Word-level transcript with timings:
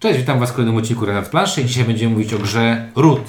Cześć, 0.00 0.18
witam 0.18 0.40
Was 0.40 0.50
w 0.50 0.52
kolejnym 0.52 0.76
odcinku 0.76 1.06
Renat 1.06 1.28
Planszy 1.28 1.62
i 1.62 1.64
dzisiaj 1.64 1.84
będziemy 1.84 2.12
mówić 2.12 2.34
o 2.34 2.38
grze 2.38 2.88
Root. 2.96 3.20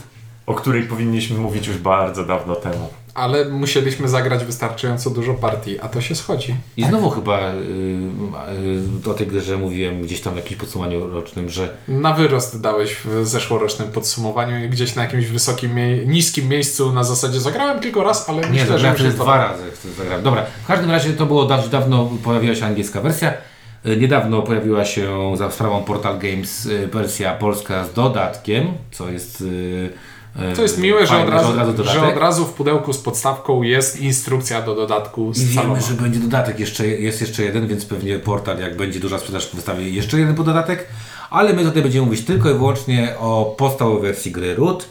o 0.46 0.54
której 0.54 0.84
powinniśmy 0.84 1.38
mówić 1.38 1.68
już 1.68 1.78
bardzo 1.78 2.26
dawno 2.26 2.56
temu. 2.56 2.90
Ale 3.14 3.46
musieliśmy 3.46 4.08
zagrać 4.08 4.46
wystarczająco 4.46 5.10
dużo 5.10 5.34
partii, 5.34 5.80
a 5.80 5.90
to 5.90 6.02
się 6.02 6.16
schodzi. 6.16 6.56
I 6.78 6.86
znowu 6.86 7.10
chyba 7.10 7.40
y, 7.40 7.56
y, 9.06 9.10
o 9.10 9.14
tej 9.14 9.28
grze 9.28 9.58
mówiłem 9.58 10.02
gdzieś 10.02 10.22
tam 10.22 10.34
w 10.34 10.38
jakimś 10.38 10.60
podsumowaniu 10.60 11.08
rocznym, 11.08 11.50
że 11.50 11.78
Na 11.88 12.14
wyrost 12.14 12.62
dałeś 12.62 12.96
w 13.06 13.28
zeszłorocznym 13.28 13.92
podsumowaniu 13.92 14.66
i 14.66 14.70
gdzieś 14.70 14.96
na 14.96 15.02
jakimś 15.04 15.26
wysokim, 15.26 15.72
niskim 16.06 16.48
miejscu 16.48 16.94
na 16.94 17.04
zasadzie 17.04 17.40
zagrałem 17.40 17.80
tylko 17.80 18.04
raz, 18.04 18.30
ale 18.30 18.42
nie, 18.42 18.48
myślę, 18.50 18.66
że 18.66 18.72
zagrałem 18.72 18.94
mi 18.94 19.00
się 19.00 19.04
wtedy 19.04 19.24
dwa 19.24 19.38
razy. 19.38 19.64
Zagrałem. 19.98 20.24
Dobra, 20.24 20.46
w 20.64 20.68
każdym 20.68 20.92
razie 20.92 21.14
to 21.14 21.26
było 21.26 21.46
dawno, 21.46 21.68
dawno 21.68 22.10
pojawiła 22.24 22.56
się 22.56 22.66
angielska 22.66 23.02
wersja. 23.02 23.34
Y, 23.86 23.98
Niedawno 23.98 24.42
pojawiła 24.42 24.86
się 24.86 25.38
za 25.38 25.52
sprawą 25.52 25.84
Portal 25.84 26.20
Games 26.20 26.66
y, 26.66 26.88
wersja 26.88 27.34
polska 27.34 27.86
z 27.86 27.94
dodatkiem, 27.94 28.68
co 28.92 29.10
jest. 29.10 29.42
y, 29.42 29.90
To 30.56 30.62
jest 30.62 30.78
miłe, 30.78 31.02
że 31.02 31.08
fajne, 31.14 31.26
od, 31.26 31.34
razu, 31.34 31.54
dodatek. 31.74 31.94
że 31.94 32.08
od 32.08 32.18
razu 32.18 32.46
w 32.46 32.54
pudełku 32.54 32.94
z 32.94 32.98
podstawką 32.98 33.62
jest 33.64 34.00
instrukcja 34.02 34.62
do 34.62 34.76
dodatku 34.76 35.32
I 35.32 35.36
z 35.36 35.44
wiemy, 35.44 35.56
salonu. 35.62 35.82
że 35.82 35.94
będzie 35.94 36.20
dodatek, 36.20 36.60
jeszcze, 36.60 36.88
jest 36.88 37.22
jeszcze 37.22 37.44
jeden, 37.44 37.68
więc 37.68 37.86
pewnie 37.86 38.20
portal, 38.20 38.60
jak 38.60 38.78
będzie 38.78 39.00
duża 39.00 39.20
sprzedaż, 39.20 39.50
wystawi 39.54 39.96
jeszcze 39.96 40.20
jeden 40.20 40.36
dodatek. 40.36 40.88
Ale 41.30 41.54
my 41.54 41.64
tutaj 41.64 41.82
będziemy 41.84 42.06
mówić 42.06 42.26
tylko 42.26 42.50
i 42.50 42.54
wyłącznie 42.54 43.16
o 43.20 43.56
podstawowej 43.58 44.02
wersji 44.02 44.32
gry 44.32 44.56
Root. 44.56 44.86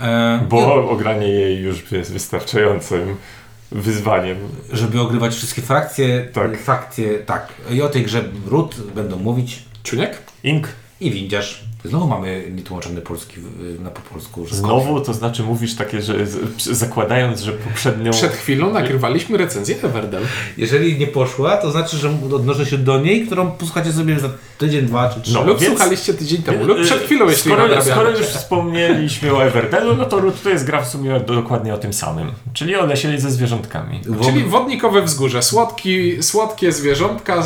E, 0.00 0.46
Bo 0.48 0.90
ogranie 0.90 1.28
jej 1.28 1.60
już 1.62 1.92
jest 1.92 2.12
wystarczającym 2.12 3.16
wyzwaniem. 3.74 4.36
żeby 4.72 5.00
ogrywać 5.00 5.34
wszystkie 5.34 5.62
frakcje, 5.62 6.28
Tak. 6.32 6.62
fakcje, 6.62 7.18
tak. 7.18 7.48
I 7.70 7.82
o 7.82 7.88
tej 7.88 8.02
grze 8.02 8.24
Root 8.50 8.80
będą 8.94 9.16
mówić 9.18 9.58
Czuniek? 9.82 10.18
Ink. 10.44 10.68
i 11.00 11.10
Windziarz. 11.10 11.64
Znowu 11.84 12.06
mamy 12.06 12.52
nietłumaczony 12.56 13.00
polski 13.00 13.36
na 13.80 13.90
po 13.90 14.00
polsku. 14.00 14.46
Że 14.46 14.56
Znowu, 14.56 15.00
to 15.00 15.14
znaczy 15.14 15.42
mówisz 15.42 15.74
takie, 15.74 16.02
że 16.02 16.14
zakładając, 16.58 17.40
że 17.40 17.52
poprzednią... 17.52 18.10
Przed 18.10 18.32
chwilą 18.32 18.72
nagrywaliśmy 18.72 19.38
recenzję 19.38 19.76
Everdell. 19.82 20.22
Jeżeli 20.56 20.98
nie 20.98 21.06
poszła, 21.06 21.56
to 21.56 21.70
znaczy, 21.70 21.96
że 21.96 22.10
odnoszę 22.34 22.66
się 22.66 22.78
do 22.78 23.00
niej, 23.00 23.26
którą 23.26 23.50
posłuchacie 23.50 23.92
sobie 23.92 24.20
za 24.20 24.28
tydzień, 24.58 24.86
dwa 24.86 25.08
czy 25.08 25.20
trzy. 25.20 25.34
No, 25.34 25.42
lub 25.44 25.58
więc- 25.58 25.72
słuchaliście 25.74 26.14
tydzień 26.14 26.42
temu, 26.42 26.64
lub 26.64 26.78
Y, 26.78 26.82
przed 26.84 27.02
chwilą, 27.02 27.28
jeśli 27.28 27.52
skoro, 27.52 27.82
skoro 27.84 28.10
już 28.10 28.20
wspomnieliśmy 28.20 29.34
o 29.34 29.44
Everdellu, 29.44 29.96
no 29.96 30.04
to 30.04 30.22
to 30.42 30.48
jest 30.50 30.64
gra 30.64 30.82
w 30.82 30.88
sumie 30.88 31.20
dokładnie 31.20 31.74
o 31.74 31.78
tym 31.78 31.92
samym. 31.92 32.32
Czyli 32.52 32.76
o 32.76 32.86
lesie 32.86 33.18
ze 33.20 33.30
zwierzątkami. 33.30 34.00
Wo- 34.08 34.24
Czyli 34.24 34.44
wodnikowe 34.44 35.02
wzgórze, 35.02 35.42
słodki, 35.42 36.22
słodkie 36.22 36.72
zwierzątka, 36.72 37.42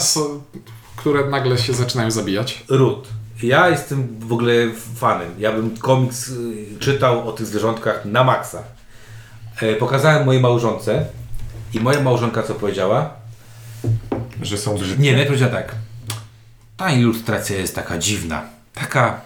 które 0.96 1.30
nagle 1.30 1.58
się 1.58 1.72
zaczynają 1.72 2.10
zabijać. 2.10 2.64
Root. 2.68 3.08
Ja 3.42 3.68
jestem 3.68 4.18
w 4.20 4.32
ogóle 4.32 4.52
fanem. 4.94 5.34
Ja 5.38 5.52
bym 5.52 5.76
komiks 5.76 6.28
y, 6.28 6.78
czytał 6.78 7.28
o 7.28 7.32
tych 7.32 7.46
zwierzątkach 7.46 8.04
na 8.04 8.24
maksa. 8.24 8.62
E, 9.60 9.74
pokazałem 9.74 10.24
mojej 10.26 10.42
małżonce 10.42 11.06
i 11.74 11.80
moja 11.80 12.00
małżonka 12.00 12.42
co 12.42 12.54
powiedziała? 12.54 13.10
Że 14.42 14.58
są 14.58 14.78
brzydkie. 14.78 15.02
Nie, 15.02 15.10
najpierw 15.12 15.28
powiedziała 15.28 15.52
tak. 15.52 15.74
Ta 16.76 16.90
ilustracja 16.90 17.56
jest 17.56 17.74
taka 17.74 17.98
dziwna. 17.98 18.42
Taka, 18.74 19.20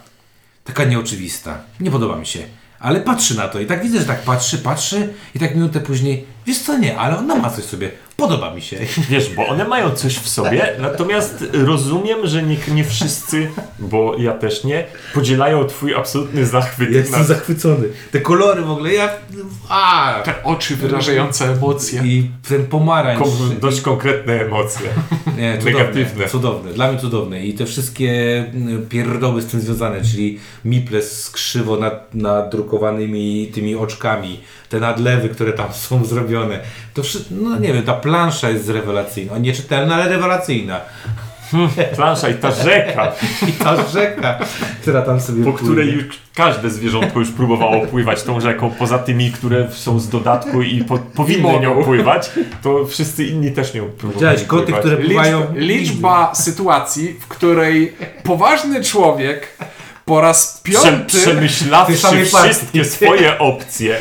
taka 0.64 0.84
nieoczywista. 0.84 1.58
Nie 1.80 1.90
podoba 1.90 2.16
mi 2.16 2.26
się. 2.26 2.40
Ale 2.80 3.00
patrzy 3.00 3.36
na 3.36 3.48
to 3.48 3.60
i 3.60 3.66
tak 3.66 3.82
widzę, 3.82 3.98
że 3.98 4.04
tak 4.04 4.22
patrzy, 4.22 4.58
patrzy 4.58 5.14
i 5.34 5.38
tak 5.38 5.54
minutę 5.54 5.80
później, 5.80 6.26
wiesz 6.46 6.58
co, 6.58 6.78
nie, 6.78 6.98
ale 6.98 7.18
ona 7.18 7.34
ma 7.36 7.50
coś 7.50 7.64
w 7.64 7.70
sobie. 7.70 7.90
Podoba 8.16 8.54
mi 8.54 8.62
się. 8.62 8.76
Wiesz, 9.10 9.34
bo 9.34 9.46
one 9.46 9.64
mają 9.64 9.90
coś 9.90 10.16
w 10.16 10.28
sobie, 10.28 10.72
natomiast 10.78 11.44
rozumiem, 11.52 12.26
że 12.26 12.42
nie, 12.42 12.56
nie 12.74 12.84
wszyscy, 12.84 13.50
bo 13.78 14.16
ja 14.18 14.32
też 14.32 14.64
nie, 14.64 14.86
podzielają 15.14 15.64
twój 15.64 15.94
absolutny 15.94 16.46
zachwyt. 16.46 16.90
Jestem 16.92 17.18
nad- 17.18 17.28
zachwycony. 17.28 17.88
Te 18.12 18.20
kolory 18.20 18.62
w 18.62 18.70
ogóle, 18.70 18.92
ja... 18.92 19.08
A! 19.68 20.14
Te 20.24 20.44
oczy 20.44 20.76
wyrażające 20.76 21.44
emocje. 21.44 22.02
I 22.04 22.30
ten 22.48 22.66
pomarańcz. 22.66 23.22
Kom- 23.22 23.56
dość 23.60 23.80
konkretne 23.80 24.40
emocje. 24.40 24.88
Nie, 25.38 25.58
cudowne, 25.58 25.78
Negatywne. 25.78 26.28
Cudowne, 26.28 26.72
dla 26.72 26.92
mnie 26.92 27.00
cudowne. 27.00 27.46
I 27.46 27.54
te 27.54 27.66
wszystkie 27.66 28.10
mm, 28.54 28.86
pierdoły 28.88 29.42
z 29.42 29.46
tym 29.46 29.60
związane, 29.60 30.02
czyli 30.02 30.38
Miples 30.64 31.22
z 31.24 31.30
krzywo 31.30 31.76
nad, 31.76 32.14
nadrukowanymi 32.14 33.50
tymi 33.54 33.76
oczkami, 33.76 34.40
te 34.70 34.80
nadlewy, 34.80 35.28
które 35.28 35.52
tam 35.52 35.72
są 35.72 36.04
zrobione. 36.04 36.60
To 36.94 37.02
wszystko, 37.02 37.34
no 37.34 37.58
nie 37.58 37.72
wiem, 37.72 37.82
ta 37.82 37.94
plansza 37.94 38.50
jest 38.50 38.68
rewelacyjna. 38.68 39.38
Nieczytelna, 39.38 39.94
ale 39.94 40.08
rewelacyjna. 40.08 40.80
Plansza 41.96 42.28
i 42.28 42.34
ta 42.34 42.50
rzeka, 42.50 43.12
I 43.48 43.52
ta 43.52 43.88
rzeka, 43.88 44.38
która 44.82 45.02
tam 45.02 45.20
sobie 45.20 45.44
po 45.44 45.52
płynie. 45.52 45.58
której 45.66 45.92
już 45.94 46.04
każde 46.34 46.70
zwierzątko 46.70 47.18
już 47.20 47.30
próbowało 47.30 47.86
pływać 47.86 48.22
tą 48.22 48.40
rzeką, 48.40 48.70
poza 48.78 48.98
tymi, 48.98 49.32
które 49.32 49.68
są 49.72 50.00
z 50.00 50.08
dodatku 50.08 50.62
i 50.62 50.84
po, 50.84 50.98
powinny 50.98 51.60
nią 51.60 51.84
pływać, 51.84 52.30
to 52.62 52.86
wszyscy 52.86 53.24
inni 53.24 53.52
też 53.52 53.74
nią 53.74 53.84
próbowali 53.84 54.14
Widziałeś 54.14 54.44
koty, 54.44 54.64
pływać. 54.64 54.80
które 54.80 54.96
pływają... 54.96 55.40
Liczba, 55.40 55.60
liczba 55.60 56.34
sytuacji, 56.34 57.16
w 57.20 57.28
której 57.28 57.92
poważny 58.22 58.84
człowiek 58.84 59.48
po 60.04 60.20
raz 60.20 60.60
Prze, 60.62 60.72
piąty, 60.74 61.12
Tej 61.12 61.20
przemyślawszy 61.20 62.24
wszystkie 62.24 62.84
swoje 62.84 63.38
opcje, 63.38 63.96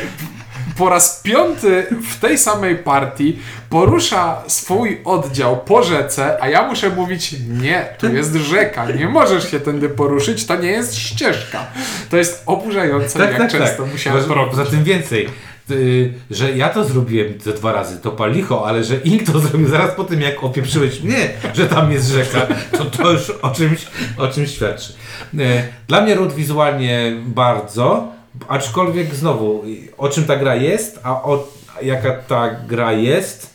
po 0.78 0.88
raz 0.88 1.20
piąty 1.24 1.86
w 2.10 2.20
tej 2.20 2.38
samej 2.38 2.76
partii 2.76 3.38
porusza 3.70 4.42
swój 4.46 5.00
oddział 5.04 5.56
po 5.56 5.82
rzece, 5.82 6.42
a 6.42 6.48
ja 6.48 6.68
muszę 6.68 6.90
mówić 6.90 7.34
nie, 7.48 7.86
tu 7.98 8.14
jest 8.14 8.34
rzeka, 8.34 8.86
nie 8.90 9.08
możesz 9.08 9.50
się 9.50 9.60
tędy 9.60 9.88
poruszyć, 9.88 10.46
to 10.46 10.56
nie 10.56 10.70
jest 10.70 10.96
ścieżka. 10.96 11.66
To 12.10 12.16
jest 12.16 12.42
oburzające, 12.46 13.18
Tak, 13.18 13.28
jak 13.30 13.38
tak, 13.38 13.50
często 13.50 13.82
tak. 13.82 13.92
musiałem 13.92 14.18
Poza- 14.18 14.28
to 14.28 14.34
robić. 14.34 14.50
Poza 14.56 14.70
tym 14.70 14.84
więcej, 14.84 15.28
y, 15.70 16.12
że 16.30 16.52
ja 16.56 16.68
to 16.68 16.84
zrobiłem 16.84 17.40
ze 17.40 17.52
dwa 17.52 17.72
razy, 17.72 17.98
to 18.00 18.10
palicho, 18.10 18.66
ale 18.66 18.84
że 18.84 18.96
Ink 18.96 19.32
to 19.32 19.38
zrobił 19.38 19.68
zaraz 19.68 19.94
po 19.94 20.04
tym, 20.04 20.20
jak 20.20 20.44
opieprzyłeś 20.44 21.00
mnie, 21.02 21.30
że 21.54 21.66
tam 21.66 21.92
jest 21.92 22.08
rzeka, 22.08 22.46
to 22.78 22.84
to 22.84 23.10
już 23.12 23.30
o 23.30 23.50
czymś, 23.50 23.86
o 24.18 24.28
czymś 24.28 24.50
świadczy. 24.50 24.92
Y, 25.34 25.62
Dla 25.88 26.00
mnie 26.00 26.14
Root 26.14 26.34
wizualnie 26.34 27.12
bardzo, 27.26 28.08
aczkolwiek 28.48 29.14
znowu, 29.14 29.64
o 29.98 30.08
czym 30.08 30.24
ta 30.24 30.36
gra 30.36 30.56
jest, 30.56 31.00
a 31.02 31.22
o, 31.22 31.48
jaka 31.82 32.12
ta 32.12 32.50
gra 32.68 32.92
jest, 32.92 33.54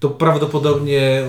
to 0.00 0.08
prawdopodobnie 0.10 1.22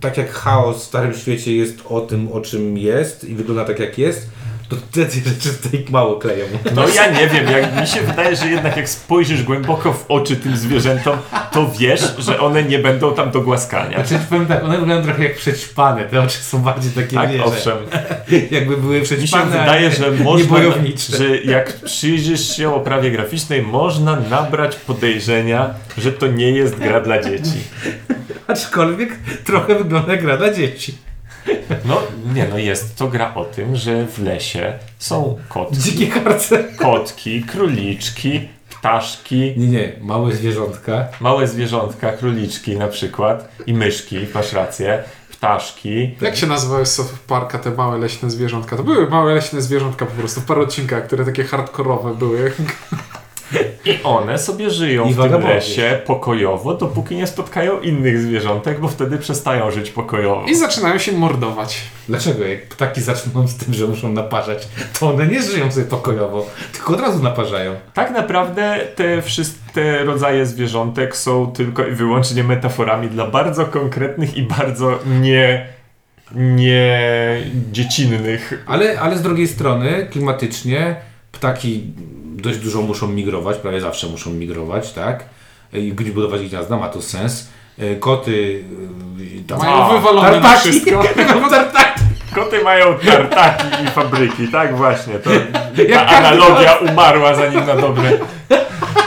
tak 0.00 0.16
jak 0.16 0.30
chaos 0.30 0.76
w 0.82 0.86
Starym 0.86 1.14
Świecie 1.14 1.56
jest 1.56 1.78
o 1.88 2.00
tym, 2.00 2.32
o 2.32 2.40
czym 2.40 2.78
jest 2.78 3.24
i 3.24 3.34
wygląda 3.34 3.64
tak 3.64 3.78
jak 3.78 3.98
jest, 3.98 4.30
to 4.70 4.76
te 4.92 5.10
rzeczy 5.10 5.48
tutaj 5.62 5.84
mało 5.90 6.16
kleją. 6.16 6.44
No 6.74 6.88
ja 6.88 7.10
nie 7.10 7.28
wiem, 7.28 7.46
jak 7.46 7.80
mi 7.80 7.86
się 7.86 8.00
wydaje, 8.00 8.36
że 8.36 8.46
jednak 8.46 8.76
jak 8.76 8.88
spojrzysz 8.88 9.42
głęboko 9.42 9.92
w 9.92 10.04
oczy 10.08 10.36
tym 10.36 10.56
zwierzętom, 10.56 11.18
to 11.52 11.70
wiesz, 11.78 12.14
że 12.18 12.40
one 12.40 12.62
nie 12.62 12.78
będą 12.78 13.14
tam 13.14 13.30
do 13.30 13.40
głaskania. 13.40 14.06
Znaczy, 14.06 14.24
powiem 14.30 14.46
tak, 14.46 14.64
one 14.64 14.70
wyglądają 14.70 15.02
trochę 15.02 15.22
jak 15.24 15.36
przećpane, 15.36 16.04
te 16.04 16.20
oczy 16.20 16.38
są 16.38 16.58
bardziej 16.58 16.92
takie, 16.92 17.16
Tak, 17.16 17.32
wiesz, 17.32 17.42
owszem. 17.44 17.78
jakby 18.50 18.76
były 18.76 19.00
Mi 19.00 19.06
się 19.06 19.16
przećpane, 19.16 19.50
wydaje, 19.50 19.90
że 19.90 20.10
można, 20.10 20.58
że 21.18 21.38
jak 21.38 21.72
przyjrzysz 21.72 22.56
się 22.56 22.74
oprawie 22.74 23.10
graficznej, 23.10 23.62
można 23.62 24.16
nabrać 24.16 24.76
podejrzenia, 24.76 25.74
że 25.98 26.12
to 26.12 26.26
nie 26.26 26.50
jest 26.50 26.78
gra 26.78 27.00
dla 27.00 27.22
dzieci. 27.22 27.60
Aczkolwiek 28.46 29.18
trochę 29.44 29.74
wygląda 29.74 30.12
jak 30.12 30.22
gra 30.22 30.36
dla 30.36 30.52
dzieci. 30.52 31.09
No 31.84 32.02
nie, 32.34 32.48
no 32.48 32.58
jest 32.58 32.96
to 32.96 33.08
gra 33.08 33.34
o 33.34 33.44
tym, 33.44 33.76
że 33.76 34.06
w 34.06 34.18
lesie 34.18 34.72
są 34.98 35.38
kotki, 35.48 35.76
Dzikie 35.76 36.06
karce. 36.06 36.64
kotki, 36.64 37.42
króliczki, 37.42 38.48
ptaszki, 38.70 39.54
Nie, 39.56 39.66
nie, 39.68 39.92
małe 40.00 40.32
zwierzątka. 40.34 41.08
małe 41.20 41.46
zwierzątka, 41.48 42.12
króliczki 42.12 42.76
na 42.76 42.88
przykład 42.88 43.48
i 43.66 43.74
myszki, 43.74 44.16
masz 44.34 44.52
rację, 44.52 45.02
ptaszki. 45.32 46.16
Jak 46.20 46.36
się 46.36 46.46
nazywały 46.46 46.86
z 46.86 46.94
South 46.94 47.12
Parka 47.26 47.58
te 47.58 47.70
małe 47.70 47.98
leśne 47.98 48.30
zwierzątka? 48.30 48.76
To 48.76 48.82
były 48.84 49.10
małe 49.10 49.34
leśne 49.34 49.62
zwierzątka 49.62 50.06
po 50.06 50.12
prostu 50.12 50.40
w 50.40 50.44
paru 50.44 50.62
odcinkach, 50.62 51.06
które 51.06 51.24
takie 51.24 51.44
hardkorowe 51.44 52.14
były. 52.14 52.52
I 53.84 53.98
one 54.04 54.38
sobie 54.38 54.70
żyją 54.70 55.08
I 55.08 55.14
w 55.14 55.22
tym 55.22 55.42
lesie 55.42 55.98
pokojowo, 56.06 56.74
dopóki 56.74 57.16
nie 57.16 57.26
spotkają 57.26 57.80
innych 57.80 58.20
zwierzątek, 58.20 58.80
bo 58.80 58.88
wtedy 58.88 59.18
przestają 59.18 59.70
żyć 59.70 59.90
pokojowo. 59.90 60.46
I 60.46 60.54
zaczynają 60.54 60.98
się 60.98 61.12
mordować. 61.12 61.80
Dlaczego? 62.08 62.44
Jak 62.44 62.68
ptaki 62.68 63.00
zaczną 63.00 63.48
z 63.48 63.56
tym, 63.56 63.74
że 63.74 63.86
muszą 63.86 64.12
naparzać, 64.12 64.68
to 65.00 65.10
one 65.10 65.26
nie 65.26 65.42
żyją 65.42 65.72
sobie 65.72 65.86
pokojowo, 65.86 66.46
tylko 66.72 66.94
od 66.94 67.00
razu 67.00 67.22
naparzają. 67.22 67.74
Tak 67.94 68.10
naprawdę 68.10 68.80
te 68.96 69.22
wszystkie 69.22 69.98
rodzaje 70.04 70.46
zwierzątek 70.46 71.16
są 71.16 71.52
tylko 71.52 71.86
i 71.86 71.92
wyłącznie 71.92 72.44
metaforami 72.44 73.08
dla 73.08 73.26
bardzo 73.26 73.66
konkretnych 73.66 74.36
i 74.36 74.42
bardzo 74.42 74.98
nie, 75.20 75.66
nie 76.34 77.00
dziecinnych. 77.72 78.64
Ale, 78.66 79.00
ale 79.00 79.18
z 79.18 79.22
drugiej 79.22 79.48
strony, 79.48 80.08
klimatycznie, 80.10 80.96
ptaki 81.32 81.92
dość 82.40 82.58
dużo 82.58 82.82
muszą 82.82 83.08
migrować, 83.08 83.56
prawie 83.58 83.80
zawsze 83.80 84.06
muszą 84.06 84.30
migrować, 84.30 84.92
tak? 84.92 85.24
I 85.72 85.92
budować 85.92 86.48
gniazda, 86.48 86.76
ma 86.76 86.88
to 86.88 87.02
sens. 87.02 87.48
E, 87.78 87.96
Koty... 87.96 88.64
e, 89.40 89.48
Tam, 89.48 89.58
Mają 89.58 89.88
wywalone 89.98 90.30
na 90.30 90.40
tartaki! 90.40 90.60
wszystko. 90.70 91.02
tartaki! 91.50 92.00
Koty 92.34 92.64
mają 92.64 92.94
tartaki 93.06 93.84
i 93.84 93.86
fabryki, 93.90 94.48
tak 94.48 94.76
właśnie. 94.76 95.14
To, 95.18 95.30
ta 95.94 96.06
analogia 96.06 96.74
umarła 96.74 97.34
zanim 97.34 97.66
na 97.66 97.76
dobre. 97.76 98.10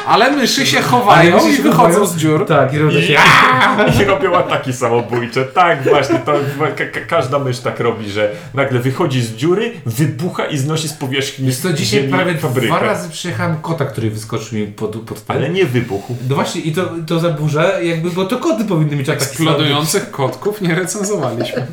Ale 0.08 0.32
myszy 0.32 0.66
się 0.66 0.82
chowają 0.82 1.36
myszy 1.36 1.50
i 1.50 1.56
się 1.56 1.64
wychodzą 1.64 1.84
chowają. 1.84 2.06
z 2.06 2.16
dziur. 2.16 2.46
Tak, 2.46 2.74
i 2.74 2.78
robią 2.78 2.98
I, 3.00 3.04
się. 3.04 3.18
I 4.02 4.06
robią 4.06 4.36
ataki 4.36 4.74
samobójcze. 4.74 5.46
Tak, 5.46 5.84
właśnie. 5.84 6.20
To, 6.20 6.34
ka, 6.76 6.86
ka, 6.86 7.00
każda 7.08 7.40
mysz 7.40 7.60
tak 7.60 7.80
robi, 7.80 8.10
że 8.12 8.32
nagle 8.54 8.80
wychodzi 8.80 9.22
z 9.22 9.32
dziury, 9.36 9.72
wybucha 9.86 10.46
i 10.46 10.58
znosi 10.58 10.88
z 10.90 10.94
powierzchni 10.94 11.46
Wiesz 11.46 11.58
co, 11.58 11.74
dzisiaj 11.74 12.04
prawie 12.04 12.38
fabrykę. 12.38 12.68
dwa 12.68 12.80
razy 12.80 13.10
przyjechałem 13.10 13.56
kota, 13.62 13.86
który 13.86 14.10
wyskoczył 14.10 14.58
mi 14.60 14.68
pod, 14.68 14.96
pod 14.96 15.26
ten. 15.26 15.38
Ale 15.38 15.50
nie 15.50 15.66
wybuchł. 15.66 16.16
No 16.30 16.36
właśnie, 16.36 16.62
i 16.62 16.72
to, 16.72 16.82
to 17.08 17.20
zaburza, 17.20 17.80
jakby, 17.82 18.12
bo 18.12 18.26
to 18.26 18.38
koty 18.38 18.66
powinny 18.66 18.96
mieć 18.96 19.10
ataki 19.10 19.26
Eksplodujących 19.26 20.12
kotków 20.12 20.62
nie 20.62 20.76
recenzowaliśmy. 20.76 21.66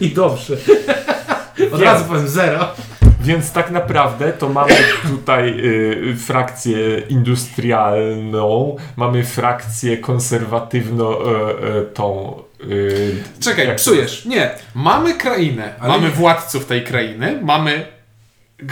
I 0.00 0.08
dobrze. 0.10 0.56
Od 1.72 1.80
Wiem. 1.80 1.88
razu 1.88 2.04
powiem 2.04 2.28
zero. 2.28 2.68
Więc 3.20 3.52
tak 3.52 3.70
naprawdę 3.70 4.32
to 4.32 4.48
mamy 4.48 4.74
tutaj 5.10 5.48
y, 5.64 6.16
frakcję 6.16 6.98
industrialną, 7.08 8.76
mamy 8.96 9.24
frakcję 9.24 9.98
konserwatywno 9.98 11.18
y, 11.20 11.34
y, 11.80 11.86
tą. 11.94 12.38
Y, 12.70 13.22
Czekaj, 13.40 13.66
jak- 13.66 13.76
psujesz. 13.76 14.24
Nie. 14.24 14.50
Mamy 14.74 15.14
krainę. 15.14 15.74
Ale 15.80 15.92
mamy 15.92 16.10
władców 16.10 16.66
tej 16.66 16.84
krainy. 16.84 17.38
Mamy 17.42 17.86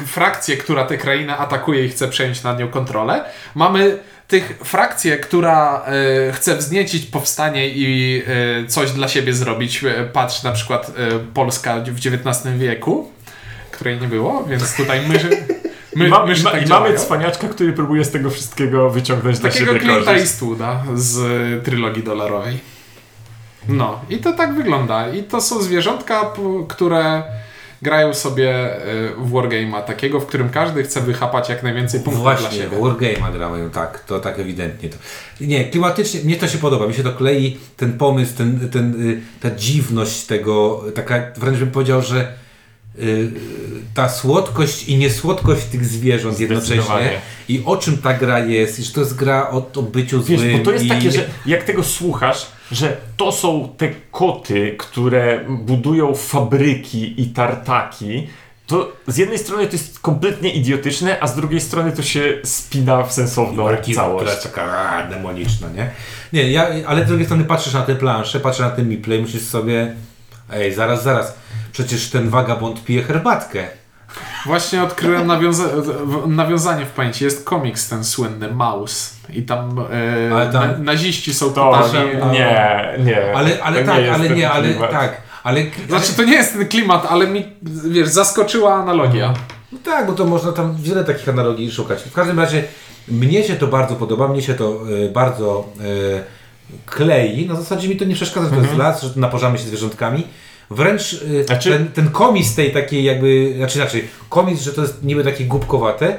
frakcję, 0.07 0.57
która 0.57 0.85
tę 0.85 0.97
krainę 0.99 1.37
atakuje 1.37 1.85
i 1.85 1.89
chce 1.89 2.09
przejąć 2.09 2.43
nad 2.43 2.59
nią 2.59 2.69
kontrolę. 2.69 3.25
Mamy 3.55 3.99
tych 4.29 4.59
frakcję, 4.65 5.17
która 5.17 5.85
e, 6.29 6.33
chce 6.33 6.57
wzniecić 6.57 7.07
powstanie 7.07 7.69
i 7.69 8.23
e, 8.63 8.67
coś 8.67 8.91
dla 8.91 9.09
siebie 9.09 9.33
zrobić. 9.33 9.85
E, 9.85 10.05
patrz 10.13 10.43
na 10.43 10.53
przykład 10.53 10.89
e, 10.89 10.93
Polska 11.35 11.81
w 11.81 11.97
XIX 11.97 12.55
wieku, 12.57 13.11
której 13.77 14.01
nie 14.01 14.09
było, 14.09 14.45
więc 14.45 14.77
tutaj 14.77 15.01
my, 15.09 16.07
I, 16.07 16.09
ma, 16.09 16.27
myszy 16.27 16.41
i, 16.41 16.45
ma, 16.45 16.51
tak 16.51 16.67
I 16.67 16.69
mamy 16.69 16.99
cwaniaczka, 16.99 17.49
który 17.49 17.73
próbuje 17.73 18.05
z 18.05 18.11
tego 18.11 18.31
wszystkiego 18.31 18.91
wyciągnąć 18.91 19.39
dla 19.39 19.51
Takiego 19.51 19.73
siebie 19.73 19.87
Clint'a 19.87 20.05
korzyść. 20.05 20.21
Eastwooda 20.21 20.83
z 20.95 21.19
y, 21.19 21.63
trylogii 21.65 22.03
dolarowej. 22.03 22.61
No, 23.69 24.01
i 24.11 24.19
to 24.19 24.33
tak 24.33 24.55
wygląda. 24.55 25.11
I 25.11 25.23
to 25.23 25.41
są 25.41 25.63
zwierzątka, 25.63 26.33
które 26.69 27.23
grają 27.83 28.15
sobie 28.15 28.77
y, 28.77 29.11
w 29.19 29.33
Wargame'a 29.33 29.85
takiego, 29.85 30.21
w 30.21 30.27
którym 30.27 30.49
każdy 30.49 30.83
chce 30.83 31.01
wychapać 31.01 31.49
jak 31.49 31.63
najwięcej 31.63 32.01
punktów 32.01 32.23
dla 32.23 32.37
Właśnie, 32.37 32.59
siebie. 32.59 32.77
Wargame'a 32.77 33.33
grają, 33.33 33.71
tak, 33.71 33.99
to 33.99 34.21
tak 34.21 34.39
ewidentnie. 34.39 34.89
To. 34.89 34.97
Nie, 35.41 35.65
klimatycznie, 35.65 36.21
mnie 36.21 36.37
to 36.37 36.49
się 36.49 36.59
podoba, 36.59 36.87
mi 36.87 36.95
się 36.95 37.03
to 37.03 37.13
klei, 37.13 37.59
ten 37.77 37.99
pomysł, 37.99 38.37
ten, 38.37 38.71
ten, 38.71 39.11
y, 39.11 39.21
ta 39.41 39.51
dziwność 39.51 40.27
tego, 40.27 40.85
taka, 40.95 41.23
wręcz 41.37 41.59
bym 41.59 41.71
powiedział, 41.71 42.03
że 42.03 42.21
y, 42.21 42.46
ta 43.95 44.09
słodkość 44.09 44.89
i 44.89 44.97
niesłodkość 44.97 45.65
tych 45.65 45.85
zwierząt 45.85 46.41
jednocześnie 46.41 47.21
i 47.49 47.63
o 47.65 47.77
czym 47.77 47.99
ta 47.99 48.15
gra 48.15 48.39
jest, 48.39 48.79
i 48.79 48.83
że 48.83 48.93
to 48.93 49.01
jest 49.01 49.17
gra 49.17 49.51
o, 49.51 49.67
o 49.77 49.83
byciu 49.83 50.23
Wiesz, 50.23 50.41
złym 50.41 50.59
bo 50.59 50.65
to 50.65 50.73
jest 50.73 50.85
i... 50.85 50.89
takie, 50.89 51.13
że 51.13 51.29
jak 51.47 51.65
tego 51.65 51.85
słuchasz, 51.85 52.47
że 52.73 52.97
to 53.17 53.33
są 53.33 53.75
te 53.77 53.91
koty, 54.11 54.75
które 54.79 55.45
budują 55.49 56.15
fabryki 56.15 57.23
i 57.23 57.27
tartaki, 57.27 58.27
to 58.67 58.93
z 59.07 59.17
jednej 59.17 59.39
strony 59.39 59.67
to 59.67 59.73
jest 59.73 60.01
kompletnie 60.01 60.51
idiotyczne, 60.51 61.21
a 61.21 61.27
z 61.27 61.37
drugiej 61.37 61.61
strony 61.61 61.93
to 61.93 62.03
się 62.03 62.39
spina 62.45 63.03
w 63.03 63.13
sensowną 63.13 63.77
która 63.77 63.95
całość. 63.95 64.31
jest 64.31 64.43
taka 64.43 64.63
a, 64.63 65.07
demoniczna, 65.11 65.69
nie? 65.69 65.91
Nie, 66.33 66.53
ja, 66.53 66.69
ale 66.87 67.05
z 67.05 67.09
drugiej 67.09 67.27
strony 67.27 67.45
patrzysz 67.45 67.75
na 67.75 67.83
te 67.83 67.95
plansze, 67.95 68.41
patrzysz 68.41 68.61
na 68.61 68.71
ten 68.71 68.89
miple 68.89 69.17
i 69.17 69.23
myślisz 69.23 69.43
sobie, 69.43 69.95
ej, 70.53 70.75
zaraz, 70.75 71.03
zaraz, 71.03 71.35
przecież 71.77 72.11
ten 72.11 72.29
wagabond 72.31 72.85
pije 72.85 73.03
herbatkę. 73.03 73.67
Właśnie 74.47 74.83
odkryłem 74.83 75.27
nawiąza- 75.27 75.69
nawiązanie 76.27 76.87
w 76.87 76.91
pamięci. 76.91 77.25
Jest 77.25 77.45
komiks 77.45 77.89
ten 77.89 78.05
słynny, 78.05 78.53
Maus. 78.53 79.13
I 79.31 79.43
tam, 79.43 79.79
e, 80.29 80.35
Ale 80.35 80.53
tam- 80.53 80.63
na, 80.71 80.79
naziści 80.79 81.35
są 81.35 81.53
To 81.53 81.73
nie, 82.33 82.95
nie. 83.05 83.35
Ale, 83.37 83.63
ale 83.63 83.85
tak, 83.85 83.99
jest 83.99 84.15
ale 84.15 84.31
nie, 84.31 84.51
ale 84.51 84.69
klimat. 84.69 84.91
tak, 84.91 85.21
ale... 85.43 85.61
Znaczy, 85.89 86.13
to 86.17 86.25
nie 86.25 86.33
jest 86.33 86.53
ten 86.53 86.69
klimat, 86.69 87.07
ale 87.11 87.27
mi, 87.27 87.45
wiesz, 87.85 88.09
zaskoczyła 88.09 88.75
analogia. 88.75 89.35
No 89.73 89.79
tak, 89.85 90.07
bo 90.07 90.13
to 90.13 90.25
można 90.25 90.53
tam 90.53 90.77
wiele 90.77 91.05
takich 91.05 91.29
analogii 91.29 91.71
szukać. 91.71 92.03
W 92.03 92.13
każdym 92.13 92.41
razie 92.41 92.65
mnie 93.09 93.45
się 93.45 93.57
to 93.57 93.67
bardzo 93.67 93.95
podoba, 93.95 94.29
mnie 94.29 94.43
się 94.43 94.55
to 94.55 94.79
e, 95.07 95.09
bardzo 95.09 95.69
e, 95.81 95.85
klei. 96.87 97.47
Na 97.49 97.55
zasadzie 97.55 97.89
mi 97.89 97.97
to 97.97 98.05
nie 98.05 98.15
przeszkadza, 98.15 98.49
że 98.49 98.57
to 98.57 98.63
jest 98.63 98.77
las, 98.77 99.03
że 99.03 99.09
naparzamy 99.17 99.59
się 99.59 99.65
zwierzątkami. 99.65 100.27
Wręcz 100.71 101.21
Znaczy- 101.47 101.71
ten, 101.71 101.89
ten 101.89 102.11
komis 102.11 102.55
tej 102.55 102.73
takiej 102.73 103.05
jakby, 103.05 103.55
znaczy 103.57 103.79
inaczej, 103.79 104.09
komis, 104.29 104.63
że 104.63 104.73
to 104.73 104.83
jest 104.83 105.05
niby 105.05 105.25
takie 105.25 105.45
głupkowate, 105.45 106.19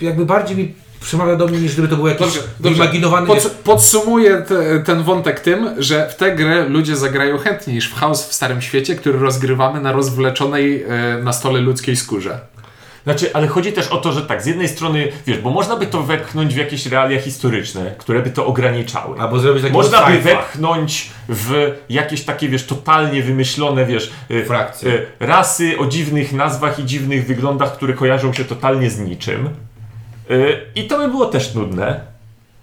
jakby 0.00 0.26
bardziej 0.26 0.56
mi 0.56 0.74
przemawia 1.00 1.36
do 1.36 1.46
mnie, 1.46 1.58
niż 1.58 1.72
gdyby 1.72 1.88
to 1.88 1.96
był 1.96 2.06
jakiś 2.06 2.38
wyimaginowany... 2.60 3.26
Pod, 3.26 3.46
podsumuję 3.64 4.42
te, 4.48 4.80
ten 4.80 5.02
wątek 5.02 5.40
tym, 5.40 5.68
że 5.78 6.08
w 6.08 6.14
tę 6.14 6.36
grę 6.36 6.68
ludzie 6.68 6.96
zagrają 6.96 7.38
chętniej 7.38 7.76
niż 7.76 7.90
w 7.90 7.94
Chaos 7.94 8.28
w 8.28 8.34
Starym 8.34 8.62
Świecie, 8.62 8.94
który 8.94 9.18
rozgrywamy 9.18 9.80
na 9.80 9.92
rozwleczonej 9.92 10.84
e, 10.88 11.22
na 11.22 11.32
stole 11.32 11.60
ludzkiej 11.60 11.96
skórze. 11.96 12.40
Znaczy, 13.04 13.30
ale 13.34 13.46
chodzi 13.46 13.72
też 13.72 13.88
o 13.88 13.96
to, 13.96 14.12
że 14.12 14.22
tak, 14.22 14.42
z 14.42 14.46
jednej 14.46 14.68
strony, 14.68 15.08
wiesz, 15.26 15.38
bo 15.38 15.50
można 15.50 15.76
by 15.76 15.86
to 15.86 16.02
wepchnąć 16.02 16.54
w 16.54 16.56
jakieś 16.56 16.86
realia 16.86 17.20
historyczne, 17.20 17.94
które 17.98 18.22
by 18.22 18.30
to 18.30 18.46
ograniczały. 18.46 19.20
Albo 19.20 19.38
zrobić 19.38 19.62
takiego 19.62 19.78
Można 19.78 20.06
by 20.06 20.18
wepchnąć 20.18 21.10
w 21.28 21.74
jakieś 21.88 22.24
takie, 22.24 22.48
wiesz, 22.48 22.66
totalnie 22.66 23.22
wymyślone, 23.22 23.86
wiesz, 23.86 24.12
y, 24.30 24.44
Frakcje. 24.44 24.92
y, 24.92 25.06
rasy 25.20 25.78
o 25.78 25.86
dziwnych 25.86 26.32
nazwach 26.32 26.78
i 26.78 26.84
dziwnych 26.84 27.26
wyglądach, 27.26 27.72
które 27.72 27.94
kojarzą 27.94 28.32
się 28.32 28.44
totalnie 28.44 28.90
z 28.90 28.98
niczym. 28.98 29.48
Y, 30.30 30.60
I 30.74 30.86
to 30.86 30.98
by 30.98 31.08
było 31.08 31.26
też 31.26 31.54
nudne. 31.54 32.12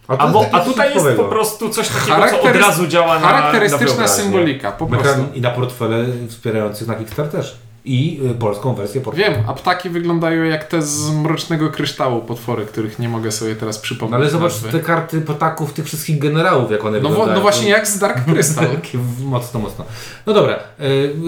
A, 0.07 0.24
jest 0.24 0.33
bo, 0.33 0.44
takie 0.44 0.56
a 0.56 0.59
tutaj 0.59 0.94
jest 0.94 1.07
po 1.18 1.24
prostu 1.24 1.69
coś 1.69 1.88
takiego, 1.88 2.30
co 2.30 2.42
od 2.42 2.56
razu 2.56 2.88
działa 2.88 3.19
na 3.19 3.27
Charakterystyczna 3.27 4.01
na 4.01 4.07
symbolika, 4.07 4.71
po 4.71 4.88
prostu. 4.88 5.25
I 5.33 5.42
na 5.42 5.50
portfele 5.50 6.06
wspierających 6.30 6.88
na 6.88 6.95
Kickstarterze. 6.95 7.69
I 7.85 8.19
y, 8.31 8.35
polską 8.35 8.73
wersję 8.75 9.01
portfela. 9.01 9.29
Wiem, 9.29 9.43
a 9.47 9.53
ptaki 9.53 9.89
wyglądają 9.89 10.43
jak 10.43 10.63
te 10.63 10.81
z 10.81 11.11
mrocznego 11.11 11.69
kryształu 11.69 12.21
potwory, 12.21 12.65
których 12.65 12.99
nie 12.99 13.09
mogę 13.09 13.31
sobie 13.31 13.55
teraz 13.55 13.77
przypomnieć. 13.77 14.11
No 14.11 14.17
ale 14.17 14.29
zobacz 14.29 14.51
nazwy. 14.51 14.71
te 14.71 14.79
karty 14.79 15.21
potaków 15.21 15.73
tych 15.73 15.85
wszystkich 15.85 16.19
generałów, 16.19 16.71
jak 16.71 16.85
one 16.85 16.97
No, 16.97 17.03
wo- 17.03 17.09
wyglądają. 17.09 17.35
no 17.37 17.41
właśnie 17.41 17.69
jak 17.69 17.87
z 17.87 17.99
Dark 17.99 18.25
Crystal. 18.33 18.67
Takie 18.75 18.97
w- 18.97 19.23
mocno, 19.25 19.59
mocno. 19.59 19.85
No 20.25 20.33
dobra, 20.33 20.59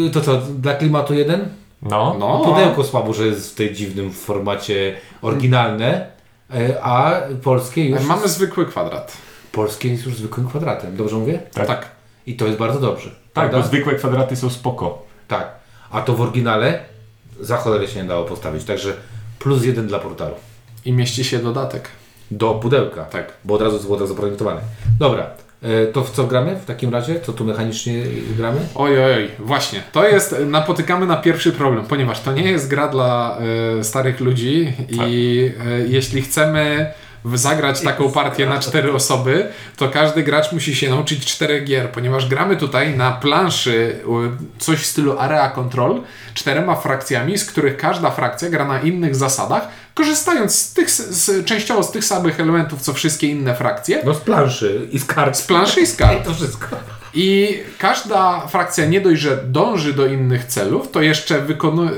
y, 0.07 0.09
to 0.13 0.21
co, 0.21 0.37
dla 0.37 0.73
klimatu 0.73 1.13
jeden? 1.13 1.49
No. 1.81 2.15
No, 2.19 2.41
Pudełko 2.45 2.83
słabo, 2.83 3.13
że 3.13 3.25
jest 3.27 3.51
w 3.51 3.55
tej 3.55 3.73
dziwnym 3.73 4.11
formacie 4.13 4.95
oryginalne, 5.21 6.07
y, 6.55 6.81
a 6.83 7.21
polskie 7.43 7.85
już... 7.89 8.03
Mamy 8.05 8.27
zwykły 8.27 8.65
kwadrat. 8.65 9.17
Polskie 9.51 9.89
jest 9.89 10.05
już 10.05 10.15
zwykłym 10.15 10.47
kwadratem, 10.47 10.95
dobrze 10.97 11.15
mówię? 11.15 11.39
Tak. 11.53 11.67
Tak. 11.67 11.85
I 12.27 12.35
to 12.35 12.45
jest 12.45 12.57
bardzo 12.57 12.79
dobrze. 12.79 13.09
Tak, 13.09 13.15
prawda? 13.33 13.57
bo 13.57 13.63
zwykłe 13.63 13.95
kwadraty 13.95 14.35
są 14.35 14.49
spoko. 14.49 15.05
Tak. 15.27 15.60
A 15.91 16.01
to 16.01 16.15
w 16.15 16.21
oryginale 16.21 16.79
za 17.39 17.57
cholerę 17.57 17.87
się 17.87 18.01
nie 18.01 18.07
dało 18.07 18.25
postawić, 18.25 18.63
także 18.63 18.93
plus 19.39 19.65
jeden 19.65 19.87
dla 19.87 19.99
portalu. 19.99 20.35
I 20.85 20.93
mieści 20.93 21.23
się 21.23 21.39
dodatek. 21.39 21.89
Do 22.31 22.53
pudełka. 22.53 23.05
Tak. 23.05 23.33
Bo 23.45 23.53
od 23.53 23.61
razu 23.61 23.79
było 23.79 23.97
tak 23.97 24.07
zaprojektowane. 24.07 24.61
Dobra, 24.99 25.29
y, 25.63 25.91
to 25.93 26.03
w 26.03 26.11
co 26.11 26.23
gramy 26.23 26.55
w 26.55 26.65
takim 26.65 26.93
razie? 26.93 27.19
Co 27.19 27.33
tu 27.33 27.45
mechanicznie 27.45 28.03
gramy? 28.37 28.59
Oj, 28.75 29.03
oj, 29.03 29.13
oj, 29.13 29.29
właśnie. 29.39 29.83
To 29.91 30.07
jest, 30.07 30.35
napotykamy 30.45 31.05
na 31.05 31.17
pierwszy 31.17 31.51
problem, 31.51 31.85
ponieważ 31.85 32.21
to 32.21 32.33
nie 32.33 32.51
jest 32.51 32.67
gra 32.67 32.87
dla 32.87 33.37
e, 33.79 33.83
starych 33.83 34.19
ludzi 34.19 34.73
i 34.89 35.51
e, 35.67 35.87
jeśli 35.87 36.21
chcemy 36.21 36.91
zagrać 37.33 37.81
taką 37.81 38.11
partię 38.11 38.45
na 38.45 38.59
cztery 38.59 38.93
osoby, 38.93 39.47
to 39.77 39.89
każdy 39.89 40.23
gracz 40.23 40.51
musi 40.51 40.75
się 40.75 40.89
nauczyć 40.89 41.25
czterech 41.25 41.63
gier, 41.65 41.89
ponieważ 41.89 42.29
gramy 42.29 42.57
tutaj 42.57 42.97
na 42.97 43.11
planszy 43.11 43.99
coś 44.59 44.79
w 44.79 44.85
stylu 44.85 45.19
Area 45.19 45.49
Control, 45.49 46.01
czterema 46.33 46.75
frakcjami, 46.75 47.37
z 47.37 47.45
których 47.45 47.77
każda 47.77 48.11
frakcja 48.11 48.49
gra 48.49 48.65
na 48.65 48.81
innych 48.81 49.15
zasadach, 49.15 49.67
korzystając 49.95 50.55
z 50.55 50.73
tych, 50.73 50.91
z, 50.91 51.45
częściowo 51.45 51.83
z 51.83 51.91
tych 51.91 52.05
samych 52.05 52.39
elementów, 52.39 52.81
co 52.81 52.93
wszystkie 52.93 53.27
inne 53.27 53.55
frakcje, 53.55 54.01
No 54.05 54.13
z 54.13 54.19
planszy 54.19 54.87
i 54.91 54.99
z 54.99 55.05
kart. 55.05 55.37
z 55.37 55.41
planszy 55.41 55.81
i 55.81 55.87
z 55.87 55.95
kart. 55.95 56.25
To 56.25 56.33
wszystko. 56.33 56.67
I 57.13 57.59
każda 57.77 58.47
frakcja 58.47 58.85
nie 58.85 59.01
dość, 59.01 59.21
że 59.21 59.37
dąży 59.37 59.93
do 59.93 60.05
innych 60.05 60.45
celów, 60.45 60.91
to 60.91 61.01
jeszcze 61.01 61.39
wykonuje. 61.41 61.91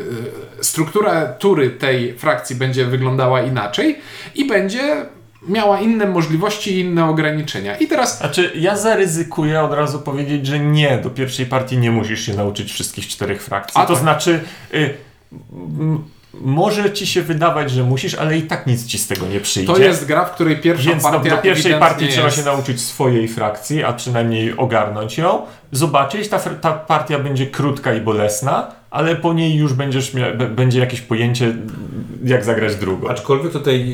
Struktura 0.62 1.26
tury 1.26 1.70
tej 1.70 2.14
frakcji 2.14 2.56
będzie 2.56 2.86
wyglądała 2.86 3.42
inaczej 3.42 4.00
i 4.36 4.48
będzie 4.48 5.06
miała 5.48 5.80
inne 5.80 6.06
możliwości 6.06 6.74
i 6.74 6.80
inne 6.80 7.06
ograniczenia. 7.10 7.76
I 7.76 7.88
teraz 7.88 8.18
Znaczy, 8.18 8.52
ja 8.56 8.78
zaryzykuję 8.78 9.62
od 9.62 9.74
razu 9.74 10.00
powiedzieć, 10.00 10.48
że 10.48 10.60
nie, 10.60 10.98
do 10.98 11.10
pierwszej 11.10 11.46
partii 11.46 11.78
nie 11.78 11.92
musisz 11.92 12.26
się 12.26 12.34
nauczyć 12.34 12.72
wszystkich 12.72 13.08
czterech 13.08 13.44
frakcji. 13.44 13.82
A 13.82 13.86
to 13.86 13.94
tak. 13.94 14.02
znaczy, 14.02 14.40
y, 14.74 14.94
może 16.34 16.92
ci 16.92 17.08
się 17.08 17.22
wydawać, 17.22 17.72
że 17.72 17.84
musisz, 17.84 18.16
ale 18.16 18.38
i 18.38 18.42
tak 18.42 18.68
nic 18.68 18.86
ci 18.86 18.98
z 18.98 19.08
tego 19.08 19.28
nie 19.28 19.40
przyjdzie. 19.40 19.74
to 19.74 19.80
jest 19.80 20.06
gra, 20.06 20.26
w 20.26 20.32
której 20.32 20.58
pierwsza 20.58 20.90
Więc 20.90 21.04
no, 21.04 21.12
partia 21.12 21.36
do 21.36 21.42
pierwszej 21.42 21.72
ewidentnie 21.72 21.90
partii 21.90 22.08
trzeba 22.08 22.26
jest. 22.26 22.38
się 22.38 22.44
nauczyć 22.44 22.82
swojej 22.82 23.28
frakcji, 23.28 23.84
a 23.84 23.94
przynajmniej 23.94 24.58
ogarnąć 24.58 25.18
ją, 25.18 25.42
zobaczyć, 25.72 26.28
ta, 26.28 26.40
ta 26.40 26.74
partia 26.74 27.20
będzie 27.20 27.48
krótka 27.48 27.94
i 27.94 28.02
bolesna, 28.02 28.72
ale 28.94 29.16
po 29.16 29.34
niej 29.34 29.56
już 29.56 29.74
będziesz 29.74 30.14
mia- 30.14 30.38
b- 30.38 30.48
będzie 30.48 30.80
jakieś 30.80 31.02
pojęcie, 31.02 31.56
jak 32.26 32.44
zagrać 32.46 32.76
drugą. 32.76 33.08
Aczkolwiek 33.10 33.52
tutaj 33.52 33.94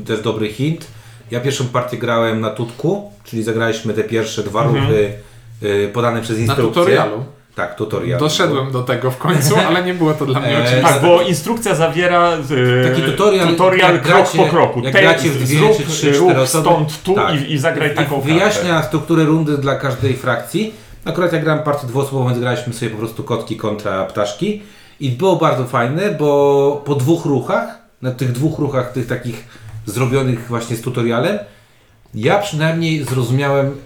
y, 0.00 0.04
to 0.04 0.12
jest 0.12 0.24
dobry 0.24 0.48
hint. 0.48 0.86
Ja 1.30 1.40
pierwszą 1.40 1.64
partię 1.64 1.96
grałem 1.98 2.40
na 2.40 2.50
tutku, 2.50 3.10
czyli 3.24 3.42
zagraliśmy 3.42 3.94
te 3.94 4.04
pierwsze 4.04 4.42
dwa 4.42 4.62
ruchy 4.62 5.12
y, 5.62 5.90
podane 5.92 6.20
przez 6.22 6.36
Na 6.38 6.42
instrukcję. 6.44 6.82
tutorialu. 6.82 7.24
Tak, 7.54 7.74
tutorial. 7.76 8.20
Doszedłem 8.20 8.72
do 8.72 8.82
tego 8.82 9.10
w 9.10 9.18
końcu, 9.18 9.54
ale 9.68 9.84
nie 9.84 9.94
było 9.94 10.14
to 10.14 10.26
dla 10.26 10.40
mnie 10.40 10.58
E, 10.58 10.64
oczywiste. 10.64 10.88
Tak, 10.88 11.02
bo 11.02 11.22
instrukcja 11.22 11.74
zawiera 11.74 12.32
e, 12.84 12.88
Taki 12.90 13.02
tutorial, 13.02 13.48
tutorial 13.48 13.92
krok 14.00 14.04
gracie- 14.16 14.38
po 14.38 14.44
kroku. 14.46 14.80
jak 14.84 14.92
gracie 14.92 15.28
w 15.30 15.36
dwie 15.44 15.58
zrób 15.58 15.76
czy 15.76 15.82
trzy, 15.86 16.12
cztery 16.12 16.40
osoby. 16.40 16.46
stąd 16.68 17.02
tu 17.02 17.14
Tak. 17.14 17.34
i, 17.42 17.52
i 17.52 17.58
zagraj 17.58 17.92
I 17.92 17.94
taką 17.94 18.20
wyjaśnia 18.20 18.70
kartę. 18.72 18.86
strukturę 18.88 19.24
rundy 19.24 19.58
dla 19.58 19.76
każdej 19.76 20.16
frakcji. 20.16 20.74
Akurat 21.04 21.32
ja 21.32 21.38
grałem 21.38 21.62
partię 21.64 21.86
dwuosobową, 21.86 22.28
więc 22.28 22.40
graliśmy 22.40 22.72
sobie 22.72 22.90
po 22.90 22.98
prostu 22.98 23.24
kotki 23.24 23.56
kontra 23.56 24.04
ptaszki. 24.04 24.62
I 25.00 25.10
było 25.10 25.36
bardzo 25.36 25.64
fajne, 25.64 26.10
bo 26.10 26.82
po 26.84 26.94
dwóch 26.94 27.24
ruchach, 27.24 27.78
na 28.02 28.10
tych 28.10 28.32
dwóch 28.32 28.58
ruchach, 28.58 28.92
tych 28.92 29.06
takich 29.06 29.44
zrobionych 29.86 30.48
właśnie 30.48 30.76
z 30.76 30.82
tutorialem, 30.82 31.38
ja 32.14 32.38
przynajmniej 32.38 33.04
zrozumiałem, 33.04 33.76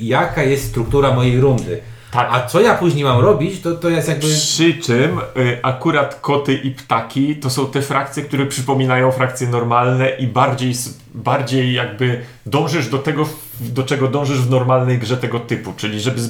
jaka 0.00 0.42
jest 0.42 0.68
struktura 0.68 1.14
mojej 1.14 1.40
rundy. 1.40 1.80
Tak. 2.12 2.28
A 2.32 2.46
co 2.46 2.60
ja 2.60 2.74
później 2.74 3.04
mam 3.04 3.20
robić, 3.20 3.60
to, 3.60 3.72
to 3.74 3.88
jest 3.88 4.08
jakby... 4.08 4.26
Przy 4.26 4.74
czym 4.74 5.18
y, 5.36 5.58
akurat 5.62 6.20
koty 6.20 6.54
i 6.54 6.70
ptaki 6.70 7.36
to 7.36 7.50
są 7.50 7.66
te 7.66 7.82
frakcje, 7.82 8.22
które 8.22 8.46
przypominają 8.46 9.10
frakcje 9.12 9.48
normalne 9.48 10.08
i 10.10 10.26
bardziej, 10.26 10.74
bardziej 11.14 11.72
jakby 11.72 12.20
dążysz 12.46 12.88
do 12.88 12.98
tego, 12.98 13.24
w- 13.24 13.43
do 13.60 13.82
czego 13.82 14.08
dążysz 14.08 14.38
w 14.40 14.50
normalnej 14.50 14.98
grze 14.98 15.16
tego 15.16 15.40
typu, 15.40 15.72
czyli 15.76 16.00
żeby 16.00 16.20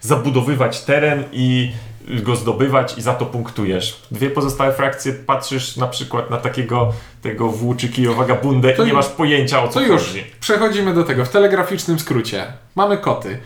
zabudowywać 0.00 0.80
teren 0.80 1.24
i 1.32 1.72
go 2.08 2.36
zdobywać 2.36 2.98
i 2.98 3.02
za 3.02 3.14
to 3.14 3.26
punktujesz. 3.26 4.02
Dwie 4.10 4.30
pozostałe 4.30 4.72
frakcje 4.72 5.12
patrzysz 5.12 5.76
na 5.76 5.86
przykład 5.86 6.30
na 6.30 6.36
takiego 6.36 6.92
tego 7.22 7.48
włóczykijo 7.48 8.14
wagabundę 8.14 8.72
To 8.72 8.82
i 8.82 8.86
nie 8.86 8.92
masz 8.92 9.08
pojęcia 9.08 9.62
o 9.62 9.68
co 9.68 9.74
To 9.74 9.86
już, 9.86 10.02
chodzi. 10.02 10.24
przechodzimy 10.40 10.94
do 10.94 11.04
tego. 11.04 11.24
W 11.24 11.28
telegraficznym 11.28 11.98
skrócie. 11.98 12.44
Mamy 12.74 12.98
koty. 12.98 13.38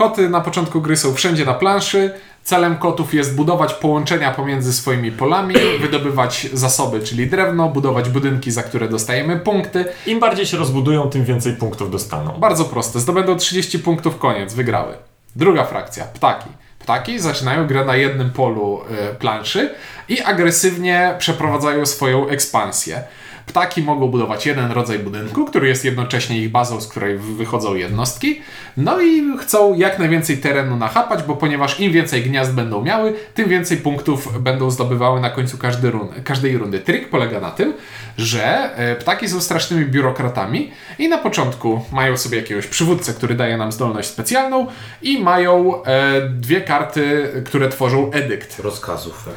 Koty 0.00 0.28
na 0.28 0.40
początku 0.40 0.80
gry 0.80 0.96
są 0.96 1.14
wszędzie 1.14 1.44
na 1.44 1.54
planszy. 1.54 2.10
Celem 2.44 2.76
kotów 2.76 3.14
jest 3.14 3.34
budować 3.34 3.74
połączenia 3.74 4.30
pomiędzy 4.30 4.72
swoimi 4.72 5.12
polami, 5.12 5.54
wydobywać 5.82 6.46
zasoby, 6.52 7.00
czyli 7.00 7.26
drewno, 7.26 7.68
budować 7.68 8.08
budynki, 8.08 8.50
za 8.50 8.62
które 8.62 8.88
dostajemy 8.88 9.36
punkty. 9.36 9.84
Im 10.06 10.20
bardziej 10.20 10.46
się 10.46 10.56
rozbudują, 10.56 11.10
tym 11.10 11.24
więcej 11.24 11.52
punktów 11.56 11.90
dostaną. 11.90 12.32
Bardzo 12.38 12.64
proste. 12.64 13.00
Zdobędą 13.00 13.36
30 13.36 13.78
punktów, 13.78 14.18
koniec, 14.18 14.54
wygrały. 14.54 14.94
Druga 15.36 15.64
frakcja, 15.64 16.04
ptaki. 16.04 16.48
Ptaki 16.78 17.18
zaczynają 17.18 17.66
grę 17.66 17.84
na 17.84 17.96
jednym 17.96 18.30
polu 18.30 18.80
y, 19.10 19.14
planszy 19.14 19.74
i 20.08 20.20
agresywnie 20.20 21.14
przeprowadzają 21.18 21.86
swoją 21.86 22.28
ekspansję. 22.28 23.02
Ptaki 23.50 23.82
mogą 23.82 24.08
budować 24.08 24.46
jeden 24.46 24.72
rodzaj 24.72 24.98
budynku, 24.98 25.44
który 25.44 25.68
jest 25.68 25.84
jednocześnie 25.84 26.38
ich 26.38 26.50
bazą, 26.50 26.80
z 26.80 26.88
której 26.88 27.18
wy- 27.18 27.34
wychodzą 27.34 27.74
jednostki. 27.74 28.40
No 28.76 29.00
i 29.00 29.38
chcą 29.38 29.74
jak 29.74 29.98
najwięcej 29.98 30.38
terenu 30.38 30.76
nachapać, 30.76 31.22
bo 31.22 31.36
ponieważ 31.36 31.80
im 31.80 31.92
więcej 31.92 32.22
gniazd 32.22 32.54
będą 32.54 32.82
miały, 32.82 33.14
tym 33.34 33.48
więcej 33.48 33.76
punktów 33.76 34.42
będą 34.42 34.70
zdobywały 34.70 35.20
na 35.20 35.30
końcu 35.30 35.58
każdy 35.58 35.90
run, 35.90 36.08
każdej 36.24 36.58
rundy. 36.58 36.78
Trik 36.78 37.08
polega 37.10 37.40
na 37.40 37.50
tym, 37.50 37.72
że 38.18 38.76
e, 38.76 38.96
ptaki 38.96 39.28
są 39.28 39.40
strasznymi 39.40 39.86
biurokratami 39.86 40.70
i 40.98 41.08
na 41.08 41.18
początku 41.18 41.84
mają 41.92 42.16
sobie 42.16 42.36
jakiegoś 42.38 42.66
przywódcę, 42.66 43.12
który 43.14 43.34
daje 43.34 43.56
nam 43.56 43.72
zdolność 43.72 44.08
specjalną 44.08 44.66
i 45.02 45.22
mają 45.22 45.84
e, 45.84 46.20
dwie 46.28 46.60
karty, 46.60 47.28
które 47.46 47.68
tworzą 47.68 48.10
edykt. 48.12 48.58
Rozkazów. 48.58 49.24
Tak. 49.24 49.34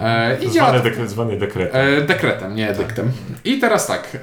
E, 0.00 0.36
I 0.40 0.50
działa 0.50 0.68
Zwany, 0.68 0.78
to 0.78 0.84
dekret, 0.90 1.10
zwany 1.10 1.36
dekretem. 1.36 1.80
E, 1.98 2.00
dekretem, 2.00 2.54
nie 2.54 2.68
edyktem. 2.70 3.12
I 3.44 3.58
teraz 3.58 3.86
tak, 3.86 4.08
e, 4.14 4.18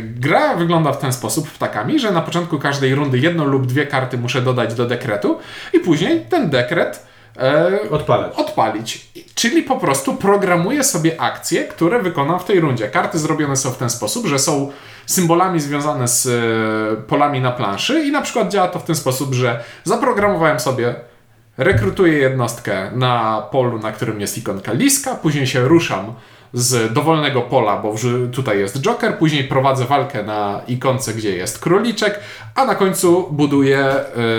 gra 0.00 0.54
wygląda 0.56 0.92
w 0.92 0.98
ten 0.98 1.12
sposób 1.12 1.50
ptakami, 1.50 1.98
że 2.00 2.12
na 2.12 2.20
początku 2.22 2.58
każdej 2.58 2.94
rundy 2.94 3.18
jedną 3.18 3.44
lub 3.44 3.66
dwie 3.66 3.86
karty 3.86 4.18
muszę 4.18 4.42
dodać 4.42 4.74
do 4.74 4.86
dekretu 4.86 5.38
i 5.72 5.78
później 5.80 6.20
ten 6.30 6.50
dekret 6.50 7.06
e, 7.38 7.70
odpalić. 8.36 9.06
I- 9.14 9.24
Czyli 9.34 9.62
po 9.62 9.76
prostu 9.76 10.14
programuję 10.14 10.84
sobie 10.84 11.20
akcje, 11.20 11.64
które 11.64 12.02
wykonam 12.02 12.40
w 12.40 12.44
tej 12.44 12.60
rundzie. 12.60 12.88
Karty 12.88 13.18
zrobione 13.18 13.56
są 13.56 13.70
w 13.70 13.76
ten 13.78 13.90
sposób, 13.90 14.26
że 14.26 14.38
są 14.38 14.70
symbolami 15.06 15.60
związane 15.60 16.08
z 16.08 16.28
polami 17.06 17.40
na 17.40 17.50
planszy 17.52 18.00
i 18.04 18.10
na 18.12 18.22
przykład 18.22 18.48
działa 18.48 18.68
to 18.68 18.78
w 18.78 18.84
ten 18.84 18.94
sposób, 18.96 19.34
że 19.34 19.60
zaprogramowałem 19.84 20.60
sobie 20.60 20.94
rekrutuję 21.58 22.12
jednostkę 22.18 22.90
na 22.94 23.42
polu, 23.52 23.78
na 23.78 23.92
którym 23.92 24.20
jest 24.20 24.38
ikonka 24.38 24.72
liska, 24.72 25.14
później 25.14 25.46
się 25.46 25.68
ruszam 25.68 26.12
z 26.54 26.92
dowolnego 26.92 27.42
pola, 27.42 27.76
bo 27.76 27.94
tutaj 28.32 28.58
jest 28.58 28.80
Joker, 28.80 29.18
później 29.18 29.44
prowadzę 29.44 29.84
walkę 29.84 30.22
na 30.22 30.60
ikonce, 30.68 31.14
gdzie 31.14 31.36
jest 31.36 31.58
króliczek, 31.58 32.20
a 32.54 32.64
na 32.64 32.74
końcu 32.74 33.28
buduję 33.30 33.94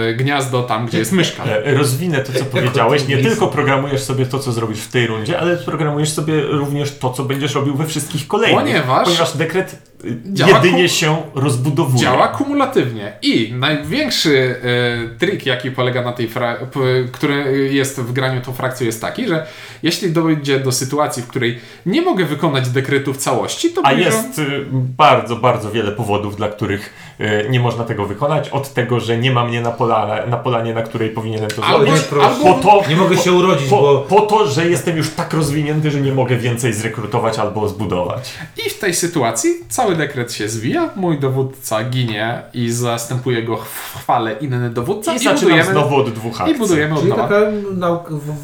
y, 0.10 0.14
gniazdo 0.16 0.64
tam, 0.64 0.86
gdzie 0.88 1.00
jest 1.00 1.12
myszka. 1.12 1.44
E, 1.46 1.74
Rozwinę 1.74 2.20
to, 2.20 2.34
co 2.34 2.46
powiedziałeś. 2.46 3.08
Nie 3.08 3.18
tylko 3.18 3.48
programujesz 3.48 4.04
sobie 4.04 4.26
to, 4.26 4.40
co 4.40 4.52
zrobisz 4.52 4.80
w 4.80 4.92
tej 4.92 5.08
rundzie, 5.08 5.40
ale 5.40 5.58
programujesz 5.58 6.10
sobie 6.10 6.42
również 6.42 6.98
to, 6.98 7.10
co 7.10 7.24
będziesz 7.24 7.56
robił 7.56 7.76
we 7.76 7.88
wszystkich 7.88 8.28
kolejnych. 8.28 8.60
Ponieważ- 8.64 9.06
ponieważ 9.06 9.38
dekret 9.38 9.93
Działa 10.26 10.52
jedynie 10.52 10.90
się 10.90 11.22
rozbudowuje. 11.36 12.04
Działa 12.04 12.28
kumulatywnie. 12.28 13.14
I 13.22 13.54
największy 13.54 14.56
e, 14.64 15.18
trik, 15.18 15.46
jaki 15.46 15.72
polega 15.72 16.02
na 16.02 16.14
tej, 16.14 16.30
który 17.12 17.70
jest 17.72 18.00
w 18.00 18.14
graniu 18.14 18.42
tą 18.42 18.54
frakcją, 18.54 18.86
jest 18.86 19.02
taki, 19.02 19.28
że 19.28 19.46
jeśli 19.84 20.12
dojdzie 20.12 20.60
do 20.60 20.72
sytuacji, 20.72 21.24
w 21.24 21.28
której 21.28 21.60
nie 21.86 22.02
mogę 22.02 22.26
wykonać 22.26 22.70
dekretu 22.70 23.14
w 23.14 23.18
całości, 23.18 23.70
to 23.70 23.82
A 23.84 23.92
jest 23.94 24.40
y, 24.40 24.66
bardzo, 24.72 25.36
bardzo 25.36 25.72
wiele 25.72 25.92
powodów, 25.92 26.36
dla 26.36 26.48
których 26.48 26.94
nie 27.50 27.60
można 27.60 27.84
tego 27.84 28.06
wykonać. 28.06 28.50
Od 28.50 28.74
tego, 28.74 29.00
że 29.00 29.18
nie 29.18 29.32
ma 29.32 29.46
mnie 29.46 29.62
na, 29.62 29.72
pola, 29.72 30.26
na 30.28 30.38
polanie, 30.38 30.74
na 30.74 30.82
której 30.82 31.10
powinienem 31.10 31.50
to 31.50 31.62
zrobić. 31.62 31.94
albo- 32.24 32.54
po 32.54 32.54
to, 32.54 32.90
Nie 32.90 32.96
mogę 32.96 33.18
się 33.18 33.32
urodzić, 33.32 33.70
po, 33.70 33.82
bo 33.82 33.98
po 34.10 34.22
to, 34.22 34.48
że 34.48 34.66
jestem 34.70 34.98
już 34.98 35.10
tak 35.10 35.34
rozwinięty, 35.34 35.92
że 35.92 36.02
nie 36.02 36.14
mogę 36.14 36.36
więcej 36.36 36.74
zrekrutować 36.74 37.40
albo 37.40 37.68
zbudować. 37.70 38.34
I 38.66 38.70
w 38.70 38.80
tej 38.80 38.94
sytuacji 38.94 39.50
cały 39.70 39.96
dekret 39.96 40.34
się 40.34 40.50
zwija, 40.50 40.90
mój 40.96 41.20
dowódca 41.20 41.84
ginie 41.84 42.42
i 42.54 42.72
zastępuje 42.72 43.44
go 43.44 43.58
w 43.58 44.00
chwale 44.00 44.34
inny 44.42 44.70
dowódca 44.70 45.14
I 45.14 45.16
i, 45.16 45.20
zaczynam 45.20 45.40
budujemy, 45.40 45.72
znowu 45.72 45.96
od 45.96 46.10
dwóch 46.14 46.42
akcji. 46.42 46.56
i 46.56 46.60
budujemy 46.60 46.94
od 46.94 47.00
Czyli 47.00 47.10
nowa. 47.12 47.24
taka 47.28 47.40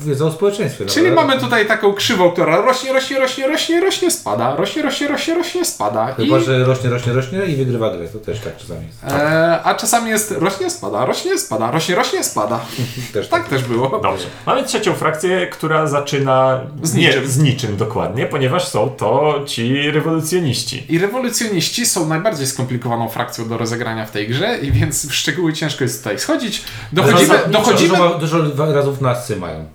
wiedza 0.06 0.26
o 0.26 0.32
społeczeństwie. 0.32 0.86
Czyli 0.86 1.12
mamy 1.12 1.40
tutaj 1.40 1.66
taką 1.68 1.94
krzywą, 1.94 2.32
która 2.32 2.62
rośnie, 2.62 2.94
rośnie, 2.94 3.20
rośnie, 3.20 3.48
rośnie, 3.48 3.82
rośnie, 3.82 4.12
spada, 4.12 4.56
rośnie, 4.56 4.82
rośnie, 4.82 5.08
rośnie, 5.08 5.36
rośnie, 5.36 5.66
spada. 5.66 6.14
Chyba, 6.14 6.38
I, 6.38 6.44
że 6.44 6.66
rośnie, 6.66 6.90
rośnie, 6.90 7.14
rośnie 7.14 7.46
i 7.46 7.56
wygrywa 7.56 7.90
grę. 7.98 8.08
To 8.08 8.20
też 8.20 8.40
tak 8.40 8.59
czasami 8.60 8.86
jest. 8.88 9.04
e, 9.04 9.60
a 9.64 9.76
czasami 9.76 10.10
jest 10.10 10.32
rośnie, 10.32 10.70
spada, 10.70 11.06
rośnie, 11.06 11.40
spada, 11.40 11.72
rośnie, 11.72 11.96
rośnie, 11.96 12.24
spada. 12.24 12.60
Też 13.14 13.28
Tak 13.28 13.48
też 13.48 13.64
było. 13.64 13.90
Dobrze. 14.04 14.26
Mamy 14.46 14.64
trzecią 14.64 14.94
frakcję, 14.94 15.48
która 15.48 15.88
zaczyna 15.88 16.62
Z 16.84 16.94
nie, 16.94 17.08
niczym. 17.08 17.28
z 17.28 17.38
niczym 17.38 17.78
dokładnie, 17.78 18.26
ponieważ 18.26 18.68
są 18.68 18.90
to 18.90 19.40
ci 19.46 19.92
rewolucjoniści. 19.92 20.86
I 20.90 21.00
rewolucjoniści 21.00 21.86
są 21.86 22.08
najbardziej 22.08 22.48
skomplikowaną 22.48 23.10
frakcją 23.10 23.50
do 23.50 23.58
rozegrania 23.58 24.06
w 24.06 24.12
tej 24.12 24.28
grze, 24.28 24.58
i 24.58 24.72
więc 24.72 25.08
w 25.08 25.16
szczegóły 25.16 25.54
ciężko 25.54 25.84
jest 25.84 26.04
tutaj 26.04 26.20
schodzić. 26.20 26.64
Dochodzimy, 26.94 27.40
dochodzimy, 27.48 27.98
Dużo, 28.20 28.40
dużo 28.44 28.74
razów 28.74 29.02
nasy 29.02 29.36
mają. 29.36 29.66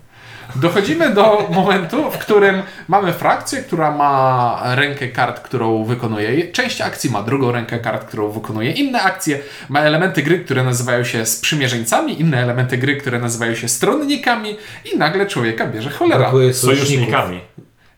Dochodzimy 0.55 1.13
do 1.13 1.47
momentu, 1.51 2.11
w 2.11 2.17
którym 2.17 2.61
mamy 2.87 3.13
frakcję, 3.13 3.61
która 3.63 3.91
ma 3.91 4.61
rękę 4.75 5.07
kart, 5.07 5.39
którą 5.39 5.83
wykonuje. 5.83 6.47
Część 6.51 6.81
akcji 6.81 7.09
ma 7.09 7.23
drugą 7.23 7.51
rękę 7.51 7.79
kart, 7.79 8.05
którą 8.05 8.31
wykonuje. 8.31 8.71
Inne 8.71 9.01
akcje 9.01 9.39
ma 9.69 9.79
elementy 9.79 10.23
gry, 10.23 10.39
które 10.39 10.63
nazywają 10.63 11.03
się 11.03 11.25
sprzymierzeńcami, 11.25 12.21
inne 12.21 12.43
elementy 12.43 12.77
gry, 12.77 12.95
które 12.95 13.19
nazywają 13.19 13.55
się 13.55 13.67
stronnikami 13.67 14.57
i 14.93 14.97
nagle 14.97 15.25
człowieka 15.25 15.67
bierze 15.67 15.89
cholera. 15.89 16.31
Sojusznikami. 16.53 17.41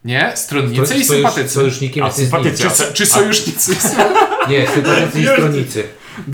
Nie, 0.06 0.32
stronnicy 0.36 0.96
i 0.96 1.04
sympatycy. 1.06 1.50
Sojusznikiem 1.50 2.06
A, 2.06 2.12
sympatycy. 2.12 2.64
Czy, 2.64 2.94
czy 2.94 3.06
sojusznicy? 3.06 3.76
Nie, 4.50 4.68
sympatycy 4.68 5.22
i 5.22 5.26
stronnicy. 5.26 5.84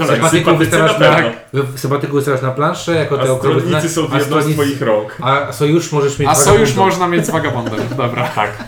Sympatyków 0.08 0.58
wystawiasz 0.58 1.00
na 1.00 1.32
sympatyków 1.78 2.16
wystawiasz 2.16 2.42
na 2.42 2.52
planszę, 2.52 2.96
jako 2.96 3.18
te 3.18 3.24
A 3.24 3.60
zna- 3.60 3.90
są 3.90 4.08
a 4.12 4.20
jedną 4.20 4.42
z 4.42 4.54
twoich 4.54 4.82
rąk. 4.82 5.18
A 5.22 5.52
sojusz 5.54 5.92
możesz 5.92 6.20
mieć 6.20 6.30
A 6.30 6.36
sojusz 6.36 6.76
można 6.76 7.08
mieć 7.08 7.26
z 7.26 7.30
wagabondem. 7.30 7.80
Dobra. 7.98 8.28
Tak. 8.28 8.64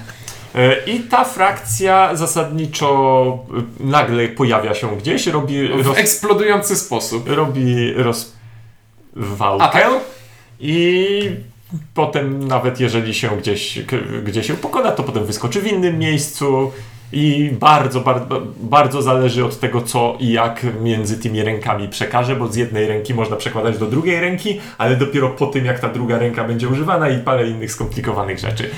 E, 0.56 0.84
I 0.86 1.00
ta 1.00 1.24
frakcja 1.24 2.16
zasadniczo 2.16 3.40
e, 3.82 3.84
nagle 3.88 4.28
pojawia 4.28 4.74
się 4.74 4.98
gdzieś, 4.98 5.28
robi, 5.28 5.68
W 5.84 5.88
roz, 5.88 5.98
eksplodujący 5.98 6.76
sposób. 6.76 7.30
robi 7.30 7.94
rozwałkę 9.16 9.86
i 10.60 11.30
potem 11.94 12.48
nawet 12.48 12.80
jeżeli 12.80 13.14
się 13.14 13.38
gdzieś, 13.38 13.80
k- 13.88 14.22
gdzie 14.26 14.44
się 14.44 14.54
pokona, 14.54 14.92
to 14.92 15.04
potem 15.04 15.26
wyskoczy 15.26 15.62
w 15.62 15.68
innym 15.68 16.00
miejscu 16.00 16.72
I 17.12 17.52
bardzo, 17.60 18.02
bardzo, 18.02 18.42
bardzo 18.62 19.02
zależy 19.02 19.46
od 19.46 19.60
tego, 19.60 19.82
co 19.82 20.18
i 20.20 20.32
jak 20.32 20.62
między 20.82 21.18
tymi 21.18 21.44
rękami 21.44 21.88
przekaże, 21.90 22.36
bo 22.36 22.48
z 22.48 22.56
jednej 22.56 22.88
ręki 22.88 23.14
można 23.14 23.36
przekładać 23.36 23.78
do 23.78 23.86
drugiej 23.86 24.20
ręki, 24.22 24.60
ale 24.78 24.96
dopiero 24.96 25.30
po 25.30 25.48
tym, 25.48 25.66
jak 25.66 25.80
ta 25.80 25.90
druga 25.90 26.18
ręka 26.18 26.44
będzie 26.44 26.68
używana 26.68 27.10
i 27.10 27.20
parę 27.20 27.48
innych 27.48 27.72
skomplikowanych 27.72 28.40
rzeczy. 28.40 28.70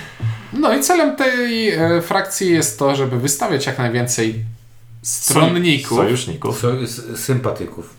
No 0.54 0.74
i 0.78 0.82
celem 0.82 1.16
tej 1.16 1.70
e, 1.70 2.02
frakcji 2.02 2.52
jest 2.52 2.80
to, 2.80 2.96
żeby 2.96 3.20
wystawiać 3.20 3.66
jak 3.66 3.78
najwięcej 3.78 4.36
stronników 5.02 5.98
Sojuszników. 5.98 6.60
So, 6.60 6.72
s- 6.84 7.02
sympatyków. 7.16 7.96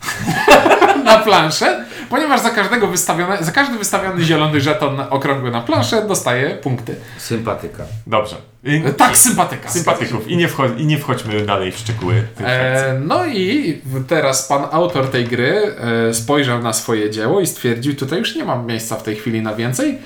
na 1.04 1.18
planszę, 1.18 1.85
ponieważ 2.10 2.40
za 2.40 2.50
każdego 2.50 2.86
wystawione, 2.86 3.38
za 3.44 3.52
każdy 3.52 3.78
wystawiony 3.78 4.24
zielony 4.24 4.60
żeton 4.60 5.00
okrągły 5.10 5.50
na 5.50 5.60
planszę 5.60 6.06
dostaje 6.08 6.50
punkty. 6.50 6.94
Sympatyka. 7.18 7.84
Dobrze. 8.06 8.36
I, 8.64 8.82
E, 8.86 8.92
Tak, 8.92 9.16
sympatyka. 9.18 9.68
sympatyków. 9.70 10.28
I 10.28 10.36
nie, 10.36 10.48
wcho- 10.48 10.78
I 10.80 10.86
nie 10.86 10.98
wchodźmy 10.98 11.46
dalej 11.46 11.72
w 11.72 11.76
szczegóły. 11.78 12.22
E, 12.40 13.00
no 13.04 13.26
i 13.26 13.80
teraz 14.08 14.48
pan 14.48 14.62
autor 14.72 15.10
tej 15.10 15.24
gry 15.24 15.74
e, 16.08 16.14
spojrzał 16.14 16.62
na 16.62 16.72
swoje 16.72 17.10
dzieło 17.10 17.40
i 17.40 17.46
stwierdził, 17.46 17.94
tutaj 17.96 18.18
już 18.18 18.34
nie 18.36 18.44
mam 18.44 18.66
miejsca 18.66 18.96
w 18.96 19.02
tej 19.02 19.16
chwili 19.16 19.42
na 19.42 19.54
więcej. 19.54 19.98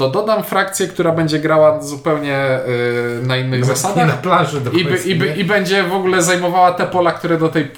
To 0.00 0.10
dodam 0.10 0.44
frakcję, 0.44 0.88
która 0.88 1.12
będzie 1.12 1.38
grała 1.38 1.82
zupełnie 1.82 2.36
e, 2.36 2.60
na 3.22 3.36
innych 3.36 3.60
Na 3.60 3.66
zasadach. 3.66 4.20
planszy 4.20 4.60
do 4.60 4.70
I, 4.70 4.84
by, 4.84 4.96
i, 4.98 5.14
by, 5.14 5.26
I 5.26 5.44
będzie 5.44 5.82
w 5.82 5.92
ogóle 5.92 6.22
zajmowała 6.22 6.72
te 6.72 6.86
pola, 6.86 7.12
które 7.12 7.38
do 7.38 7.48
tej 7.48 7.70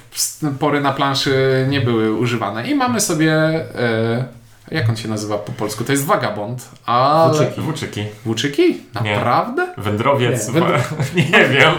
pory 0.60 0.80
na 0.80 0.92
planszy 0.92 1.66
nie 1.68 1.80
były 1.80 2.12
używane. 2.14 2.66
I 2.66 2.74
mamy 2.74 3.00
sobie. 3.00 3.32
E, 3.34 4.24
jak 4.70 4.88
on 4.88 4.96
się 4.96 5.08
nazywa 5.08 5.38
po 5.38 5.52
polsku? 5.52 5.84
To 5.84 5.92
jest 5.92 6.04
vagabond. 6.06 6.68
Ale... 6.86 7.30
Włóczyki. 7.30 7.60
Włóczyki. 7.60 8.04
Włóczyki? 8.24 8.80
Nie. 9.02 9.14
Naprawdę? 9.16 9.74
Wędrowiec. 9.78 10.48
Nie, 10.48 10.60
wędro- 10.60 10.78
nie 11.32 11.48
wiem. 11.48 11.72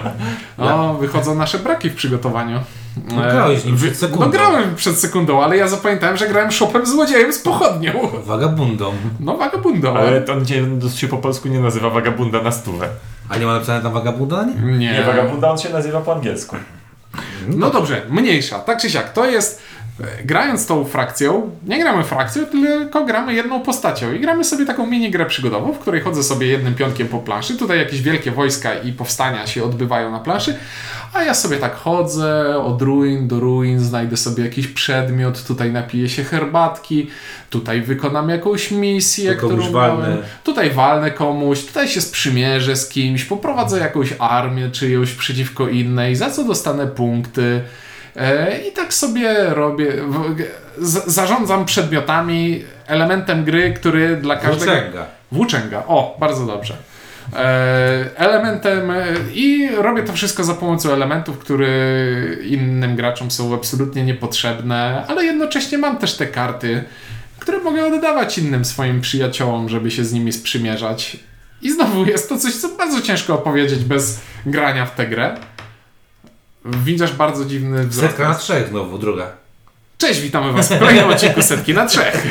O, 0.58 0.94
wychodzą 0.94 1.36
nasze 1.36 1.60
braki 1.60 1.90
w 1.90 1.96
przygotowaniu. 1.96 2.60
No, 2.98 3.22
grałeś 3.22 3.66
nim 3.66 3.76
przed 3.78 3.98
sekundą. 3.98 4.26
No 4.26 4.32
grałem 4.32 4.76
przed 4.76 5.00
sekundą, 5.00 5.44
ale 5.44 5.58
ja 5.58 5.68
zapamiętałem, 5.68 6.18
że 6.18 6.28
grałem 6.28 6.52
szopem 6.52 6.86
złodziejem 6.86 7.34
z 7.34 7.40
pochodnią. 7.40 7.92
Wagabundą. 8.26 8.94
No 9.20 9.38
vagabundą. 9.38 9.98
Ale 9.98 10.26
on 10.32 10.44
gdzie 10.44 10.66
się 10.96 11.08
po 11.08 11.18
polsku 11.18 11.48
nie 11.48 11.60
nazywa 11.60 11.90
wagabunda 11.90 12.42
na 12.42 12.52
stówę. 12.52 12.90
A 13.30 13.38
nie 13.38 13.46
ma 13.46 13.54
napisane 13.54 13.82
tam 13.82 13.94
wagabunda 13.94 14.44
nim? 14.44 14.80
Nie. 14.80 14.92
Nie, 14.92 15.04
wagabunda 15.04 15.52
on 15.52 15.58
się 15.58 15.70
nazywa 15.70 16.02
po 16.02 16.16
angielsku. 16.16 16.56
No 17.48 17.70
dobrze, 17.70 18.02
mniejsza. 18.10 18.60
Tak 18.60 18.82
czy 18.82 18.90
siak, 18.90 19.14
to 19.14 19.26
jest. 19.26 19.62
E, 20.00 20.24
Grając 20.24 20.66
tą 20.66 20.86
frakcją, 20.86 21.52
nie 21.68 21.80
gramy 21.80 22.04
frakcją, 22.04 22.46
tylko 22.46 23.06
gramy 23.06 23.34
jedną 23.34 23.60
postacią. 23.60 24.14
I 24.14 24.20
gramy 24.20 24.44
sobie 24.44 24.66
taką 24.66 24.88
mini 24.88 25.12
grę 25.12 25.26
przygodową, 25.26 25.74
w 25.74 25.80
której 25.80 26.02
chodzę 26.02 26.24
sobie 26.24 26.48
jednym 26.48 26.76
pionkiem 26.76 27.08
po 27.08 27.20
planszy. 27.20 27.58
Tutaj 27.58 27.78
jakieś 27.80 28.02
wielkie 28.02 28.32
wojska 28.32 28.74
i 28.74 28.92
powstania 28.94 29.48
się 29.48 29.64
odbywają 29.64 30.12
na 30.12 30.20
planszy. 30.20 30.56
A 31.14 31.24
ja 31.24 31.34
sobie 31.34 31.58
tak 31.58 31.76
chodzę 31.76 32.58
od 32.58 32.82
ruin 32.82 33.28
do 33.28 33.40
ruin, 33.40 33.80
znajdę 33.80 34.18
sobie 34.18 34.44
jakiś 34.44 34.68
przedmiot, 34.68 35.44
tutaj 35.48 35.72
napiję 35.72 36.10
się 36.10 36.24
herbatki, 36.24 37.08
tutaj 37.50 37.82
wykonam 37.82 38.30
jakąś 38.30 38.72
misję, 38.72 39.36
komuś 39.36 39.56
którą 39.56 39.72
walnę. 39.74 40.08
miałem. 40.10 40.24
Tutaj 40.44 40.72
walnę 40.72 41.12
komuś, 41.12 41.66
tutaj 41.66 41.88
się 41.88 42.02
sprzymierzę 42.02 42.76
z 42.76 42.90
kimś, 42.90 43.26
poprowadzę 43.26 43.80
jakąś 43.80 44.14
armię 44.20 44.70
czyjąś 44.70 45.12
przeciwko 45.12 45.68
innej, 45.68 46.16
za 46.16 46.32
co 46.32 46.44
dostanę 46.44 46.88
punkty. 46.88 47.62
E, 48.16 48.58
I 48.68 48.72
tak 48.72 48.94
sobie 48.94 49.46
robię, 49.50 49.94
zarządzam 51.08 51.66
przedmiotami, 51.66 52.64
elementem 52.88 53.44
gry, 53.44 53.74
który 53.74 54.18
dla 54.18 54.36
każdego... 54.36 54.72
Włóczęga. 54.72 55.06
Włóczęga, 55.32 55.84
o, 55.88 56.18
bardzo 56.20 56.46
dobrze. 56.46 56.74
E, 57.36 58.06
elementem 58.16 58.92
e, 58.92 59.06
i 59.34 59.70
robię 59.76 60.04
to 60.04 60.14
wszystko 60.14 60.44
za 60.44 60.54
pomocą 60.54 60.94
elementów, 60.94 61.40
które 61.40 61.68
innym 62.46 62.96
graczom 62.96 63.32
są 63.32 63.56
absolutnie 63.56 64.04
niepotrzebne, 64.04 65.04
ale 65.08 65.26
jednocześnie 65.26 65.78
mam 65.78 65.98
też 65.98 66.18
te 66.18 66.28
karty, 66.28 66.84
które 67.40 67.58
mogę 67.58 67.86
oddawać 67.86 68.38
innym 68.38 68.66
swoim 68.66 69.02
przyjaciołom, 69.02 69.70
żeby 69.70 69.92
się 69.92 70.06
z 70.06 70.14
nimi 70.14 70.34
sprzymierzać. 70.34 71.18
I 71.62 71.72
znowu 71.72 72.06
jest 72.06 72.30
to 72.30 72.38
coś, 72.38 72.54
co 72.54 72.70
bardzo 72.70 73.02
ciężko 73.02 73.34
opowiedzieć 73.34 73.80
bez 73.80 74.20
grania 74.46 74.86
w 74.86 74.96
tę 74.96 75.08
grę. 75.08 75.36
Widzisz 76.66 77.12
bardzo 77.12 77.46
dziwny 77.46 77.88
wzrok. 77.88 78.10
Setka 78.12 78.30
na 78.30 78.36
trzech 78.36 78.68
znowu, 78.70 78.98
druga. 78.98 79.28
Cześć, 79.98 80.20
witamy 80.22 80.52
was 80.54 80.72
w 80.74 80.80
kolejnym 80.80 81.10
odcinku 81.10 81.42
Setki 81.42 81.74
na 81.74 81.86
trzech. 81.86 82.28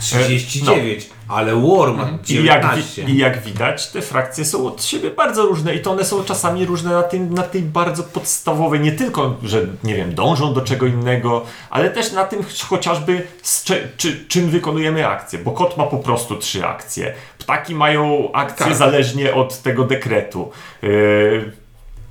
39, 0.00 1.08
ale 1.28 1.54
War 1.54 1.92
ma 1.94 2.02
I 2.28 2.44
jak, 2.44 2.62
19. 2.62 3.04
wi- 3.04 3.12
I 3.12 3.16
jak 3.18 3.42
widać, 3.42 3.86
te 3.90 4.02
frakcje 4.02 4.44
są 4.44 4.66
od 4.66 4.84
siebie 4.84 5.10
bardzo 5.10 5.42
różne 5.46 5.74
i 5.74 5.80
to 5.82 5.90
one 5.92 6.04
są 6.04 6.24
czasami 6.24 6.66
różne 6.66 6.90
na, 6.90 7.02
tym, 7.02 7.34
na 7.34 7.42
tej 7.42 7.62
bardzo 7.62 8.02
podstawowej, 8.02 8.80
nie 8.80 8.92
tylko, 8.92 9.36
że 9.42 9.66
nie 9.84 9.94
wiem, 9.94 10.14
dążą 10.14 10.54
do 10.54 10.60
czego 10.60 10.86
innego, 10.86 11.44
ale 11.70 11.90
też 11.90 12.12
na 12.12 12.24
tym 12.24 12.42
ch- 12.42 12.62
chociażby 12.68 13.26
z 13.42 13.64
cze, 13.64 13.88
czy, 13.96 14.24
czym 14.28 14.50
wykonujemy 14.50 15.06
akcje, 15.08 15.38
bo 15.38 15.50
kot 15.52 15.76
ma 15.76 15.84
po 15.84 15.96
prostu 15.98 16.36
trzy 16.36 16.66
akcje. 16.66 17.14
Ptaki 17.38 17.74
mają 17.74 18.32
akcje 18.32 18.66
Tak. 18.66 18.76
zależnie 18.76 19.34
od 19.34 19.62
tego 19.62 19.84
dekretu. 19.84 20.50
Yy, 20.82 21.52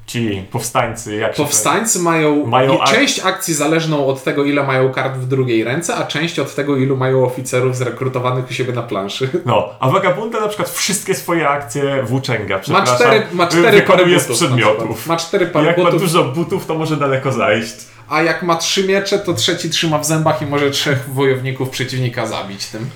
ci 0.08 0.46
powstańcy, 0.52 1.16
jak 1.16 1.36
Powstańcy 1.36 2.00
mają, 2.00 2.46
Mają 2.46 2.82
ak- 2.82 2.90
część 2.92 3.20
akcji 3.20 3.54
zależną 3.54 4.08
od 4.08 4.24
tego, 4.24 4.44
ile 4.44 4.64
mają 4.64 4.92
kart 4.92 5.18
w 5.18 5.28
drugiej 5.28 5.64
ręce, 5.64 5.96
a 5.96 6.04
część 6.08 6.40
od 6.40 6.56
tego, 6.56 6.78
ilu 6.78 6.98
mają 6.98 7.26
oficerów 7.26 7.78
zrekrutowanych 7.78 8.50
u 8.50 8.54
siebie 8.54 8.74
na 8.74 8.82
planszy. 8.84 9.30
No, 9.46 9.70
a 9.80 9.90
Vagabunda 9.90 10.40
na 10.40 10.48
przykład 10.48 10.70
wszystkie 10.70 11.16
swoje 11.16 11.50
akcje 11.50 12.04
włóczęga, 12.04 12.56
Ma 12.56 12.62
przepraszam, 12.62 12.96
cztery, 12.96 13.24
ma 13.34 13.48
cztery 13.48 13.82
pary 13.82 14.06
butów. 14.06 14.22
z 14.24 14.38
przedmiotów. 14.38 15.08
Ma 15.08 15.18
cztery 15.18 15.48
pary 15.48 15.66
Jak 15.68 15.78
ma 15.78 15.84
butów, 15.84 16.02
dużo 16.02 16.24
butów, 16.24 16.66
to 16.66 16.76
może 16.76 16.98
daleko 16.98 17.32
zajść. 17.32 17.76
a 18.10 18.22
jak 18.22 18.44
ma 18.44 18.56
trzy 18.56 18.88
miecze, 18.88 19.20
to 19.20 19.34
trzeci 19.34 19.70
trzyma 19.70 20.00
w 20.00 20.06
zębach 20.06 20.42
i 20.42 20.46
może 20.46 20.72
trzech 20.72 21.10
wojowników 21.14 21.70
przeciwnika 21.70 22.28
zabić 22.28 22.66
tym. 22.66 22.90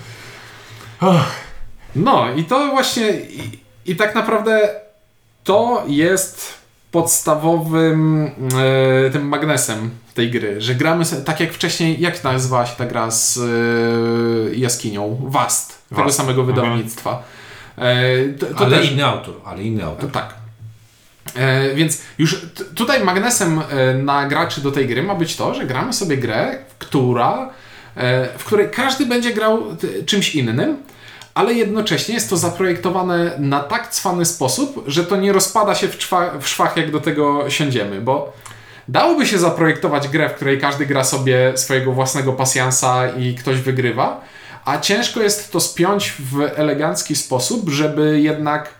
No 1.96 2.26
i 2.36 2.44
to 2.44 2.68
właśnie 2.68 3.10
i, 3.10 3.58
i 3.86 3.96
tak 3.96 4.14
naprawdę 4.14 4.68
to 5.44 5.84
jest 5.86 6.59
podstawowym 6.90 8.30
e, 9.06 9.10
tym 9.10 9.28
magnesem 9.28 9.90
tej 10.14 10.30
gry, 10.30 10.60
że 10.60 10.74
gramy 10.74 11.04
sobie, 11.04 11.22
tak 11.22 11.40
jak 11.40 11.52
wcześniej, 11.52 12.00
jak 12.00 12.24
nazywała 12.24 12.66
się 12.66 12.76
ta 12.76 12.86
gra 12.86 13.10
z 13.10 13.38
e, 13.38 14.54
jaskinią? 14.56 15.20
Wast, 15.24 15.82
tego 15.88 16.04
Wast. 16.04 16.16
samego 16.16 16.40
Mhm. 16.40 16.56
wydawnictwa. 16.56 17.22
E, 17.78 18.28
to, 18.38 18.46
to 18.46 18.64
ale 18.66 18.76
też- 18.78 18.92
inny 18.92 19.04
autor, 19.04 19.34
ale 19.44 19.62
inny 19.62 19.84
autor. 19.84 20.10
tak. 20.10 20.34
E, 21.36 21.74
więc 21.74 22.02
już 22.18 22.46
tutaj 22.74 23.04
magnesem 23.04 23.60
na 24.02 24.26
graczy 24.26 24.60
do 24.60 24.72
tej 24.72 24.86
gry 24.88 25.02
ma 25.02 25.14
być 25.14 25.36
to, 25.36 25.54
że 25.54 25.66
gramy 25.66 25.92
sobie 25.92 26.16
grę, 26.16 26.58
która, 26.78 27.50
w 28.38 28.44
której 28.44 28.70
każdy 28.70 29.06
będzie 29.06 29.32
grał 29.32 29.62
czymś 30.06 30.34
innym, 30.34 30.76
ale 31.40 31.54
jednocześnie 31.54 32.14
jest 32.14 32.30
to 32.30 32.36
zaprojektowane 32.36 33.30
na 33.38 33.60
tak 33.60 33.90
cwany 33.90 34.24
sposób, 34.24 34.84
że 34.86 35.04
to 35.04 35.16
nie 35.16 35.32
rozpada 35.32 35.74
się 35.74 35.88
w, 35.88 35.98
czwa, 35.98 36.38
w 36.38 36.48
szwach, 36.48 36.76
jak 36.76 36.90
do 36.90 37.00
tego 37.00 37.50
siądziemy, 37.50 38.00
bo 38.00 38.32
dałoby 38.88 39.26
się 39.26 39.38
zaprojektować 39.38 40.08
grę, 40.08 40.28
w 40.28 40.34
której 40.34 40.60
każdy 40.60 40.86
gra 40.86 41.04
sobie 41.04 41.52
swojego 41.56 41.92
własnego 41.92 42.32
pasjansa 42.32 43.08
i 43.08 43.34
ktoś 43.34 43.60
wygrywa, 43.60 44.20
a 44.64 44.78
ciężko 44.78 45.20
jest 45.20 45.52
to 45.52 45.60
spiąć 45.60 46.12
w 46.18 46.40
elegancki 46.56 47.16
sposób, 47.16 47.68
żeby 47.68 48.20
jednak 48.20 48.74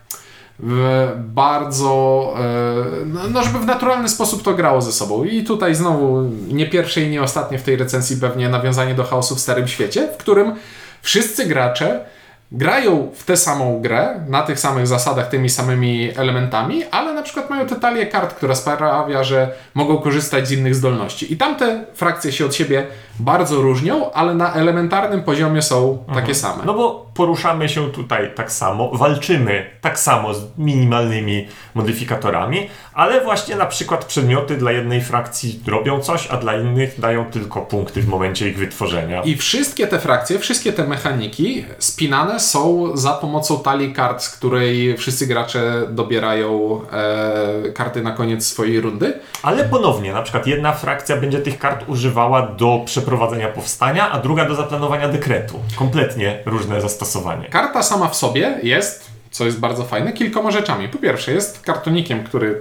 bardzo, 1.16 2.34
e, 2.38 3.06
no, 3.06 3.20
no 3.30 3.42
żeby 3.42 3.58
w 3.58 3.66
naturalny 3.66 4.08
sposób 4.08 4.42
to 4.42 4.54
grało 4.54 4.82
ze 4.82 4.92
sobą. 4.92 5.24
I 5.24 5.44
tutaj 5.44 5.74
znowu 5.74 6.22
nie 6.48 6.66
pierwsze 6.66 7.00
i 7.00 7.08
nie 7.08 7.22
ostatnie 7.22 7.58
w 7.58 7.62
tej 7.62 7.76
recenzji 7.76 8.16
pewnie 8.16 8.48
nawiązanie 8.48 8.94
do 8.94 9.04
chaosu 9.04 9.36
w 9.36 9.40
Starym 9.40 9.68
Świecie, 9.68 10.08
w 10.14 10.16
którym 10.16 10.54
wszyscy 11.02 11.46
gracze 11.46 12.04
grają 12.52 13.10
w 13.14 13.24
tę 13.24 13.36
samą 13.36 13.80
grę, 13.80 14.20
na 14.28 14.42
tych 14.42 14.60
samych 14.60 14.86
zasadach, 14.86 15.28
tymi 15.28 15.48
samymi 15.48 16.10
elementami, 16.16 16.84
ale 16.90 17.14
na 17.14 17.22
przykład 17.22 17.50
mają 17.50 17.66
tę 17.66 17.76
talię 17.76 18.06
kart, 18.06 18.34
która 18.34 18.54
sprawia, 18.54 19.24
że 19.24 19.52
mogą 19.74 19.98
korzystać 19.98 20.48
z 20.48 20.52
innych 20.52 20.74
zdolności. 20.74 21.32
I 21.32 21.36
tamte 21.36 21.84
frakcje 21.94 22.32
się 22.32 22.46
od 22.46 22.54
siebie 22.54 22.86
bardzo 23.18 23.56
różnią, 23.56 24.12
ale 24.12 24.34
na 24.34 24.54
elementarnym 24.54 25.22
poziomie 25.22 25.62
są 25.62 26.04
takie 26.14 26.34
same. 26.34 26.64
No 26.64 26.74
bo 26.74 27.06
poruszamy 27.14 27.68
się 27.68 27.90
tutaj 27.92 28.30
tak 28.34 28.52
samo, 28.52 28.90
walczymy 28.92 29.66
tak 29.80 29.98
samo 29.98 30.34
z 30.34 30.58
minimalnymi 30.58 31.48
modyfikatorami, 31.74 32.68
ale 32.94 33.20
właśnie 33.20 33.56
na 33.56 33.66
przykład 33.66 34.04
przedmioty 34.04 34.56
dla 34.56 34.72
jednej 34.72 35.00
frakcji 35.00 35.60
robią 35.66 36.00
coś, 36.00 36.26
a 36.26 36.36
dla 36.36 36.56
innych 36.56 37.00
dają 37.00 37.24
tylko 37.24 37.60
punkty 37.60 38.02
w 38.02 38.08
momencie 38.08 38.48
ich 38.48 38.58
wytworzenia. 38.58 39.22
I 39.22 39.36
wszystkie 39.36 39.86
te 39.86 39.98
frakcje, 39.98 40.38
wszystkie 40.38 40.72
te 40.72 40.84
mechaniki 40.84 41.64
spinane 41.78 42.40
są 42.40 42.96
za 42.96 43.12
pomocą 43.12 43.58
talii 43.58 43.92
kart, 43.92 44.22
z 44.22 44.28
której 44.28 44.96
wszyscy 44.96 45.26
gracze 45.26 45.86
dobierają 45.88 46.80
e, 46.92 47.72
karty 47.72 48.02
na 48.02 48.12
koniec 48.12 48.46
swojej 48.46 48.80
rundy. 48.80 49.20
Ale 49.42 49.64
ponownie, 49.64 50.12
na 50.12 50.22
przykład 50.22 50.46
jedna 50.46 50.72
frakcja 50.72 51.16
będzie 51.16 51.38
tych 51.38 51.58
kart 51.58 51.88
używała 51.88 52.42
do 52.42 52.82
przeprowadzenia 52.84 53.48
powstania, 53.48 54.10
a 54.10 54.18
druga 54.18 54.44
do 54.44 54.54
zaplanowania 54.54 55.08
dekretu. 55.08 55.54
Kompletnie 55.76 56.38
różne 56.46 56.80
zastosowanie. 56.80 57.48
Karta 57.48 57.82
sama 57.82 58.08
w 58.08 58.16
sobie 58.16 58.58
jest, 58.62 59.10
co 59.30 59.44
jest 59.44 59.60
bardzo 59.60 59.84
fajne, 59.84 60.12
kilkoma 60.12 60.50
rzeczami. 60.50 60.88
Po 60.88 60.98
pierwsze, 60.98 61.32
jest 61.32 61.60
kartonikiem, 61.60 62.24
który 62.24 62.60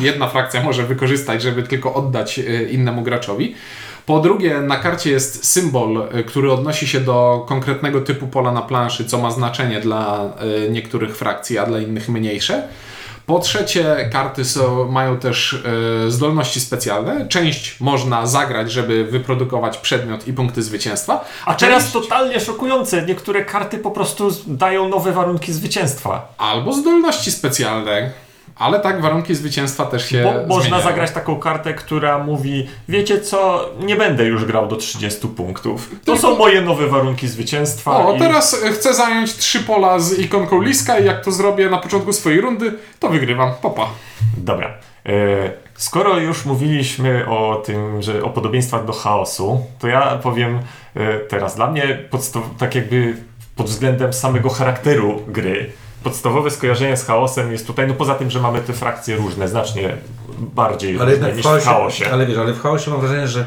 jedna 0.00 0.28
frakcja 0.28 0.62
może 0.62 0.82
wykorzystać, 0.82 1.42
żeby 1.42 1.62
tylko 1.62 1.94
oddać 1.94 2.38
e, 2.38 2.64
innemu 2.64 3.02
graczowi. 3.02 3.54
Po 4.06 4.20
drugie, 4.20 4.60
na 4.60 4.76
karcie 4.76 5.10
jest 5.10 5.46
symbol, 5.46 6.08
e, 6.12 6.24
który 6.24 6.52
odnosi 6.52 6.86
się 6.86 7.00
do 7.00 7.44
konkretnego 7.48 8.00
typu 8.00 8.26
pola 8.26 8.52
na 8.52 8.62
planszy, 8.62 9.04
co 9.04 9.18
ma 9.18 9.30
znaczenie 9.30 9.80
dla 9.80 10.32
e, 10.66 10.70
niektórych 10.70 11.16
frakcji, 11.16 11.58
a 11.58 11.66
dla 11.66 11.80
innych 11.80 12.08
mniejsze. 12.08 12.68
Po 13.26 13.38
trzecie, 13.38 14.08
karty 14.12 14.44
są, 14.44 14.88
mają 14.88 15.18
też 15.18 15.62
e, 16.06 16.10
zdolności 16.10 16.60
specjalne. 16.60 17.28
Część 17.28 17.80
można 17.80 18.26
zagrać, 18.26 18.72
żeby 18.72 19.04
wyprodukować 19.04 19.78
przedmiot 19.78 20.28
i 20.28 20.32
punkty 20.32 20.62
zwycięstwa. 20.62 21.24
A 21.46 21.54
teraz 21.54 21.82
część, 21.82 21.92
totalnie 21.92 22.40
szokujące, 22.40 23.06
niektóre 23.06 23.44
karty 23.44 23.78
po 23.78 23.90
prostu 23.90 24.30
dają 24.46 24.88
nowe 24.88 25.12
warunki 25.12 25.52
zwycięstwa. 25.52 26.28
Albo 26.38 26.72
zdolności 26.72 27.30
specjalne. 27.30 28.23
Ale 28.56 28.80
tak, 28.80 29.02
warunki 29.02 29.34
zwycięstwa 29.34 29.84
też 29.84 30.08
się 30.08 30.22
Bo 30.22 30.32
można 30.32 30.60
zmieniają. 30.60 30.84
zagrać 30.84 31.10
taką 31.10 31.38
kartę, 31.38 31.74
która 31.74 32.18
mówi, 32.18 32.68
wiecie 32.88 33.20
co, 33.20 33.70
nie 33.80 33.96
będę 33.96 34.24
już 34.24 34.44
grał 34.44 34.68
do 34.68 34.76
30 34.76 35.28
punktów. 35.28 35.90
To 36.04 36.16
są 36.16 36.38
moje 36.38 36.60
nowe 36.60 36.86
warunki 36.86 37.28
zwycięstwa. 37.28 38.06
O, 38.06 38.14
i... 38.14 38.18
teraz 38.18 38.56
chcę 38.74 38.94
zająć 38.94 39.34
trzy 39.34 39.60
pola 39.60 39.98
z 39.98 40.18
ikonką 40.18 40.62
Liska 40.62 40.98
i 40.98 41.04
jak 41.04 41.24
to 41.24 41.32
zrobię 41.32 41.70
na 41.70 41.78
początku 41.78 42.12
swojej 42.12 42.40
rundy, 42.40 42.72
to 43.00 43.08
wygrywam. 43.08 43.52
Popa. 43.62 43.86
Dobra. 44.36 44.74
E, 45.06 45.10
skoro 45.74 46.18
już 46.18 46.44
mówiliśmy 46.44 47.28
o 47.28 47.62
tym, 47.66 48.02
że 48.02 48.22
o 48.22 48.30
podobieństwach 48.30 48.84
do 48.84 48.92
chaosu, 48.92 49.66
to 49.78 49.88
ja 49.88 50.18
powiem 50.22 50.58
e, 50.94 51.18
teraz, 51.18 51.56
dla 51.56 51.70
mnie 51.70 51.98
podstaw, 52.10 52.42
tak 52.58 52.74
jakby 52.74 53.16
pod 53.56 53.66
względem 53.66 54.12
samego 54.12 54.50
charakteru 54.50 55.22
gry, 55.28 55.70
podstawowe 56.04 56.50
skojarzenie 56.50 56.96
z 56.96 57.04
chaosem 57.06 57.52
jest 57.52 57.66
tutaj, 57.66 57.88
no 57.88 57.94
poza 57.94 58.14
tym, 58.14 58.30
że 58.30 58.40
mamy 58.40 58.60
te 58.60 58.72
frakcje 58.72 59.16
różne, 59.16 59.48
znacznie 59.48 59.96
bardziej 60.38 60.90
Ale 60.90 60.98
różne 60.98 61.12
jednak 61.12 61.32
w 61.32 61.36
niż 61.36 61.46
chaosie, 61.46 61.60
w 61.64 61.68
chaosie. 61.68 62.10
ale 62.12 62.26
wiesz, 62.26 62.38
ale 62.38 62.52
w 62.52 62.60
chaosie 62.62 62.90
mam 62.90 63.00
wrażenie, 63.00 63.28
że 63.28 63.44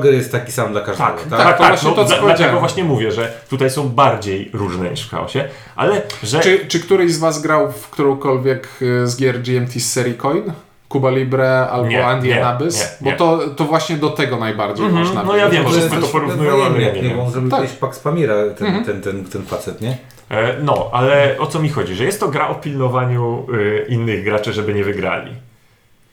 gry 0.00 0.12
jest 0.16 0.32
taki 0.32 0.52
sam 0.52 0.72
dla 0.72 0.80
każdego, 0.80 1.10
Tak, 1.10 1.20
tak? 1.20 1.28
tak, 1.30 1.38
Tak, 1.38 1.46
tak. 1.48 1.58
to 1.58 1.64
właśnie 1.68 1.88
no, 1.90 1.94
to, 1.96 2.02
powiedziałem. 2.02 2.26
dlatego 2.36 2.60
właśnie 2.60 2.84
mówię, 2.84 3.12
że 3.12 3.32
tutaj 3.50 3.70
są 3.70 3.88
bardziej 3.88 4.50
różne 4.52 4.90
niż 4.90 5.06
w 5.06 5.10
chaosie, 5.10 5.48
ale 5.76 6.02
że... 6.22 6.40
Czy, 6.40 6.66
czy 6.68 6.80
któryś 6.80 7.12
z 7.12 7.18
Was 7.18 7.42
grał 7.42 7.72
w 7.72 7.90
którąkolwiek 7.90 8.68
e, 9.02 9.06
z 9.06 9.16
gier 9.16 9.42
GMT 9.42 9.72
z 9.80 9.92
serii 9.92 10.14
Coin? 10.14 10.52
Cuba 10.92 11.10
Libre 11.10 11.68
albo 11.70 11.88
Nie, 11.88 12.06
Andy 12.06 12.26
nie, 12.28 12.46
Abyss? 12.46 12.80
nie, 12.80 12.86
Bo 13.00 13.10
nie. 13.10 13.16
to, 13.16 13.48
to 13.56 13.64
właśnie 13.64 13.96
do 13.96 14.10
tego 14.10 14.36
najbardziej 14.36 14.86
Mhm, 14.86 15.04
można 15.04 15.22
no 15.22 15.36
ja 15.36 15.48
wiem, 15.48 15.68
że 15.68 15.88
to 15.90 16.06
porównują, 16.06 16.64
ale 16.64 16.78
nie 16.78 16.92
wiem. 17.02 17.16
bo 17.16 17.30
zrobił 17.30 17.50
Tak. 17.50 17.60
kiedyś 17.60 17.76
Pax 17.76 17.98
Pamira, 17.98 18.34
ten, 18.58 18.66
Mhm. 18.66 18.84
ten, 18.84 19.00
ten, 19.02 19.24
ten 19.24 19.42
facet, 19.42 19.80
nie? 19.80 19.98
E, 20.30 20.62
No, 20.62 20.90
ale 20.92 21.38
o 21.38 21.46
co 21.46 21.58
mi 21.60 21.68
chodzi? 21.68 21.94
Że 21.94 22.04
jest 22.04 22.20
to 22.20 22.28
gra 22.28 22.48
o 22.48 22.54
pilnowaniu 22.54 23.46
y, 23.54 23.86
innych 23.88 24.24
graczy, 24.24 24.52
żeby 24.52 24.74
nie 24.74 24.84
wygrali. 24.84 25.32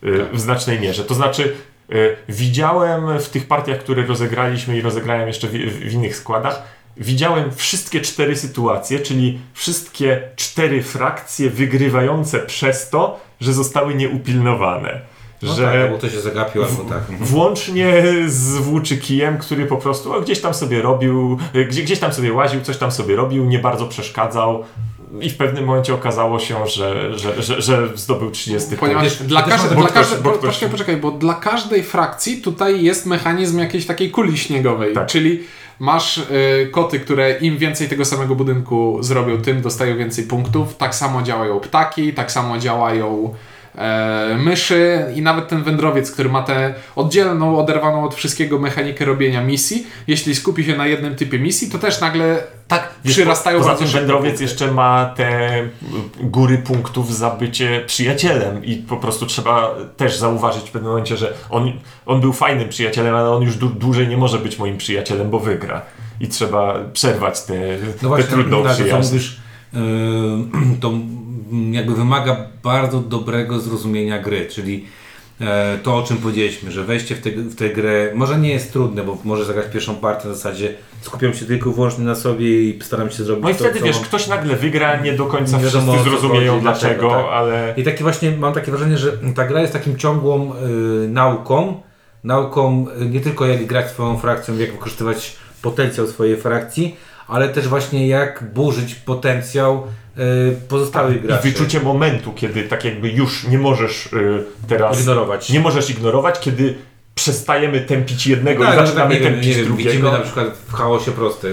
Y, 0.03 0.17
Tak. 0.19 0.31
W 0.35 0.39
znacznej 0.39 0.79
mierze. 0.79 1.03
To 1.03 1.13
znaczy, 1.13 1.55
widziałem 2.29 3.19
w 3.19 3.29
tych 3.29 3.47
partiach, 3.47 3.79
które 3.79 4.05
rozegraliśmy 4.05 4.77
i 4.77 4.81
rozegrałem 4.81 5.27
jeszcze 5.27 5.47
w, 5.47 5.51
w 5.51 5.93
innych 5.93 6.15
składach, 6.15 6.63
widziałem 6.97 7.51
wszystkie 7.51 8.01
cztery 8.01 8.35
sytuacje, 8.35 8.99
czyli 8.99 9.39
wszystkie 9.53 10.21
cztery 10.35 10.83
frakcje 10.83 11.49
wygrywające 11.49 12.39
przez 12.39 12.89
to, 12.89 13.19
że 13.41 13.53
zostały 13.53 13.95
nieupilnowane. 13.95 15.01
No 15.43 15.53
że 15.53 15.63
tak, 15.63 15.75
albo 15.75 15.97
ktoś 15.97 16.11
się 16.11 16.21
zagapił, 16.21 16.63
albo 16.63 16.83
tak. 16.83 17.01
Włącznie 17.19 18.03
z 18.27 18.57
włóczykijem, 18.57 19.37
który 19.37 19.65
po 19.65 19.77
prostu 19.77 20.13
o, 20.13 20.21
gdzieś 20.21 20.41
tam 20.41 20.53
sobie 20.53 20.81
robił, 20.81 21.37
gdzie, 21.69 21.83
gdzieś 21.83 21.99
tam 21.99 22.13
sobie 22.13 22.33
łaził, 22.33 22.61
coś 22.61 22.77
tam 22.77 22.91
sobie 22.91 23.15
robił, 23.15 23.45
nie 23.45 23.59
bardzo 23.59 23.87
przeszkadzał 23.87 24.63
i 25.21 25.29
w 25.29 25.37
pewnym 25.37 25.65
momencie 25.65 25.93
okazało 25.93 26.39
się, 26.39 26.67
że, 26.67 27.19
że, 27.19 27.41
że, 27.41 27.61
że 27.61 27.87
zdobył 27.95 28.31
30 28.31 28.69
punkt. 28.69 28.79
Ponieważ 28.79 29.17
dla, 29.17 29.41
też 29.41 29.51
każde, 29.53 29.67
dla 29.67 29.77
bo 29.77 29.83
ktoś- 29.83 29.93
każde, 29.93 30.17
bo 30.17 30.31
poczekaj, 30.31 30.69
poczekaj, 30.69 30.97
bo 30.97 31.11
dla 31.11 31.33
każdej 31.33 31.83
frakcji 31.83 32.41
tutaj 32.41 32.83
jest 32.83 33.05
mechanizm 33.05 33.59
jakiejś 33.59 33.85
takiej 33.85 34.11
kuli 34.11 34.37
śniegowej, 34.37 34.93
Tak. 34.93 35.07
czyli 35.07 35.43
masz 35.79 36.17
y, 36.17 36.23
koty, 36.71 36.99
które 36.99 37.37
im 37.37 37.57
więcej 37.57 37.89
tego 37.89 38.05
samego 38.05 38.35
budynku 38.35 38.97
zrobią, 39.01 39.41
tym 39.41 39.61
dostają 39.61 39.97
więcej 39.97 40.23
punktów. 40.23 40.77
Tak 40.77 40.95
samo 40.95 41.21
działają 41.21 41.59
ptaki, 41.59 42.13
tak 42.13 42.31
samo 42.31 42.57
działają 42.57 43.33
e, 43.77 44.37
myszy 44.43 45.05
i 45.15 45.21
nawet 45.21 45.47
ten 45.47 45.63
wędrowiec, 45.63 46.11
który 46.11 46.29
ma 46.29 46.43
tę 46.43 46.73
oddzielną, 46.95 47.57
oderwaną 47.57 48.03
od 48.03 48.15
wszystkiego 48.15 48.59
mechanikę 48.59 49.05
robienia 49.05 49.41
misji. 49.43 49.87
Jeśli 50.07 50.35
skupi 50.35 50.63
się 50.63 50.77
na 50.77 50.87
jednym 50.87 51.15
typie 51.15 51.39
misji, 51.39 51.69
to 51.71 51.79
też 51.79 52.01
nagle 52.01 52.43
Tak, 52.67 52.89
wiesz, 53.05 53.13
przyrastają 53.13 53.57
Poza 53.57 53.69
bardzo 53.69 53.79
tym 53.83 53.87
szybko 53.87 53.99
wędrowiec 53.99 54.29
punkty. 54.31 54.43
jeszcze 54.43 54.71
ma 54.71 55.13
te 55.17 55.59
y, 55.63 55.69
góry 56.21 56.57
punktów 56.57 57.15
za 57.15 57.29
bycie 57.29 57.81
przyjacielem 57.85 58.65
i 58.65 58.75
po 58.75 58.97
prostu 58.97 59.25
trzeba 59.25 59.75
też 59.97 60.17
zauważyć 60.17 60.63
w 60.69 60.71
pewnym 60.71 60.91
momencie, 60.91 61.17
że 61.17 61.33
on, 61.49 61.71
on 62.05 62.21
był 62.21 62.33
fajnym 62.33 62.69
przyjacielem, 62.69 63.15
ale 63.15 63.29
on 63.29 63.43
już 63.43 63.55
dłu- 63.57 63.73
dłużej 63.77 64.07
nie 64.07 64.17
może 64.17 64.37
być 64.37 64.59
moim 64.59 64.77
przyjacielem, 64.77 65.29
bo 65.29 65.39
wygra. 65.39 65.81
I 66.19 66.27
trzeba 66.27 66.75
przerwać 66.93 67.41
te, 67.41 67.53
No 67.53 67.91
tę 68.01 68.07
właśnie, 68.07 68.25
trudną 68.27 68.63
co 68.63 68.69
przyjaźń. 68.73 68.91
Yy, 69.73 69.81
to 70.81 70.91
jakby 71.71 71.95
wymaga 71.95 72.37
bardzo 72.63 72.99
dobrego 72.99 73.59
zrozumienia 73.59 74.19
gry, 74.19 74.45
czyli 74.45 74.85
e, 75.41 75.77
to, 75.83 75.97
o 75.97 76.03
czym 76.03 76.17
powiedzieliśmy, 76.17 76.71
że 76.71 76.83
wejście 76.83 77.15
w, 77.15 77.21
te, 77.21 77.31
w 77.31 77.55
tę 77.55 77.69
grę 77.69 78.11
może 78.15 78.39
nie 78.39 78.49
jest 78.49 78.73
trudne, 78.73 79.03
bo 79.03 79.17
możesz 79.23 79.47
zagrać 79.47 79.65
pierwszą 79.73 79.95
partię 79.95 80.27
na 80.27 80.33
zasadzie 80.33 80.73
skupiam 81.01 81.33
się 81.33 81.45
tylko 81.45 81.71
wyłącznie 81.71 82.03
na 82.03 82.15
sobie 82.15 82.63
i 82.63 82.79
staram 82.81 83.11
się 83.11 83.23
zrobić 83.23 83.43
No 83.43 83.49
i 83.49 83.53
to, 83.53 83.59
wtedy 83.59 83.79
co 83.79 83.85
wiesz, 83.85 83.99
ktoś 83.99 84.27
nagle 84.27 84.55
wygra, 84.55 85.01
nie 85.01 85.13
do 85.13 85.25
końca 85.25 85.57
Nie 85.57 85.63
wiadomo, 85.63 85.93
wszyscy 85.93 86.09
zrozumieją 86.09 86.59
dlaczego, 86.59 87.01
dlaczego, 87.01 87.23
tak. 87.23 87.33
ale 87.33 87.73
I 87.77 87.83
taki 87.83 88.03
właśnie 88.03 88.31
mam 88.31 88.53
takie 88.53 88.71
wrażenie, 88.71 88.97
że 88.97 89.11
ta 89.35 89.45
gra 89.45 89.61
jest 89.61 89.73
takim 89.73 89.97
ciągłą 89.97 90.53
y, 91.03 91.07
nauką. 91.07 91.81
Nauką 92.23 92.85
y, 93.01 93.05
nie 93.05 93.19
tylko 93.19 93.45
jak 93.45 93.65
grać 93.65 93.89
swoją 93.89 94.17
frakcją, 94.17 94.57
jak 94.57 94.71
wykorzystywać 94.71 95.35
potencjał 95.61 96.07
swojej 96.07 96.37
frakcji, 96.37 96.95
ale 97.31 97.49
też 97.49 97.67
właśnie 97.67 98.07
jak 98.07 98.43
burzyć 98.53 98.95
potencjał 98.95 99.83
y, 100.17 100.21
pozostałych 100.67 101.17
i 101.17 101.19
graczy. 101.21 101.43
wyczucie 101.49 101.79
momentu, 101.79 102.33
kiedy 102.33 102.63
tak 102.63 102.85
jakby 102.85 103.09
już 103.09 103.47
nie 103.47 103.57
możesz 103.59 104.05
y, 104.13 104.43
teraz 104.67 104.99
ignorować. 104.99 105.49
nie 105.49 105.59
możesz 105.59 105.89
ignorować, 105.89 106.39
kiedy 106.39 106.75
przestajemy 107.15 107.81
tępić 107.81 108.27
jednego 108.27 108.63
Tak, 108.65 108.73
i 108.73 108.77
no 108.77 108.85
zaczynamy 108.85 109.13
tak, 109.15 109.23
wiem, 109.23 109.33
tępić 109.33 109.55
wiem, 109.55 109.65
drugiego. 109.65 109.89
widzimy 109.91 110.11
na 110.11 110.19
przykład 110.19 110.47
w 110.67 110.73
chaosie 110.73 111.11
proste. 111.11 111.47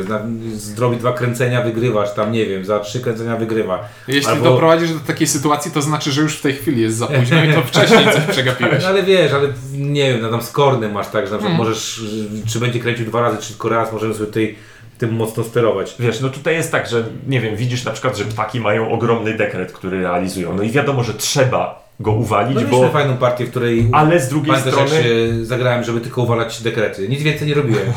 Zrobi 0.55 0.97
dwa 0.97 1.13
kręcenia, 1.13 1.63
wygrywasz, 1.63 2.15
tam 2.15 2.33
nie 2.33 2.47
wiem, 2.47 2.65
za 2.65 2.81
trzy 2.81 3.01
kręcenia 3.01 3.37
wygrywa. 3.37 3.89
Jeśli 4.09 4.31
Albo- 4.33 4.45
doprowadzisz 4.45 4.93
do 4.93 5.01
takiej 5.01 5.27
sytuacji, 5.27 5.71
to 5.71 5.83
znaczy, 5.83 6.13
że 6.13 6.23
już 6.23 6.37
w 6.37 6.41
tej 6.41 6.53
chwili 6.53 6.83
jest 6.83 6.97
za 6.97 7.07
późno 7.07 7.45
i 7.45 7.53
to 7.55 7.63
wcześniej 7.73 8.05
coś 8.05 8.25
przegapiłeś. 8.31 8.83
No 8.83 8.89
ale 8.89 9.03
wiesz, 9.03 9.33
ale 9.33 9.49
nie 9.73 10.13
wiem, 10.13 10.23
no 10.23 10.31
tam 10.31 10.43
z 10.43 10.53
masz 10.93 11.09
tak, 11.09 11.27
że 11.27 11.33
na 11.33 11.39
przykład 11.39 11.43
Mhm. 11.53 11.57
możesz, 11.57 11.99
y, 11.99 12.49
czy 12.49 12.61
będzie 12.61 12.81
kręcił 12.81 13.07
dwa 13.07 13.21
razy, 13.21 13.37
czy 13.43 13.49
tylko 13.49 13.69
raz, 13.69 13.93
możemy 13.93 14.15
sobie 14.15 14.27
tutaj 14.27 14.57
tym 14.99 15.13
mocno 15.15 15.45
sterować. 15.45 15.95
Wiesz, 15.99 16.21
no 16.21 16.29
tutaj 16.29 16.55
jest 16.55 16.73
tak, 16.73 16.89
że 16.89 17.05
nie 17.27 17.41
wiem, 17.41 17.57
widzisz 17.57 17.85
na 17.85 17.91
przykład, 17.91 18.17
że 18.17 18.25
ptaki 18.25 18.61
mają 18.61 18.93
ogromny 18.93 19.35
dekret, 19.37 19.73
który 19.73 20.03
realizują. 20.03 20.55
No 20.57 20.63
i 20.63 20.71
wiadomo, 20.71 21.05
że 21.05 21.15
trzeba 21.15 21.89
go 22.01 22.13
uwalić, 22.13 22.59
No 22.63 22.69
bo... 22.71 22.89
fajną 22.89 23.17
partię, 23.17 23.45
w 23.47 23.51
której 23.51 23.89
Ale 23.93 24.21
z 24.21 24.29
drugiej 24.29 24.55
pamiętasz, 24.55 24.79
jak 24.81 24.89
strony... 24.89 25.05
się 25.05 25.45
zagrałem, 25.45 25.85
żeby 25.85 26.01
tylko 26.01 26.23
uwalać 26.23 26.63
dekrety. 26.63 27.09
Nic 27.09 27.23
więcej 27.23 27.49
nie 27.49 27.55
robiłem. 27.55 27.87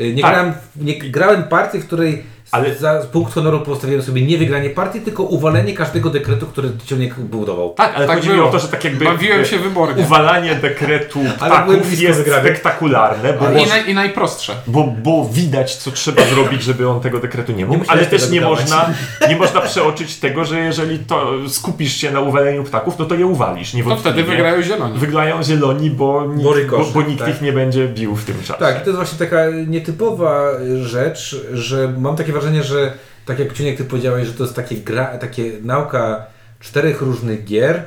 Y, 0.00 0.14
Nie 0.14 0.22
Tak. 0.22 0.32
grałem, 0.32 0.52
nie, 0.76 0.98
grałem 0.98 1.44
partię, 1.44 1.78
w 1.78 1.86
której 1.86 2.22
Ale- 2.50 2.74
za 2.74 3.00
punkt 3.12 3.32
honoru 3.34 3.60
postawiłem 3.60 4.02
sobie 4.02 4.22
nie 4.22 4.38
wygranie 4.38 4.70
partii, 4.70 5.00
tylko 5.00 5.22
uwalenie 5.22 5.74
każdego 5.74 6.10
dekretu, 6.10 6.46
który 6.46 6.68
ciągnik 6.86 7.14
budował. 7.14 7.74
Tak, 7.74 7.92
ale 7.96 8.06
Tak 8.06 8.16
chodzi 8.16 8.28
mi 8.28 8.34
było. 8.34 8.48
o 8.48 8.52
to, 8.52 8.58
że 8.58 8.68
tak 8.68 8.84
jakby... 8.84 9.04
Bawiłem 9.04 9.44
się 9.44 9.58
wybornie. 9.58 10.02
Uwalanie 10.02 10.54
dekretu 10.54 11.20
ptaków 11.36 12.00
jest 12.00 12.18
wygrany. 12.18 12.42
spektakularne, 12.48 13.32
bo, 13.32 13.50
I, 13.50 13.66
naj, 13.68 13.90
I 13.90 13.94
najprostsze. 13.94 14.54
bo, 14.66 14.84
bo 15.02 15.28
widać, 15.32 15.76
co 15.76 15.90
trzeba 15.90 16.22
zrobić, 16.24 16.62
żeby 16.62 16.88
on 16.88 17.00
tego 17.00 17.18
dekretu 17.18 17.52
nie 17.52 17.66
mógł, 17.66 17.78
musiałeś 17.78 18.00
ale 18.00 18.10
też 18.10 18.30
nie 18.30 18.40
można, 18.40 18.90
nie 19.28 19.36
można 19.36 19.60
przeoczyć 19.60 20.16
tego, 20.16 20.44
że 20.44 20.58
jeżeli 20.60 20.98
to 20.98 21.32
skupisz 21.48 21.92
się 21.96 22.10
na 22.10 22.20
uwaleniu 22.20 22.64
ptaków, 22.64 22.98
no 22.98 23.04
to 23.04 23.14
je 23.14 23.26
uwalisz, 23.26 23.70
To 23.70 23.76
niewątpliwie. 23.76 24.12
wtedy 24.12 24.28
wygrają 24.36 24.62
zieloni. 24.62 24.98
Wygrają 24.98 25.42
zieloni, 25.42 25.90
bo 25.90 26.26
nikt, 26.26 26.44
Bo 26.70 26.78
bo, 26.78 26.84
bo 26.94 27.02
nikt 27.02 27.20
tak. 27.20 27.28
ich 27.28 27.42
nie 27.42 27.52
będzie 27.52 27.88
bił 27.88 28.16
w 28.16 28.24
tym 28.24 28.36
czasie. 28.42 28.58
Tak, 28.60 28.76
i 28.76 28.78
to 28.80 28.84
jest 28.86 28.96
właśnie 28.96 29.18
taka 29.18 29.36
nietypowa 29.66 30.42
rzecz, 30.82 31.36
że 31.52 31.92
mam 31.98 32.16
takie 32.16 32.32
wrażenie, 32.38 32.62
że 32.62 32.92
tak 33.26 33.38
jak 33.38 33.52
Ciuniek, 33.52 33.76
ty 33.78 33.84
powiedziałeś, 33.84 34.26
że 34.26 34.34
to 34.34 34.42
jest 34.44 34.56
takie, 34.56 34.76
gra, 34.76 35.06
takie 35.18 35.52
nauka 35.62 36.26
czterech 36.60 37.00
różnych 37.02 37.44
gier 37.44 37.82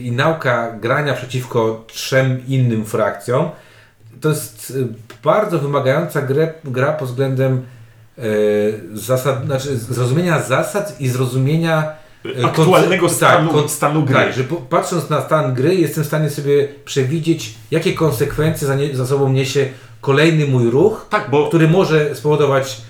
i 0.00 0.12
nauka 0.12 0.72
grania 0.80 1.14
przeciwko 1.14 1.84
trzem 1.86 2.42
innym 2.48 2.84
frakcjom. 2.84 3.50
To 4.20 4.28
jest 4.28 4.70
y, 4.70 4.86
bardzo 5.24 5.58
wymagająca 5.58 6.22
grę, 6.22 6.52
gra 6.64 6.92
pod 6.92 7.08
względem 7.08 7.62
e, 8.18 8.22
zasad, 8.94 9.44
znaczy 9.44 9.76
zrozumienia 9.78 10.42
zasad 10.42 11.00
i 11.00 11.08
zrozumienia 11.08 11.92
e, 12.42 12.44
Aktualnego 12.46 13.06
konce- 13.06 13.14
stanu, 13.14 13.50
kon- 13.52 13.68
stanu 13.68 14.02
gry. 14.02 14.14
tak, 14.14 14.32
że 14.32 14.44
patrząc 14.70 15.10
na 15.10 15.20
stan 15.22 15.54
gry, 15.54 15.74
jestem 15.74 16.04
w 16.04 16.06
stanie 16.06 16.30
sobie 16.30 16.68
przewidzieć, 16.84 17.54
jakie 17.70 17.92
konsekwencje 17.92 18.66
za, 18.68 18.74
nie, 18.74 18.96
za 18.96 19.06
sobą 19.06 19.32
niesie 19.32 19.68
kolejny 20.00 20.46
mój 20.46 20.70
ruch, 20.70 21.06
Tak, 21.10 21.30
bo 21.30 21.48
który 21.48 21.68
może 21.68 22.14
spowodować 22.14 22.80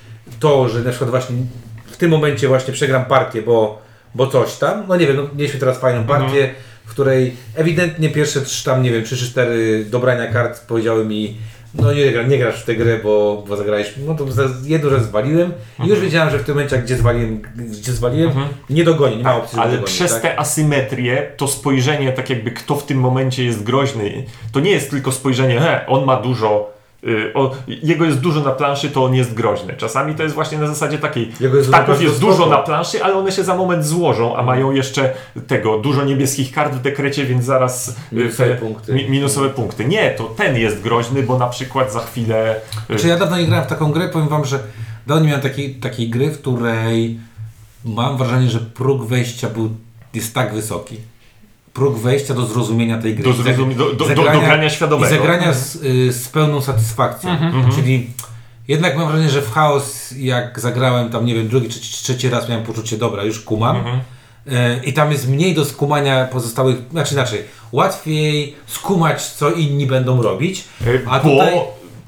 to, 0.41 0.69
że 0.69 0.81
na 0.81 0.91
przykład 0.91 1.11
właśnie 1.11 1.37
w 1.85 1.97
tym 1.97 2.11
momencie 2.11 2.49
właśnie 2.49 2.75
przegram 2.75 3.05
partię, 3.05 3.43
bo, 3.43 3.83
bo 4.15 4.27
coś 4.27 4.57
tam. 4.57 4.85
No 4.89 4.97
nie 4.97 5.07
wiem, 5.07 5.17
no, 5.17 5.23
mieliśmy 5.37 5.61
teraz 5.61 5.79
fajną 5.79 6.05
partię, 6.05 6.55
w 6.87 6.91
której 6.91 7.37
ewidentnie 7.55 8.11
pierwsze 8.11 8.41
trzy 8.41 8.65
tam, 8.65 8.83
nie 8.83 8.91
wiem, 8.91 9.05
trzy 9.05 9.17
czy 9.17 9.27
cztery 9.27 9.85
dobrania 9.85 10.27
kart 10.27 10.67
powiedziały 10.67 11.05
mi 11.05 11.37
no 11.75 11.93
nie, 11.93 12.13
gra- 12.13 12.29
nie 12.29 12.39
grasz 12.39 12.63
w 12.63 12.65
tę 12.65 12.75
grę, 12.75 12.99
bo, 13.03 13.45
bo 13.49 13.57
zagrałeś, 13.57 13.95
no 14.07 14.15
to 14.15 14.27
jedną 14.65 14.91
rzecz 14.91 15.03
zwaliłem 15.03 15.53
i 15.85 15.89
już 15.89 16.01
wiedziałem, 16.01 16.31
że 16.31 16.39
w 16.39 16.45
tym 16.45 16.55
momencie, 16.55 16.79
gdzie 16.79 16.97
zwaliłem, 16.97 17.43
gdzie 17.57 17.93
zwaliłem 17.93 18.33
nie 18.71 18.85
dogoni, 18.85 19.17
nie 19.17 19.25
ma 19.25 19.37
opcji, 19.37 19.59
Ale 19.59 19.79
przez 19.79 20.13
tak? 20.13 20.23
te 20.23 20.41
asymetrię, 20.41 21.33
to 21.37 21.49
spojrzenie, 21.49 22.13
tak 22.13 22.31
jakby 22.31 22.51
kto 22.51 22.77
w 22.77 22.87
tym 22.87 22.99
momencie 22.99 23.45
jest 23.45 23.63
groźny, 23.63 24.25
to 24.53 24.61
nie 24.61 24.71
jest 24.71 24.91
tylko 24.91 25.13
spojrzenie, 25.13 25.61
he, 25.61 25.87
on 25.87 26.05
ma 26.05 26.17
dużo, 26.17 26.78
o, 27.35 27.55
jego 27.67 28.05
jest 28.05 28.21
dużo 28.21 28.41
na 28.41 28.51
planszy, 28.51 28.91
to 28.91 29.05
on 29.05 29.15
jest 29.15 29.35
groźny. 29.35 29.75
Czasami 29.77 30.15
to 30.15 30.23
jest 30.23 30.35
właśnie 30.35 30.59
na 30.59 30.67
zasadzie 30.67 30.99
takiej, 30.99 31.33
Jego 31.41 31.57
jest 31.57 31.69
ptaków 31.69 32.03
jest 32.03 32.21
dużo 32.21 32.47
na 32.47 32.59
planszy, 32.59 33.05
ale 33.05 33.15
one 33.15 33.33
się 33.33 33.45
za 33.45 33.57
moment 33.57 33.85
złożą, 33.87 34.37
a 34.37 34.43
mają 34.43 34.71
jeszcze 34.73 35.15
tego, 35.47 35.79
dużo 35.79 36.05
niebieskich 36.05 36.53
kart 36.53 36.75
w 36.75 36.81
dekrecie, 36.81 37.25
więc 37.27 37.45
zaraz 37.45 37.89
y, 37.89 37.95
Minusowe 38.13 38.49
te- 38.51 38.57
punkty. 38.57 38.93
Mi, 38.95 39.11
minusowe 39.11 39.49
punkty. 39.51 39.85
Nie, 39.85 40.11
to 40.11 40.25
ten 40.25 40.57
jest 40.57 40.81
groźny, 40.83 41.23
bo 41.23 41.39
na 41.39 41.47
przykład 41.47 41.93
za 41.93 42.01
chwilę... 42.01 42.57
y, 42.57 42.87
Znaczy 42.87 43.09
ja 43.09 43.17
dawno 43.19 43.39
nie 43.39 43.47
grałem 43.47 43.65
w 43.65 43.69
taką 43.69 43.93
grę, 43.93 44.09
powiem 44.09 44.29
wam, 44.29 44.45
że 44.45 44.59
dawno 45.07 45.23
nie 45.23 45.29
miałem 45.29 45.43
takiej, 45.43 45.75
takiej 45.75 46.09
gry, 46.11 46.31
w 46.31 46.41
której 46.41 47.19
mam 47.85 48.17
wrażenie, 48.17 48.51
że 48.51 48.59
próg 48.61 49.05
wejścia 49.07 49.49
był, 49.51 49.71
jest 50.15 50.35
tak 50.35 50.55
wysoki. 50.55 50.97
Próg 51.79 51.99
wejścia 51.99 52.35
do 52.35 52.47
zrozumienia 52.47 52.99
tej 52.99 53.15
gry. 53.15 53.25
Do 53.25 53.33
zrozumie- 53.33 53.75
do- 53.75 53.93
do- 53.93 54.05
i 54.13 54.15
do- 54.15 54.25
do 54.33 54.41
grania 54.41 54.71
świadomego. 54.71 55.15
I 55.15 55.19
zagrania 55.19 55.53
z, 55.53 55.77
y, 55.77 56.13
z 56.13 56.29
pełną 56.29 56.61
satysfakcją. 56.61 57.31
Czyli 57.75 58.11
jednak 58.69 58.97
mam 58.97 59.09
wrażenie, 59.09 59.31
że 59.31 59.43
w 59.43 59.53
chaos 59.53 60.15
jak 60.17 60.61
zagrałem 60.61 61.11
tam, 61.11 61.27
nie 61.27 61.35
wiem, 61.35 61.49
drugi, 61.49 61.69
trzeci, 61.69 61.93
trzeci 62.05 62.29
raz 62.29 62.49
miałem 62.49 62.65
poczucie, 62.65 62.97
dobra, 62.99 63.25
już 63.25 63.41
kumam. 63.41 63.77
E, 64.51 64.81
I 64.85 64.93
tam 64.93 65.13
jest 65.13 65.29
mniej 65.29 65.55
do 65.55 65.65
skumania 65.65 66.25
pozostałych, 66.25 66.77
znaczy 66.91 67.15
inaczej, 67.15 67.45
łatwiej 67.73 68.55
skumać, 68.67 69.27
co 69.27 69.51
inni 69.51 69.87
będą 69.87 70.23
robić. 70.23 70.65
Y, 70.87 71.01
A 71.09 71.21
bo 71.21 71.31
tutaj- 71.31 71.55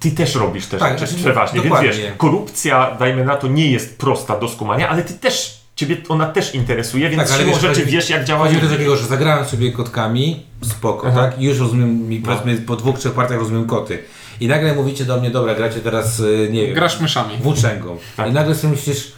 ty 0.00 0.10
też 0.10 0.34
robisz 0.34 0.66
te 0.66 0.78
Tak, 0.78 0.92
rzeczy 0.98 1.06
znaczy, 1.06 1.24
przeważnie, 1.24 1.60
więc 1.60 1.64
dokładnie. 1.74 1.92
wiesz, 1.92 2.12
korupcja, 2.16 2.96
dajmy 2.98 3.24
na 3.24 3.36
to, 3.36 3.48
nie 3.48 3.70
jest 3.70 3.98
prosta 3.98 4.38
do 4.38 4.48
skumania, 4.48 4.88
ale 4.88 5.02
ty 5.02 5.14
też, 5.14 5.59
ciebie 5.80 5.96
ona 6.08 6.26
też 6.26 6.54
interesuje, 6.54 7.10
więc 7.10 7.28
Tak, 7.30 7.38
siłą 7.40 7.52
wiesz, 7.52 7.60
rzeczy 7.60 7.80
chodzi- 7.80 7.92
wiesz 7.92 8.10
jak 8.10 8.24
działa 8.24 8.44
Chodzi 8.44 8.56
o 8.56 8.58
inny. 8.58 8.68
coś 8.68 8.76
takiego, 8.78 8.96
że 8.96 9.06
zagrałem 9.06 9.44
sobie 9.44 9.72
kotkami, 9.72 10.42
spoko, 10.62 11.06
Aha. 11.08 11.20
tak? 11.20 11.40
I 11.40 11.44
już 11.44 11.58
rozumiem, 11.58 12.08
mi, 12.08 12.20
No. 12.20 12.26
powiedzmy 12.26 12.56
po 12.66 12.76
dwóch, 12.76 12.98
trzech 12.98 13.12
partiach 13.12 13.38
rozumiem 13.38 13.66
koty. 13.66 13.98
I 14.40 14.48
nagle 14.48 14.74
mówicie 14.74 15.04
do 15.04 15.20
mnie, 15.20 15.30
dobra, 15.30 15.54
gracie 15.54 15.80
teraz, 15.80 16.20
y, 16.20 16.48
nie 16.52 16.66
wiem, 16.66 16.74
Grasz 16.74 17.00
myszami. 17.00 17.36
włóczęgą. 17.42 17.96
Tak. 18.16 18.28
I 18.28 18.32
nagle 18.32 18.54
sobie 18.54 18.70
myślisz, 18.72 19.12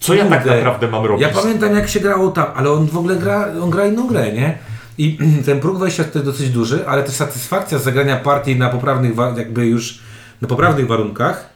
Co 0.00 0.14
ja 0.14 0.24
tak 0.26 0.46
naprawdę 0.46 0.88
mam 0.88 1.04
robić? 1.04 1.22
Ja 1.22 1.28
pamiętam 1.28 1.74
jak 1.74 1.88
się 1.88 2.00
grało 2.00 2.28
tam, 2.30 2.46
ale 2.54 2.70
on 2.70 2.86
w 2.86 2.96
ogóle 2.96 3.16
gra, 3.16 3.48
on 3.62 3.70
gra 3.70 3.86
inną 3.86 4.06
grę, 4.06 4.32
nie? 4.32 4.58
I 4.98 5.18
ten 5.46 5.60
próg 5.60 5.78
wejścia 5.78 6.04
tutaj 6.04 6.22
dosyć 6.22 6.50
duży, 6.50 6.88
ale 6.88 7.02
też 7.02 7.14
satysfakcja 7.14 7.78
z 7.78 7.82
zagrania 7.82 8.16
partii 8.16 8.56
na 8.56 8.68
poprawnych, 8.68 9.12
jakby 9.36 9.66
już 9.66 9.98
na 10.42 10.48
poprawnych 10.48 10.86
warunkach 10.86 11.50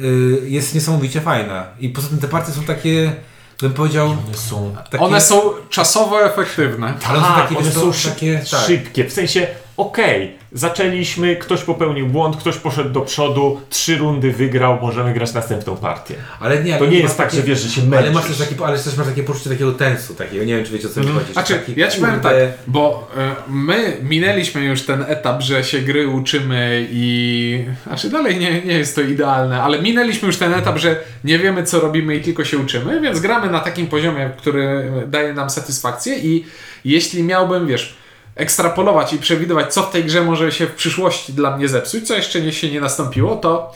y, 0.00 0.38
jest 0.48 0.74
niesamowicie 0.74 1.20
fajna. 1.20 1.64
I 1.80 1.88
poza 1.88 2.08
tym 2.08 2.18
te 2.18 2.28
partie 2.28 2.52
są 2.52 2.62
takie, 2.62 3.12
bym 3.60 3.72
powiedział, 3.72 4.06
One 4.10 4.34
są... 4.36 4.76
takie, 4.90 5.04
One 5.04 5.20
są 5.20 5.40
czasowo 5.70 6.24
efektywne. 6.24 6.94
ale 7.08 7.18
one 7.18 7.26
są 7.28 7.34
Tak, 7.34 7.42
takie, 7.42 7.56
one 7.56 7.64
wiesz 7.64 7.74
co, 7.74 7.92
są 7.92 8.10
takie, 8.10 8.44
tak. 8.50 8.60
szybkie, 8.66 9.04
w 9.04 9.12
sensie, 9.12 9.46
okej, 9.76 10.32
zaczęliśmy, 10.52 11.36
ktoś 11.36 11.62
popełnił 11.62 12.06
błąd, 12.06 12.36
ktoś 12.36 12.56
poszedł 12.56 12.90
do 12.90 13.00
przodu, 13.00 13.60
trzy 13.70 13.96
rundy 13.96 14.32
wygrał, 14.32 14.78
możemy 14.82 15.14
grać 15.14 15.32
następną 15.34 15.76
partię. 15.76 16.14
Ale 16.40 16.62
nie, 16.64 16.78
To 16.78 16.86
nie 16.86 16.98
jest 16.98 17.16
tak, 17.16 17.26
takie- 17.26 17.36
że 17.36 17.42
wiesz, 17.42 17.60
że 17.60 17.68
się 17.68 17.80
Ale 17.80 17.90
męczysz. 17.90 18.14
masz 18.14 18.26
też 18.26 18.38
takie, 18.38 18.64
ale 18.66 18.78
też 18.78 18.96
masz 18.96 19.06
takie 19.06 19.22
poczucie 19.22 19.50
takiego 19.50 19.72
tensu, 19.72 20.14
takiego, 20.14 20.44
nie 20.44 20.56
wiem 20.56 20.64
czy 20.64 20.72
wiecie 20.72 20.86
o 20.88 20.90
co 20.90 21.00
mi 21.00 21.06
chodzi. 21.06 21.26
że 21.26 21.32
Znaczy, 21.32 21.54
taki, 21.54 21.80
ja 21.80 21.88
ci 21.88 22.00
powiem 22.00 22.20
tak, 22.20 22.34
bo 22.66 23.10
y, 23.48 23.50
my 23.52 23.96
minęliśmy 24.02 24.64
już 24.64 24.82
ten 24.82 25.04
etap, 25.08 25.42
że 25.42 25.64
się 25.64 25.78
gry 25.78 26.08
uczymy 26.08 26.86
i... 26.90 27.64
Znaczy 27.86 28.10
dalej 28.10 28.36
nie, 28.38 28.62
nie 28.62 28.74
jest 28.74 28.94
to 28.94 29.00
idealne, 29.00 29.62
ale 29.62 29.82
minęliśmy 29.82 30.26
już 30.26 30.36
ten 30.36 30.54
etap, 30.54 30.78
że 30.78 31.00
nie 31.24 31.38
wiemy 31.38 31.62
co 31.62 31.80
robimy 31.80 32.16
i 32.16 32.20
tylko 32.20 32.44
się 32.44 32.58
uczymy, 32.58 33.00
więc 33.00 33.20
gramy 33.20 33.50
na 33.50 33.60
takim 33.60 33.86
poziomie, 33.86 34.30
który 34.38 34.92
daje 35.06 35.32
nam 35.34 35.50
satysfakcję 35.50 36.18
i 36.18 36.44
jeśli 36.84 37.22
miałbym, 37.22 37.66
wiesz, 37.66 37.96
ekstrapolować 38.36 39.12
i 39.12 39.18
przewidywać, 39.18 39.74
co 39.74 39.82
w 39.82 39.90
tej 39.90 40.04
grze 40.04 40.22
może 40.22 40.52
się 40.52 40.66
w 40.66 40.74
przyszłości 40.74 41.32
dla 41.32 41.56
mnie 41.56 41.68
zepsuć, 41.68 42.06
co 42.06 42.14
jeszcze 42.14 42.40
nie, 42.40 42.52
się 42.52 42.70
nie 42.70 42.80
nastąpiło, 42.80 43.36
to 43.36 43.74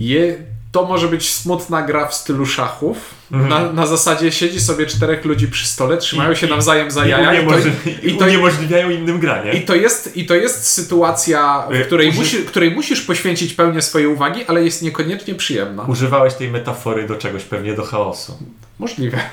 je, 0.00 0.36
to 0.72 0.84
może 0.84 1.08
być 1.08 1.30
smutna 1.32 1.82
gra 1.82 2.06
w 2.06 2.14
stylu 2.14 2.46
szachów. 2.46 2.96
Na, 3.30 3.72
na 3.72 3.86
zasadzie 3.86 4.32
siedzi 4.32 4.60
sobie 4.60 4.86
czterech 4.86 5.24
ludzi 5.24 5.48
przy 5.48 5.66
stole, 5.66 5.96
trzymają 5.96 6.32
I- 6.32 6.36
się 6.36 6.46
i- 6.46 6.50
nawzajem 6.50 6.90
za 6.90 7.06
I, 7.06 7.08
jaja. 7.10 7.34
I 7.42 7.46
to, 7.46 7.58
i, 7.58 8.10
i 8.14 8.18
to, 8.18 8.24
uniemożliwiają 8.24 8.90
innym 8.90 9.20
granie. 9.20 9.52
i, 9.52 9.60
to 9.62 9.74
jest, 9.74 10.16
I 10.16 10.26
to 10.26 10.34
jest 10.34 10.66
sytuacja, 10.66 11.66
w 11.70 11.74
Y, 11.74 11.84
której, 11.84 12.08
uży- 12.10 12.18
musi, 12.18 12.36
której 12.36 12.70
musisz 12.70 13.00
poświęcić 13.02 13.54
pełnię 13.54 13.82
swojej 13.82 14.08
uwagi, 14.08 14.44
ale 14.46 14.64
jest 14.64 14.82
niekoniecznie 14.82 15.34
przyjemna. 15.34 15.82
Używałeś 15.82 16.34
tej 16.34 16.50
metafory 16.50 17.06
do 17.06 17.16
czegoś, 17.16 17.42
pewnie 17.44 17.74
do 17.74 17.84
chaosu. 17.84 18.38
Możliwe. 18.78 19.20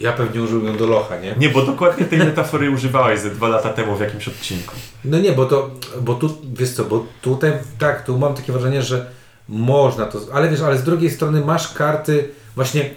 Ja 0.00 0.12
pewnie 0.12 0.42
użyłem 0.42 0.66
ją 0.66 0.76
do 0.76 0.86
locha, 0.86 1.16
nie? 1.20 1.34
Nie, 1.38 1.48
bo 1.48 1.62
dokładnie 1.62 2.04
tej 2.04 2.18
metafory 2.18 2.70
używałeś 2.70 3.20
ze 3.20 3.30
dwa 3.30 3.48
lata 3.48 3.68
temu 3.68 3.96
w 3.96 4.00
jakimś 4.00 4.28
odcinku. 4.28 4.74
No 5.04 5.18
nie, 5.18 5.32
bo 5.32 5.46
to, 5.46 5.70
bo 6.00 6.14
tu, 6.14 6.38
wiesz 6.52 6.70
co, 6.70 6.84
bo 6.84 7.06
tutaj, 7.22 7.52
tak, 7.78 8.04
tu 8.06 8.18
mam 8.18 8.34
takie 8.34 8.52
wrażenie, 8.52 8.82
że 8.82 9.06
można 9.48 10.06
to, 10.06 10.18
ale 10.32 10.48
wiesz, 10.48 10.60
ale 10.60 10.78
z 10.78 10.82
drugiej 10.84 11.10
strony 11.10 11.40
masz 11.40 11.74
karty, 11.74 12.28
właśnie 12.54 12.90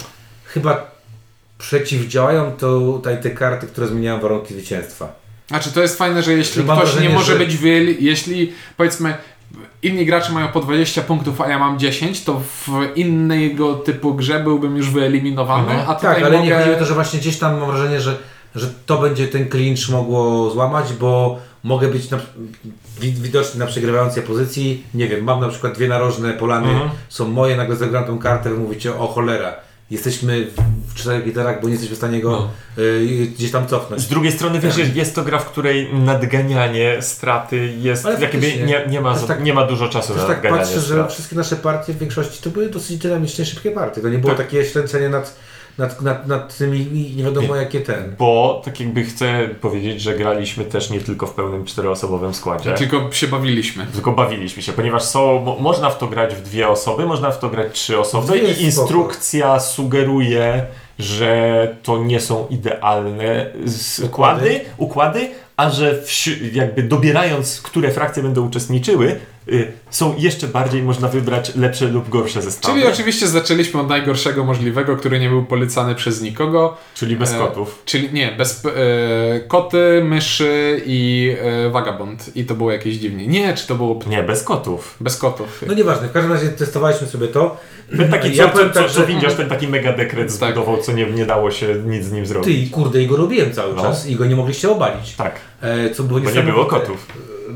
chyba 0.45 0.91
przeciwdziałają 1.57 2.51
tutaj 2.51 3.21
te 3.21 3.29
karty, 3.29 3.67
które 3.67 3.87
zmieniają 3.87 4.19
warunki 4.19 4.53
zwycięstwa. 4.53 5.13
Znaczy 5.47 5.71
to 5.71 5.81
jest 5.81 5.97
fajne, 5.97 6.23
że 6.23 6.33
jeśli 6.33 6.63
mam 6.63 6.77
ktoś 6.77 6.89
nie 6.89 6.93
wrażenie, 6.95 7.15
może 7.15 7.33
że- 7.33 7.39
być 7.39 7.57
wyeli, 7.57 7.97
jeśli 8.05 8.53
powiedzmy 8.77 9.13
inni 9.83 10.05
gracze 10.05 10.31
mają 10.31 10.47
po 10.47 10.59
20 10.59 11.01
punktów, 11.01 11.41
a 11.41 11.47
ja 11.49 11.59
mam 11.59 11.79
10, 11.79 12.23
to 12.23 12.39
w 12.39 12.69
innego 12.95 13.73
typu 13.73 14.13
grze 14.13 14.39
byłbym 14.39 14.77
już 14.77 14.89
wyeliminowany, 14.89 15.71
Mhm. 15.71 15.89
a 15.89 15.95
tutaj 15.95 16.15
Tak, 16.15 16.23
ale 16.23 16.37
mogę... 16.37 16.49
nie 16.49 16.55
chodzi 16.59 16.71
o 16.73 16.75
to, 16.79 16.85
że 16.85 16.93
właśnie 16.93 17.19
gdzieś 17.19 17.37
tam 17.39 17.59
mam 17.59 17.69
wrażenie, 17.71 18.01
że, 18.01 18.17
że 18.55 18.67
to 18.85 18.97
będzie 18.97 19.27
ten 19.27 19.49
clinch 19.49 19.89
mogło 19.89 20.49
złamać, 20.49 20.93
bo 20.93 21.39
mogę 21.63 21.87
być 21.87 22.09
na, 22.09 22.19
wi- 23.01 23.11
widoczny 23.11 23.59
na 23.59 23.65
przegrywającej 23.65 24.23
pozycji. 24.23 24.83
Nie 24.93 25.07
wiem, 25.07 25.23
mam 25.23 25.39
na 25.41 25.49
przykład 25.49 25.73
dwie 25.73 25.87
narożne 25.87 26.33
polany, 26.33 26.69
Mhm. 26.69 26.89
są 27.09 27.27
moje, 27.27 27.55
nagle 27.57 27.75
zagram 27.75 28.05
tą 28.05 28.19
kartę, 28.19 28.49
mówicie 28.49 28.95
o 28.95 29.07
cholera. 29.07 29.53
Jesteśmy 29.91 30.47
w, 30.87 30.93
czterech 30.93 31.25
literach, 31.25 31.61
bo 31.61 31.67
nie 31.67 31.71
jesteśmy 31.71 31.95
w 31.95 31.97
stanie 31.97 32.21
go 32.21 32.29
No. 32.77 32.83
y, 32.83 33.27
gdzieś 33.35 33.51
tam 33.51 33.67
cofnąć. 33.67 34.01
Z 34.01 34.07
drugiej 34.07 34.31
strony 34.31 34.59
wiesz, 34.59 34.77
jest- 34.77 34.95
jest 34.95 35.15
to 35.15 35.23
gra, 35.23 35.39
w 35.39 35.45
której 35.51 35.93
nadganianie 35.93 36.97
straty 37.01 37.73
jest, 37.79 38.07
jakby 38.19 38.55
nie, 38.65 38.85
nie, 38.89 39.01
ma, 39.01 39.15
tak- 39.19 39.43
nie 39.43 39.53
ma 39.53 39.67
dużo 39.67 39.89
czasu 39.89 40.15
na 40.15 40.23
tak 40.23 40.49
patrzę, 40.49 40.73
że 40.73 40.81
strat. 40.81 41.13
wszystkie 41.13 41.35
nasze 41.35 41.55
partie 41.55 41.93
w 41.93 41.97
większości 41.97 42.43
to 42.43 42.49
były 42.49 42.69
dosyć 42.69 42.97
dynamicznie 42.97 43.45
szybkie 43.45 43.71
partie. 43.71 44.01
To 44.01 44.09
nie 44.09 44.17
było 44.17 44.33
Tak. 44.35 44.45
takie 44.47 44.65
ślęcenie 44.65 45.09
nad, 45.09 45.35
nad, 45.79 46.01
nad, 46.01 46.27
nad 46.27 46.57
tymi 46.57 46.79
i 46.79 47.15
nie 47.15 47.23
wiadomo 47.23 47.55
jakie 47.55 47.81
ten. 47.81 48.15
Bo 48.19 48.61
tak 48.65 48.79
jakby 48.79 49.03
chcę 49.03 49.49
powiedzieć, 49.61 50.01
że 50.01 50.17
graliśmy 50.17 50.65
też 50.65 50.89
nie 50.89 50.99
tylko 50.99 51.27
w 51.27 51.33
pełnym 51.33 51.65
czteroosobowym 51.65 52.33
składzie. 52.33 52.73
Tylko 52.73 53.11
się 53.11 53.27
bawiliśmy. 53.27 53.85
Tylko 53.93 54.11
bawiliśmy 54.11 54.61
się, 54.61 54.73
ponieważ 54.73 55.03
są, 55.03 55.39
mo, 55.39 55.55
można 55.59 55.89
w 55.89 55.97
to 55.97 56.07
grać 56.07 56.35
w 56.35 56.41
dwie 56.41 56.67
osoby, 56.67 57.05
można 57.05 57.31
w 57.31 57.39
to 57.39 57.49
grać 57.49 57.73
trzy 57.73 57.99
osoby 57.99 58.39
i 58.39 58.63
instrukcja 58.63 59.59
sugeruje, 59.59 60.65
że 60.99 61.75
to 61.83 62.03
nie 62.03 62.19
są 62.19 62.47
idealne 62.49 63.45
składy, 63.67 64.61
układy, 64.77 65.29
a 65.57 65.69
że 65.69 66.01
jakby 66.53 66.83
dobierając, 66.83 67.61
które 67.61 67.91
frakcje 67.91 68.23
będą 68.23 68.47
uczestniczyły, 68.47 69.19
są 69.89 70.15
jeszcze 70.17 70.47
bardziej 70.47 70.83
można 70.83 71.07
wybrać 71.07 71.55
lepsze 71.55 71.85
lub 71.87 72.09
gorsze 72.09 72.41
zestawy. 72.41 72.79
Czyli 72.79 72.93
oczywiście 72.93 73.27
zaczęliśmy 73.27 73.81
od 73.81 73.89
najgorszego 73.89 74.43
możliwego, 74.43 74.97
który 74.97 75.19
nie 75.19 75.29
był 75.29 75.45
polecany 75.45 75.95
przez 75.95 76.21
nikogo. 76.21 76.77
Czyli 76.95 77.15
bez 77.15 77.33
E, 77.33 77.37
kotów. 77.37 77.81
Czyli 77.85 78.13
nie, 78.13 78.31
bez 78.37 78.65
e, 78.65 78.69
koty, 79.39 80.01
myszy 80.03 80.81
i 80.85 81.31
e, 81.41 81.69
vagabond. 81.69 82.35
I 82.37 82.45
to 82.45 82.55
było 82.55 82.71
jakieś 82.71 82.95
dziwnie. 82.95 83.27
Nie, 83.27 83.53
czy 83.53 83.67
to 83.67 83.75
było 83.75 83.99
Nie, 84.07 84.23
bez 84.23 84.43
kotów. 84.43 84.95
bez 84.99 85.17
kotów. 85.17 85.63
No 85.67 85.73
nieważne, 85.73 86.07
w 86.07 86.11
każdym 86.11 86.33
razie 86.33 86.47
testowaliśmy 86.49 87.07
sobie 87.07 87.27
to. 87.27 87.57
Ten 87.97 88.11
taki, 88.11 88.35
Ja 88.35 88.45
co, 88.45 88.49
powiem 88.49 88.67
co, 88.67 88.73
co, 88.73 88.79
tak, 88.81 88.91
co 88.91 88.99
że- 89.01 89.07
windziarz, 89.07 89.33
ten 89.33 89.49
taki 89.49 89.67
mega 89.67 89.93
dekret 89.93 90.27
Tak. 90.39 90.51
zbudował, 90.51 90.77
co 90.77 90.91
nie, 90.91 91.05
nie 91.05 91.25
dało 91.25 91.51
się 91.51 91.67
nic 91.85 92.03
z 92.05 92.11
nim 92.11 92.23
Ty, 92.23 92.29
zrobić. 92.29 92.67
i 92.67 92.69
kurde, 92.69 93.01
i 93.03 93.07
go 93.07 93.17
robiłem 93.17 93.53
cały 93.53 93.75
No. 93.75 93.81
czas 93.81 94.07
i 94.07 94.15
go 94.15 94.25
nie 94.25 94.35
mogliście 94.35 94.69
obalić. 94.71 95.15
Tak, 95.15 95.35
E, 95.61 95.89
co 95.89 96.03
było 96.03 96.19
bo 96.19 96.31
nie 96.31 96.43
było 96.43 96.65
kotów. 96.65 97.07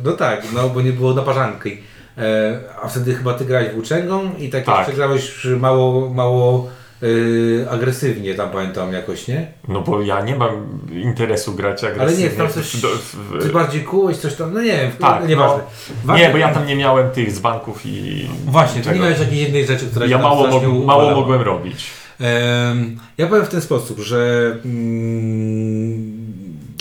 No 0.04 0.12
tak, 0.12 0.44
no 0.54 0.70
bo 0.70 0.82
nie 0.82 0.92
było 0.94 1.14
naparzanki. 1.14 1.78
E, 2.18 2.60
a 2.84 2.88
wtedy 2.88 3.16
chyba 3.16 3.34
ty 3.34 3.46
grałeś 3.46 3.74
włóczęgą 3.74 4.30
i 4.40 4.50
tak, 4.50 4.64
Tak. 4.66 4.76
jak 4.78 4.88
przegrałeś 4.88 5.46
mało, 5.60 6.10
mało 6.10 6.70
e, 7.04 7.70
agresywnie 7.70 8.36
tam 8.36 8.50
pamiętam 8.50 8.94
jakoś, 8.94 9.28
nie? 9.28 9.48
No 9.68 9.82
bo 9.82 10.02
ja 10.02 10.22
nie 10.22 10.36
mam 10.36 10.52
interesu 10.92 11.54
grać 11.54 11.84
agresywnie. 11.84 12.26
Ale 12.26 12.32
nie, 12.32 12.38
tam 12.38 12.50
coś- 12.50 12.76
w- 12.76 12.82
do- 12.82 12.88
w- 13.38 13.44
Ty 13.44 13.50
bardziej 13.50 13.82
kułeś 13.84 14.18
coś 14.18 14.36
tam, 14.36 14.54
no 14.54 14.62
nie 14.62 14.72
wiem, 14.78 14.92
Tak, 15.00 15.22
no, 15.22 15.28
nieważne. 15.28 15.58
Nie, 15.58 16.08
Ważne- 16.08 16.32
bo 16.32 16.38
ja 16.38 16.54
tam 16.54 16.66
nie 16.68 16.76
miałem 16.76 17.10
tych 17.12 17.32
z 17.32 17.40
banków 17.40 17.82
i. 17.86 18.28
Właśnie, 18.46 18.82
to 18.82 18.94
nie 18.94 19.00
miałeś 19.00 19.20
jakiejś 19.20 19.42
jednej 19.42 19.66
rzeczy, 19.68 19.86
która 19.86 20.06
Ja 20.06 20.18
mało, 20.18 20.48
mog, 20.48 20.64
mało 20.86 21.12
mogłem 21.12 21.42
robić. 21.42 21.86
Ja 23.18 23.28
powiem 23.28 23.46
w 23.46 23.50
ten 23.50 23.62
sposób, 23.62 24.00
że 24.00 24.52
mm, 24.66 26.13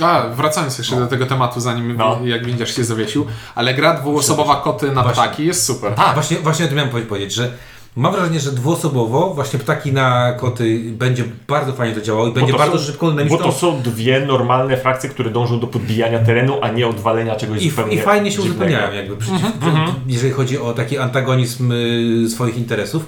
A, 0.02 0.28
wracając 0.28 0.78
jeszcze 0.78 0.96
do 0.96 1.06
tego 1.06 1.26
tematu, 1.26 1.60
zanim 1.60 1.96
No. 1.96 2.18
jak 2.24 2.46
widzisz 2.46 2.76
się 2.76 2.84
zawiesił, 2.84 3.26
ale 3.54 3.74
gra 3.74 3.94
dwuosobowa 3.94 4.56
koty 4.56 4.92
na 4.92 5.02
Właśnie. 5.02 5.22
ptaki 5.22 5.46
jest 5.46 5.64
super. 5.64 5.94
Tak, 5.94 6.14
właśnie, 6.14 6.36
właśnie 6.36 6.64
o 6.64 6.68
tym 6.68 6.76
miałem 6.76 6.90
powie- 6.92 7.04
powiedzieć, 7.06 7.34
że 7.34 7.50
mam 7.96 8.12
wrażenie, 8.12 8.40
że 8.40 8.52
dwuosobowo 8.52 9.34
właśnie 9.34 9.58
ptaki 9.58 9.92
na 9.92 10.32
koty 10.32 10.80
będzie 10.92 11.24
bardzo 11.48 11.72
fajnie 11.72 11.94
to 11.94 12.00
działało 12.00 12.26
i 12.28 12.32
będzie 12.32 12.52
bardzo 12.52 12.78
są- 12.78 12.84
szybko, 12.84 13.06
Bo 13.06 13.12
dynamiczną. 13.12 13.38
to 13.38 13.52
są 13.52 13.82
dwie 13.82 14.20
normalne 14.26 14.76
frakcje, 14.76 15.10
które 15.10 15.30
dążą 15.30 15.60
do 15.60 15.66
podbijania 15.66 16.18
terenu, 16.18 16.58
a 16.62 16.68
nie 16.68 16.88
odwalenia 16.88 17.36
czegoś 17.36 17.62
I, 17.62 17.70
zupełnie 17.70 17.94
I 17.94 18.00
fajnie 18.00 18.32
się 18.32 18.42
dziwnego. 18.42 18.64
uzupełniają 18.64 18.92
jakby, 18.94 19.16
przeciw, 19.16 19.44
Mhm, 19.62 19.94
jeżeli 20.06 20.32
chodzi 20.32 20.58
o 20.58 20.72
taki 20.72 20.98
antagonizm 20.98 21.72
y, 21.72 22.30
swoich 22.30 22.56
interesów. 22.56 23.06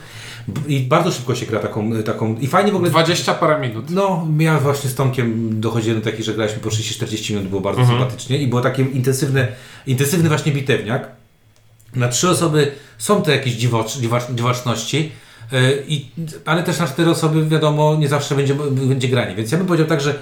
I 0.67 0.81
bardzo 0.81 1.11
szybko 1.11 1.35
się 1.35 1.47
gra 1.47 1.61
taką, 1.61 2.03
taką 2.03 2.37
i 2.37 2.47
fajnie 2.47 2.73
w 2.73 2.75
ogóle... 2.75 2.91
20 2.91 3.35
parę 3.35 3.69
minut. 3.69 3.91
No, 3.91 4.27
ja 4.39 4.59
właśnie 4.61 4.91
z 4.91 4.95
Tomkiem 4.95 5.61
dochodziłem 5.61 6.01
do 6.01 6.05
takich, 6.05 6.25
że 6.25 6.35
graliśmy 6.35 6.61
po 6.61 6.69
30-40 6.69 7.31
minut, 7.31 7.49
było 7.49 7.61
bardzo 7.61 7.81
Mhm. 7.81 7.99
sympatycznie 7.99 8.39
i 8.39 8.47
było 8.47 8.61
takie 8.61 8.83
intensywne, 8.83 9.49
intensywny 9.87 10.29
właśnie 10.29 10.53
bitewniak. 10.53 11.09
Na 11.95 12.09
trzy 12.09 12.31
osoby 12.31 12.73
są 12.99 13.23
to 13.23 13.31
jakieś 13.31 13.55
dziwocz, 13.55 13.97
dziwacz, 13.99 14.23
dziwaczności, 14.35 15.13
yy, 15.53 15.85
i, 15.89 16.07
ale 16.45 16.63
też 16.63 16.79
na 16.79 16.87
cztery 16.87 17.11
osoby 17.11 17.47
wiadomo 17.49 17.97
nie 17.97 18.09
zawsze 18.09 18.35
będzie, 18.35 18.55
będzie 18.71 19.09
granie, 19.09 19.35
więc 19.35 19.53
ja 19.53 19.59
bym 19.59 19.67
powiedział 19.67 19.87
tak, 19.87 20.01
że 20.01 20.15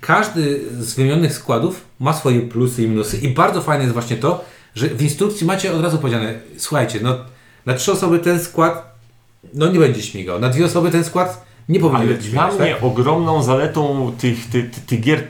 każdy 0.00 0.60
z 0.80 0.94
wymienionych 0.94 1.34
składów 1.34 1.84
ma 2.00 2.12
swoje 2.12 2.40
plusy 2.40 2.82
i 2.82 2.88
minusy 2.88 3.18
i 3.18 3.28
bardzo 3.28 3.62
fajne 3.62 3.82
jest 3.84 3.94
właśnie 3.94 4.16
to, 4.16 4.44
że 4.74 4.88
w 4.88 5.02
instrukcji 5.02 5.46
macie 5.46 5.72
od 5.72 5.82
razu 5.82 5.98
powiedziane, 5.98 6.34
słuchajcie, 6.56 6.98
no 7.02 7.16
na 7.66 7.74
trzy 7.74 7.92
osoby 7.92 8.18
ten 8.18 8.40
skład 8.40 8.93
no 9.54 9.66
nie 9.66 9.78
będzie 9.78 10.02
śmigał, 10.02 10.40
na 10.40 10.48
dwie 10.48 10.64
osoby 10.64 10.90
ten 10.90 11.04
skład 11.04 11.44
nie 11.68 11.80
powinien 11.80 12.08
Ale 12.08 12.16
być 12.16 12.30
dla 12.30 12.42
śmigać, 12.42 12.60
mnie 12.60 12.74
tak? 12.74 12.84
ogromną 12.84 13.42
zaletą 13.42 14.12
tych, 14.18 14.50
tych, 14.50 14.70
tych, 14.70 14.84
tych 14.84 15.00
gier 15.00 15.22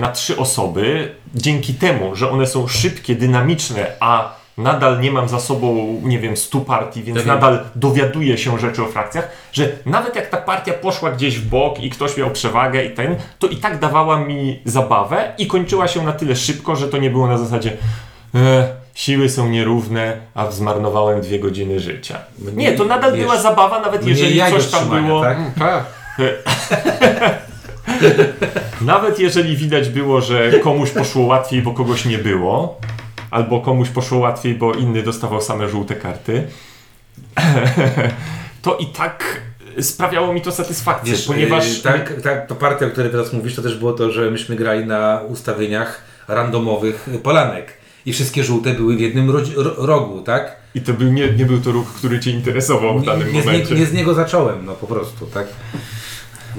na 0.00 0.12
trzy 0.12 0.36
osoby, 0.36 1.14
dzięki 1.34 1.74
temu, 1.74 2.16
że 2.16 2.30
one 2.30 2.46
są 2.46 2.68
szybkie, 2.68 3.14
dynamiczne, 3.14 3.86
a 4.00 4.34
nadal 4.58 5.00
nie 5.00 5.12
mam 5.12 5.28
za 5.28 5.40
sobą, 5.40 6.00
nie 6.04 6.18
wiem, 6.18 6.36
100 6.36 6.60
partii, 6.60 7.02
więc 7.02 7.18
wiem. 7.18 7.26
nadal 7.26 7.64
dowiaduję 7.76 8.38
się 8.38 8.58
rzeczy 8.58 8.82
o 8.82 8.86
frakcjach, 8.86 9.28
że 9.52 9.72
nawet 9.86 10.16
jak 10.16 10.30
ta 10.30 10.36
partia 10.36 10.72
poszła 10.72 11.10
gdzieś 11.10 11.38
w 11.38 11.48
bok 11.48 11.80
i 11.80 11.90
ktoś 11.90 12.16
miał 12.16 12.30
przewagę 12.30 12.84
i 12.84 12.90
ten, 12.90 13.16
to 13.38 13.46
i 13.46 13.56
tak 13.56 13.78
dawała 13.78 14.20
mi 14.20 14.60
zabawę 14.64 15.32
i 15.38 15.46
kończyła 15.46 15.88
się 15.88 16.04
na 16.04 16.12
tyle 16.12 16.36
szybko, 16.36 16.76
że 16.76 16.88
to 16.88 16.98
nie 16.98 17.10
było 17.10 17.26
na 17.26 17.38
zasadzie 17.38 17.72
e, 18.34 18.83
siły 18.94 19.28
są 19.28 19.48
nierówne, 19.48 20.16
a 20.34 20.50
zmarnowałem 20.50 21.20
dwie 21.20 21.38
godziny 21.38 21.80
życia. 21.80 22.18
Mnie- 22.38 22.52
Nie, 22.52 22.72
to 22.72 22.84
nadal 22.84 23.12
wiesz, 23.12 23.22
była 23.22 23.38
zabawa, 23.38 23.80
nawet 23.80 24.06
jeżeli 24.06 24.40
coś 24.40 24.66
tam 24.66 24.88
było... 24.88 25.22
Tak? 25.22 25.38
Mm, 25.38 25.52
tak. 25.52 25.84
Nawet 28.80 29.18
jeżeli 29.18 29.56
widać 29.56 29.88
było, 29.88 30.20
że 30.20 30.52
komuś 30.52 30.90
poszło 30.90 31.26
łatwiej, 31.26 31.62
bo 31.62 31.72
kogoś 31.72 32.04
nie 32.04 32.18
było, 32.18 32.80
albo 33.30 33.60
komuś 33.60 33.88
poszło 33.88 34.18
łatwiej, 34.18 34.54
bo 34.54 34.74
inny 34.74 35.02
dostawał 35.02 35.40
same 35.40 35.68
żółte 35.68 35.94
karty, 35.94 36.46
to 38.62 38.76
i 38.76 38.86
tak 38.86 39.40
sprawiało 39.80 40.32
mi 40.32 40.40
to 40.40 40.52
satysfakcję, 40.52 41.12
Wiesz, 41.12 41.26
ponieważ 41.26 41.76
yy, 41.76 41.82
tak, 41.82 42.20
tak, 42.22 42.46
to 42.46 42.54
partia, 42.54 42.86
o 42.86 42.90
której 42.90 43.10
teraz 43.10 43.32
mówisz, 43.32 43.54
to 43.54 43.62
też 43.62 43.78
było 43.78 43.92
to, 43.92 44.10
że 44.10 44.30
myśmy 44.30 44.56
grali 44.56 44.86
na 44.86 45.20
ustawieniach 45.28 46.02
randomowych 46.28 47.08
polanek 47.22 47.83
i 48.06 48.12
wszystkie 48.12 48.44
żółte 48.44 48.74
były 48.74 48.96
w 48.96 49.00
jednym 49.00 49.30
ro- 49.30 49.40
rogu, 49.76 50.22
tak? 50.22 50.56
i 50.74 50.80
to 50.80 50.92
był, 50.92 51.12
nie, 51.12 51.32
nie 51.32 51.46
był 51.46 51.60
to 51.60 51.72
ruch, 51.72 51.86
który 51.94 52.20
cię 52.20 52.30
interesował 52.30 52.98
w 52.98 53.04
danym 53.04 53.32
nie, 53.32 53.42
z 53.42 53.46
momencie. 53.46 53.74
nie, 53.74 53.80
nie 53.80 53.86
z 53.86 53.92
niego 53.92 54.14
zacząłem, 54.14 54.66
no 54.66 54.72
po 54.72 54.86
prostu, 54.86 55.26
tak? 55.26 55.46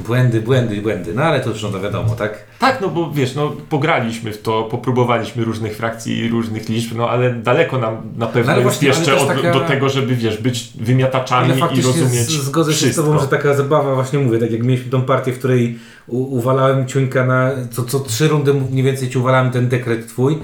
Błędy, 0.07 0.41
błędy, 0.41 0.81
błędy, 0.81 1.13
no 1.13 1.23
ale 1.23 1.39
to 1.39 1.49
już 1.49 1.63
no 1.63 1.69
to 1.69 1.81
wiadomo, 1.81 2.15
tak? 2.15 2.43
Tak, 2.59 2.81
no 2.81 2.89
bo 2.89 3.11
wiesz, 3.11 3.35
no 3.35 3.53
pograliśmy 3.69 4.31
w 4.33 4.41
to, 4.41 4.63
popróbowaliśmy 4.63 5.43
różnych 5.43 5.77
frakcji 5.77 6.17
i 6.17 6.29
różnych 6.29 6.69
liczb, 6.69 6.95
no 6.97 7.09
ale 7.09 7.33
daleko 7.33 7.77
nam 7.77 7.97
na 8.17 8.27
pewno 8.27 8.51
No 8.55 8.59
jest 8.59 8.83
jeszcze 8.83 9.15
od, 9.17 9.27
taka- 9.27 9.53
do 9.53 9.59
tego, 9.59 9.89
żeby 9.89 10.15
wiesz, 10.15 10.37
być 10.37 10.69
wymiataczami 10.79 11.53
i 11.73 11.81
rozumieć 11.81 12.29
z, 12.29 12.43
zgodzę 12.43 12.71
się 12.71 12.77
z 12.77 12.81
wszystko. 12.81 13.03
Tobą, 13.03 13.19
że 13.19 13.27
taka 13.27 13.53
zabawa, 13.53 13.95
właśnie 13.95 14.19
mówię, 14.19 14.39
tak 14.39 14.51
jak 14.51 14.63
mieliśmy 14.63 14.91
tą 14.91 15.01
partię, 15.01 15.31
w 15.33 15.39
której 15.39 15.79
u, 16.07 16.37
uwalałem 16.37 16.87
ciuńka 16.87 17.25
na, 17.25 17.51
co, 17.71 17.83
co 17.83 17.99
trzy 17.99 18.27
rundy 18.27 18.53
mniej 18.53 18.83
więcej 18.83 19.09
Ci 19.09 19.17
uwalałem 19.17 19.51
ten 19.51 19.69
dekret 19.69 20.07
Twój, 20.07 20.37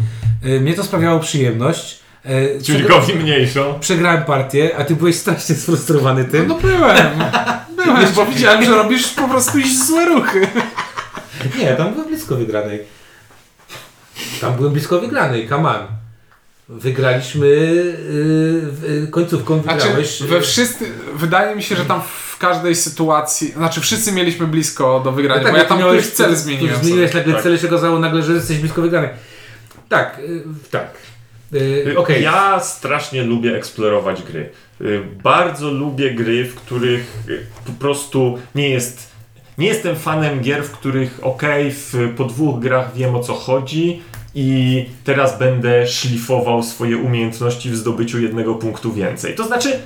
yy, 0.43 0.59
mnie 0.59 0.73
to 0.73 0.83
sprawiało 0.83 1.19
przyjemność. 1.19 1.99
Yy, 2.25 2.61
Ciuńkowi 2.63 3.15
mniejszą. 3.15 3.79
Przegrałem 3.79 4.23
partię, 4.23 4.77
a 4.77 4.83
ty 4.83 4.95
byłeś 4.95 5.15
strasznie 5.15 5.55
sfrustrowany 5.55 6.25
tym. 6.25 6.47
No 6.47 6.55
byłem. 6.55 7.07
Byłem, 7.75 8.13
bo 8.15 8.25
widziałem, 8.25 8.63
że 8.63 8.71
robisz 8.71 9.07
po 9.07 9.27
prostu 9.27 9.57
złe 9.87 10.05
ruchy. 10.05 10.47
Nie, 11.59 11.75
tam 11.75 11.93
byłem 11.93 12.07
blisko 12.07 12.35
wygranej. 12.35 12.79
Tam 14.41 14.53
byłem 14.53 14.73
blisko 14.73 14.99
wygranej, 14.99 15.49
come 15.49 15.69
on. 15.69 16.00
Wygraliśmy 16.71 17.47
yy, 17.47 19.07
końcówką, 19.11 19.61
Znaczy, 19.61 19.79
wygrałeś. 19.83 20.23
we 20.23 20.41
wszyscy, 20.41 20.85
wydaje 21.15 21.55
mi 21.55 21.63
się, 21.63 21.75
że 21.75 21.85
tam 21.85 22.01
w 22.31 22.37
każdej 22.37 22.75
sytuacji, 22.75 23.51
znaczy 23.51 23.81
wszyscy 23.81 24.11
mieliśmy 24.11 24.47
blisko 24.47 24.99
do 25.03 25.11
wygrania, 25.11 25.51
bo 25.51 25.57
ja 25.57 25.65
tam 25.65 25.79
miałeś- 25.79 25.97
któryś 26.01 26.15
cel 26.15 26.35
zmieniłem. 26.35 26.75
Zmieniłeś 26.75 27.11
sobie. 27.11 27.19
nagle 27.19 27.33
Tak. 27.33 27.43
cel 27.43 27.57
się 27.57 27.67
okazało 27.67 27.99
nagle, 27.99 28.23
że 28.23 28.33
jesteś 28.33 28.57
blisko 28.57 28.81
wygranej. 28.81 29.09
Tak, 29.89 30.19
yy, 30.27 30.43
tak. 30.71 30.93
Yy, 31.51 31.93
Okej. 31.97 32.23
Ja 32.23 32.59
strasznie 32.59 33.23
lubię 33.23 33.55
eksplorować 33.55 34.23
gry. 34.23 34.49
Y, 34.81 35.01
Bardzo 35.23 35.71
lubię 35.71 36.11
gry, 36.15 36.45
w 36.45 36.55
których 36.55 37.17
y, 37.29 37.45
po 37.65 37.71
prostu 37.71 38.37
nie 38.55 38.69
jest. 38.69 39.11
Nie 39.57 39.67
jestem 39.67 39.95
fanem 39.95 40.41
gier, 40.41 40.63
w 40.63 40.71
których 40.71 41.19
okej, 41.21 41.71
w 41.71 41.93
po 42.17 42.23
dwóch 42.25 42.59
grach 42.59 42.93
wiem 42.95 43.15
o 43.15 43.23
co 43.23 43.33
chodzi 43.33 44.01
i 44.35 44.85
teraz 45.03 45.39
będę 45.39 45.87
szlifował 45.87 46.63
swoje 46.63 46.97
umiejętności 46.97 47.69
w 47.69 47.75
zdobyciu 47.75 48.19
jednego 48.21 48.55
punktu 48.55 48.93
więcej. 48.93 49.35
To 49.35 49.43
znaczy, 49.47 49.79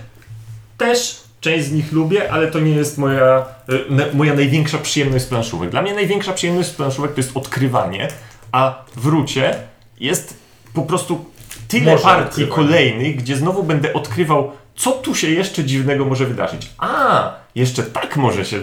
też 0.78 1.22
część 1.42 1.66
z 1.66 1.72
nich 1.72 1.92
lubię, 1.92 2.32
ale 2.32 2.52
to 2.52 2.60
nie 2.60 2.72
jest 2.72 2.98
moja, 2.98 3.46
na, 3.90 4.04
moja 4.14 4.34
największa 4.34 4.78
przyjemność 4.78 5.26
z 5.26 5.28
planszówek. 5.28 5.70
Dla 5.70 5.82
mnie 5.82 5.94
największa 5.94 6.34
przyjemność 6.34 6.70
z 6.70 6.74
planszówek 6.74 7.14
to 7.14 7.18
jest 7.20 7.38
odkrywanie, 7.38 8.08
a 8.52 8.84
w 8.96 9.06
Rucie 9.06 9.56
jest 10.00 10.34
po 10.74 10.82
prostu 10.82 11.26
tyle 11.68 11.92
Może 11.92 12.04
partii 12.04 12.28
odkrywanie. 12.44 12.56
kolejnych, 12.56 13.16
gdzie 13.16 13.36
znowu 13.36 13.64
będę 13.64 13.94
odkrywał, 13.94 14.52
co 14.76 14.92
tu 14.92 15.16
się 15.16 15.30
jeszcze 15.30 15.64
dziwnego 15.64 16.06
może 16.06 16.26
wydarzyć. 16.26 16.70
A, 16.78 17.34
jeszcze 17.56 17.84
tak 17.84 18.18
może 18.18 18.46
się 18.46 18.60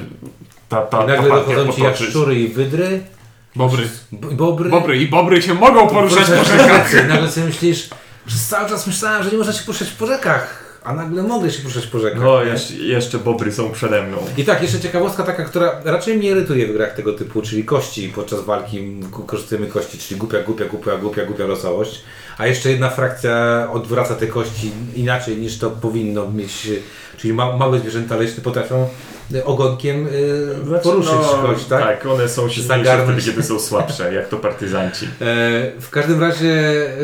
ta, 0.69 0.83
ta, 0.83 1.05
I 1.05 1.07
ta 1.07 1.13
nagle 1.15 1.31
partia 1.31 1.47
dochodzą 1.55 1.73
ci 1.73 1.83
potoczyć. 1.83 2.01
jaszczury 2.07 2.41
i 2.41 2.49
wydry. 2.49 3.01
Bobry. 3.57 3.89
Bobry. 4.13 4.71
Bobry 4.71 4.99
i 4.99 5.07
bobry 5.07 5.43
się 5.43 5.55
mogą 5.55 5.89
poruszać 5.89 6.31
po 6.31 6.45
rzekach. 6.45 6.91
rzekach. 6.91 7.09
Nagle 7.09 7.31
sobie 7.31 7.47
myślisz, 7.47 7.91
przez 8.27 8.49
cały 8.49 8.69
czas 8.69 8.87
myślałem, 8.87 9.25
że 9.25 9.31
nie 9.31 9.39
można 9.39 9.53
się 9.53 9.65
poruszać 9.65 9.91
po 9.91 10.07
rzekach, 10.07 10.65
a 10.85 10.95
nagle 10.95 11.23
mogę 11.23 11.51
się 11.51 11.63
poruszać 11.63 11.87
po 11.87 11.99
rzekach. 11.99 12.23
No, 12.23 12.43
jeszcze, 12.43 12.75
jeszcze 12.75 13.19
bobry 13.19 13.53
są 13.53 13.73
przede 13.73 14.03
mną. 14.03 14.17
I 14.37 14.45
tak, 14.45 14.63
jeszcze 14.63 14.81
ciekawostka 14.81 15.23
taka, 15.23 15.45
która 15.45 15.81
raczej 15.85 16.17
mnie 16.17 16.29
irytuje 16.29 16.67
w 16.67 16.73
grach 16.73 16.95
tego 16.95 17.13
typu, 17.13 17.43
czyli 17.43 17.65
kości 17.65 18.13
podczas 18.15 18.41
walki, 18.41 19.01
korzystujemy 19.27 19.67
kości, 19.67 19.99
czyli 19.99 20.21
głupia, 20.21 20.43
głupia, 20.43 20.65
głupia, 20.65 20.97
głupia, 20.97 21.25
głupia 21.25 21.47
losowość. 21.47 22.03
A 22.39 22.47
jeszcze 22.47 22.71
jedna 22.71 22.91
frakcja 22.91 23.69
odwraca 23.73 24.15
te 24.15 24.27
kości 24.27 24.71
inaczej 24.95 25.37
niż 25.37 25.59
to 25.59 25.71
powinno 25.71 26.31
mieć, 26.31 26.69
czyli 27.17 27.35
ma, 27.35 27.57
małe 27.57 27.79
zwierzęta 27.79 28.17
leśne 28.17 28.43
potrafią 28.43 28.89
ogonkiem 29.45 30.07
y, 30.07 30.81
poruszyć 30.83 31.13
kość, 31.43 31.65
tak? 31.65 31.83
Tak, 31.83 32.07
one 32.07 32.29
są 32.29 32.49
silniejsze 32.49 32.85
Zagarnąć. 32.85 33.21
wtedy, 33.21 33.33
kiedy 33.33 33.49
są 33.49 33.61
słabsze, 33.61 34.15
jak 34.15 34.29
to 34.29 34.37
partyzanci. 34.37 35.07
E, 35.21 35.81
w 35.81 35.91
każdym 35.91 36.21
razie 36.21 36.51
e, 36.51 36.95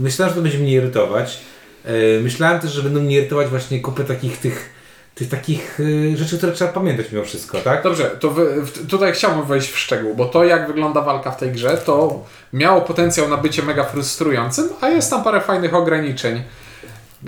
myślałem, 0.00 0.30
że 0.30 0.36
to 0.36 0.42
będzie 0.42 0.58
mnie 0.58 0.72
irytować. 0.72 1.40
E, 1.84 2.20
myślałem 2.20 2.60
też, 2.60 2.72
że 2.72 2.82
będą 2.82 3.00
mnie 3.00 3.16
irytować 3.18 3.48
właśnie 3.48 3.80
kupę 3.80 4.04
takich 4.04 4.38
tych, 4.38 4.70
tych 5.14 5.28
takich 5.28 5.78
rzeczy, 6.14 6.38
które 6.38 6.52
trzeba 6.52 6.72
pamiętać 6.72 7.06
mimo 7.12 7.24
wszystko, 7.24 7.58
tak? 7.58 7.82
Dobrze, 7.82 8.04
to 8.20 8.30
wy, 8.30 8.62
tutaj 8.88 9.12
chciałbym 9.12 9.46
wejść 9.46 9.70
w 9.70 9.78
szczegół, 9.78 10.14
bo 10.14 10.24
to 10.24 10.44
jak 10.44 10.66
wygląda 10.66 11.00
walka 11.00 11.30
w 11.30 11.36
tej 11.36 11.52
grze, 11.52 11.78
to 11.84 12.24
miało 12.52 12.80
potencjał 12.80 13.28
na 13.28 13.36
bycie 13.36 13.62
mega 13.62 13.84
frustrującym, 13.84 14.68
a 14.80 14.88
jest 14.88 15.10
tam 15.10 15.24
parę 15.24 15.40
fajnych 15.40 15.74
ograniczeń. 15.74 16.42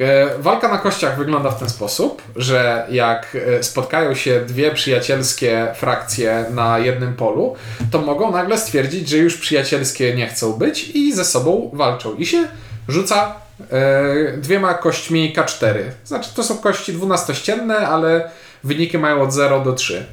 E, 0.00 0.38
Walka 0.38 0.68
na 0.68 0.78
kościach 0.78 1.18
wygląda 1.18 1.50
w 1.50 1.58
ten 1.58 1.68
sposób, 1.68 2.22
że 2.36 2.86
jak 2.90 3.36
e, 3.58 3.62
spotkają 3.62 4.14
się 4.14 4.40
dwie 4.40 4.70
przyjacielskie 4.70 5.66
frakcje 5.74 6.44
na 6.50 6.78
jednym 6.78 7.14
polu, 7.14 7.56
to 7.90 8.00
mogą 8.00 8.32
nagle 8.32 8.58
stwierdzić, 8.58 9.08
że 9.08 9.16
już 9.16 9.36
przyjacielskie 9.36 10.14
nie 10.14 10.26
chcą 10.26 10.52
być 10.52 10.88
i 10.88 11.12
ze 11.12 11.24
sobą 11.24 11.70
walczą. 11.72 12.14
I 12.14 12.26
się 12.26 12.48
rzuca 12.88 13.34
e, 13.72 14.36
dwiema 14.36 14.74
kośćmi 14.74 15.34
K4. 15.36 15.74
Znaczy 16.04 16.30
to 16.34 16.42
są 16.42 16.58
kości 16.58 16.92
dwunastościenne, 16.92 17.88
ale 17.88 18.30
wyniki 18.64 18.98
mają 18.98 19.22
od 19.22 19.32
0 19.32 19.60
do 19.60 19.72
3. 19.72 20.06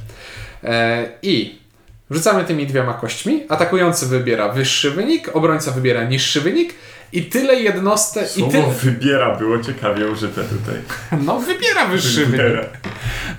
E, 0.63 1.05
I 1.21 1.59
rzucamy 2.11 2.43
tymi 2.43 2.67
dwiema 2.67 2.93
kośćmi. 2.93 3.43
Atakujący 3.49 4.05
wybiera 4.05 4.49
wyższy 4.49 4.91
wynik, 4.91 5.35
obrońca 5.35 5.71
wybiera 5.71 6.03
niższy 6.03 6.41
wynik. 6.41 6.73
I 7.13 7.23
tyle 7.23 7.55
jednostek. 7.55 8.37
I 8.37 8.39
Słowo 8.39 8.51
tyle, 8.51 8.73
wybiera 8.73 9.35
było 9.35 9.59
ciekawie 9.59 10.07
użyte 10.11 10.41
tutaj. 10.43 10.75
no, 11.25 11.39
wybiera 11.39 11.85
wyższy 11.85 12.25
wynik. 12.25 12.41
Wybiera. 12.41 12.65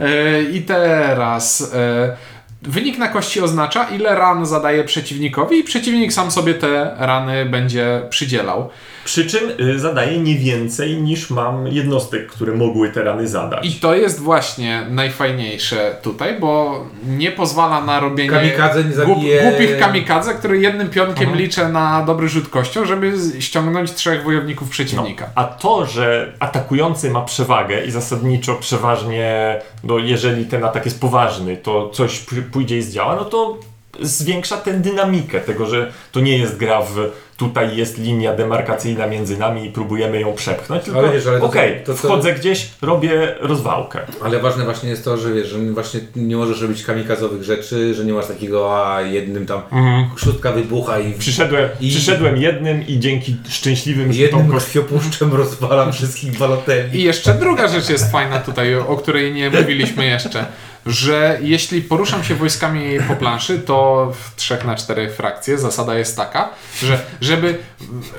E, 0.00 0.42
I 0.42 0.62
teraz 0.62 1.72
e, 1.74 2.16
wynik 2.62 2.98
na 2.98 3.08
kości 3.08 3.40
oznacza, 3.40 3.84
ile 3.84 4.14
ran 4.14 4.46
zadaje 4.46 4.84
przeciwnikowi 4.84 5.58
i 5.58 5.64
przeciwnik 5.64 6.12
sam 6.12 6.30
sobie 6.30 6.54
te 6.54 6.94
rany 6.98 7.46
będzie 7.46 8.02
przydzielał. 8.10 8.68
Przy 9.04 9.26
czym 9.26 9.40
y, 9.60 9.78
zadaje 9.78 10.18
nie 10.18 10.34
więcej 10.34 10.96
niż 11.02 11.30
mam 11.30 11.66
jednostek, 11.68 12.26
które 12.26 12.52
mogły 12.52 12.88
te 12.90 13.02
rany 13.02 13.28
zadać. 13.28 13.66
I 13.66 13.72
to 13.72 13.94
jest 13.94 14.20
właśnie 14.20 14.86
najfajniejsze 14.90 15.96
tutaj, 16.02 16.40
bo 16.40 16.80
nie 17.06 17.32
pozwala 17.32 17.80
na 17.84 18.00
robienie 18.00 18.30
Kamikadze 18.30 18.84
nie 18.84 18.90
głup, 19.04 19.18
zabije- 19.18 19.42
głupich 19.42 19.78
kamikadze, 19.78 20.34
które 20.34 20.56
jednym 20.56 20.90
pionkiem 20.90 21.22
Mhm. 21.28 21.38
liczę 21.38 21.68
na 21.68 22.02
dobry 22.04 22.28
rzut 22.28 22.48
kością, 22.48 22.84
żeby 22.84 23.12
ściągnąć 23.40 23.92
trzech 23.92 24.22
wojowników 24.24 24.68
przeciwnika. 24.70 25.28
A 25.34 25.44
to, 25.44 25.86
że 25.86 26.32
atakujący 26.40 27.10
ma 27.10 27.20
przewagę 27.20 27.84
i 27.84 27.90
zasadniczo 27.90 28.54
przeważnie, 28.54 29.58
no 29.84 29.98
jeżeli 29.98 30.44
ten 30.46 30.64
atak 30.64 30.84
jest 30.84 31.00
poważny, 31.00 31.56
to 31.56 31.90
coś 31.90 32.18
pójdzie 32.52 32.78
i 32.78 32.82
zdziała, 32.82 33.16
no 33.16 33.24
to 33.24 33.58
zwiększa 34.00 34.56
tę 34.56 34.72
dynamikę 34.74 35.40
tego, 35.40 35.66
że 35.66 35.92
to 36.12 36.20
nie 36.20 36.38
jest 36.38 36.56
gra 36.56 36.82
w 36.82 36.96
tutaj 37.36 37.76
jest 37.76 37.98
linia 37.98 38.34
demarkacyjna 38.34 39.06
między 39.06 39.38
nami 39.38 39.66
i 39.66 39.70
próbujemy 39.70 40.20
ją 40.20 40.32
przepchnąć, 40.34 40.84
tylko 40.84 40.98
Ale 40.98 41.12
wiesz, 41.12 41.26
ale 41.26 41.40
to- 41.40 41.46
okej, 41.46 41.80
to- 41.86 41.92
to- 41.92 41.98
wchodzę 41.98 42.32
gdzieś, 42.32 42.68
robię 42.82 43.34
rozwałkę. 43.40 44.00
Ale 44.24 44.38
ważne 44.38 44.64
właśnie 44.64 44.90
jest 44.90 45.04
to, 45.04 45.16
że 45.16 45.32
wiesz, 45.32 45.48
że 45.48 45.58
właśnie 45.58 46.00
nie 46.16 46.36
możesz 46.36 46.60
robić 46.62 46.82
kamikazowych 46.84 47.42
rzeczy, 47.42 47.94
że 47.94 48.04
nie 48.04 48.12
masz 48.12 48.26
takiego, 48.26 48.86
a 48.86 49.02
jednym 49.02 49.46
tam 49.46 49.62
szóstka 50.16 50.52
wybucha 50.52 50.98
i 50.98 51.12
Przyszedłem, 51.12 51.68
I- 51.80 51.90
przyszedłem 51.90 52.36
jednym 52.36 52.86
i 52.86 52.98
dzięki 52.98 53.36
szczęśliwym 53.48 54.12
jednym 54.12 54.48
kości 54.48 54.70
krwiopuszczem 54.70 55.34
rozwalam 55.42 55.92
wszystkich 55.92 56.38
baloteli. 56.38 57.00
I 57.00 57.02
jeszcze 57.02 57.34
druga 57.34 57.68
rzecz 57.68 57.88
jest 57.88 58.12
fajna 58.12 58.38
tutaj, 58.38 58.74
o 58.74 58.96
której 58.96 59.32
nie 59.32 59.50
mówiliśmy 59.50 60.06
jeszcze, 60.06 60.46
że 60.86 61.38
jeśli 61.42 61.82
poruszam 61.82 62.24
się 62.24 62.34
wojskami 62.34 62.98
po 63.08 63.16
planszy, 63.16 63.58
to 63.58 64.12
w 64.14 64.36
3 64.36 64.58
na 64.64 64.74
4 64.74 65.10
frakcje 65.10 65.58
zasada 65.58 65.98
jest 65.98 66.16
taka, 66.16 66.48
że 66.82 67.00
żeby, 67.20 67.58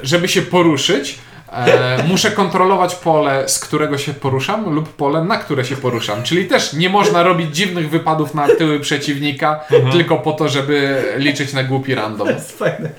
żeby 0.04 0.28
się 0.28 0.42
poruszyć, 0.42 1.20
e, 1.56 2.04
muszę 2.08 2.32
kontrolować 2.32 2.96
pole, 2.96 3.44
z 3.50 3.60
którego 3.60 3.98
się 3.98 4.14
poruszam 4.14 4.74
lub 4.76 4.90
pole, 4.96 5.24
na 5.24 5.38
które 5.38 5.66
się 5.66 5.76
poruszam. 5.76 6.24
Czyli 6.24 6.46
też 6.46 6.74
nie 6.74 6.90
można 6.90 7.24
robić 7.24 7.56
dziwnych 7.56 7.90
wypadów 7.90 8.34
na 8.36 8.48
tyły 8.48 8.80
przeciwnika 8.80 9.60
tylko 9.92 10.18
po 10.18 10.32
to, 10.32 10.50
żeby 10.50 11.04
liczyć 11.18 11.54
na 11.54 11.64
głupi 11.64 11.96
random. 11.96 12.28
To 12.28 12.34
jest 12.34 12.58
fajne. 12.60 12.90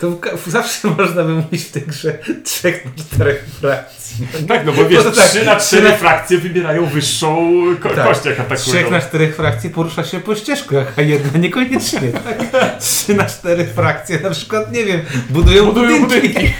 To 0.00 0.18
zawsze 0.46 0.88
można 0.88 1.22
wymówić 1.22 1.62
w 1.62 1.70
tej 1.70 1.82
grze 1.82 2.18
trzech 2.44 2.84
na 2.84 2.90
czterech 3.04 3.44
frakcji. 3.60 4.26
Tak, 4.48 4.66
no 4.66 4.72
bo 4.72 4.84
wiesz, 4.84 5.02
to 5.04 5.10
tak, 5.10 5.24
3 5.24 5.44
na 5.44 5.56
4 5.56 5.60
trzy 5.60 5.82
na- 5.90 5.96
frakcje 5.96 6.38
wybierają 6.38 6.86
wyższą 6.86 7.52
ko- 7.82 7.88
Tak. 7.90 8.04
kość, 8.08 8.24
jak 8.24 8.40
atakują. 8.40 8.58
Trzech 8.66 8.90
na 8.90 9.00
czterech 9.00 9.36
frakcji 9.36 9.70
porusza 9.70 10.04
się 10.04 10.20
po 10.20 10.34
ścieżkach, 10.34 10.92
a 10.96 11.02
jedna 11.02 11.38
niekoniecznie. 11.38 12.00
Tak? 12.00 12.38
Trzy 12.80 13.14
na 13.14 13.24
cztery 13.24 13.64
frakcje 13.64 14.20
na 14.20 14.30
przykład, 14.30 14.72
nie 14.72 14.84
wiem, 14.84 15.00
budują, 15.30 15.64
Budują 15.66 16.00
budynki. 16.00 16.28
budynki. 16.28 16.52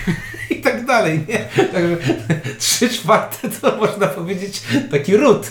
Tak 0.86 0.96
dalej, 0.96 1.20
nie? 1.28 1.64
Także 1.64 1.96
trzy 2.58 2.88
czwarte 2.88 3.48
to 3.60 3.76
można 3.76 4.06
powiedzieć 4.06 4.62
taki 4.90 5.16
ród. 5.16 5.46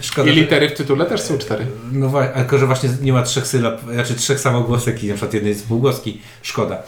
Szkoda, 0.00 0.30
I 0.30 0.34
że- 0.34 0.40
litery 0.40 0.68
w 0.68 0.74
tytule 0.74 1.06
też 1.06 1.20
są 1.20 1.38
cztery. 1.38 1.66
No 1.92 2.08
właśnie, 2.08 2.32
tylko 2.34 2.58
że 2.58 2.66
właśnie 2.66 2.90
nie 3.02 3.12
ma 3.12 3.22
trzech 3.22 3.46
sylab, 3.46 3.80
znaczy 3.92 4.14
trzech 4.14 4.40
samogłosek 4.40 5.04
i 5.04 5.08
na 5.08 5.14
przykład 5.14 5.34
jednej 5.34 5.54
z 5.54 5.62
półgłoski. 5.62 6.20
Szkoda. 6.42 6.82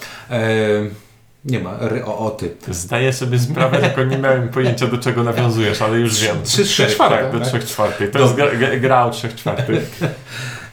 Nie 1.45 1.61
ma, 1.61 1.77
ry, 1.81 2.05
o, 2.05 2.19
o, 2.19 2.31
ty. 2.31 2.55
Zdaję 2.69 3.13
sobie 3.13 3.39
sprawę, 3.39 3.79
tylko 3.79 4.05
nie 4.05 4.19
miałem 4.19 4.49
pojęcia 4.49 4.87
do 4.87 4.99
czego 4.99 5.23
nawiązujesz, 5.23 5.83
ale 5.83 5.99
już 5.99 6.21
wiem. 6.21 6.37
Trzy, 6.45 6.65
Trzy 6.65 6.75
cztery. 6.75 6.93
czwarte. 6.93 7.31
Tak, 7.31 7.39
do? 7.39 7.59
3 7.61 7.67
czwartych. 7.67 8.11
To 8.11 8.19
jest 8.19 8.35
gra, 8.35 8.47
gra- 8.47 8.81
gra 8.81 9.05
o 9.05 9.11
3 9.11 9.29
czwartych. 9.29 9.91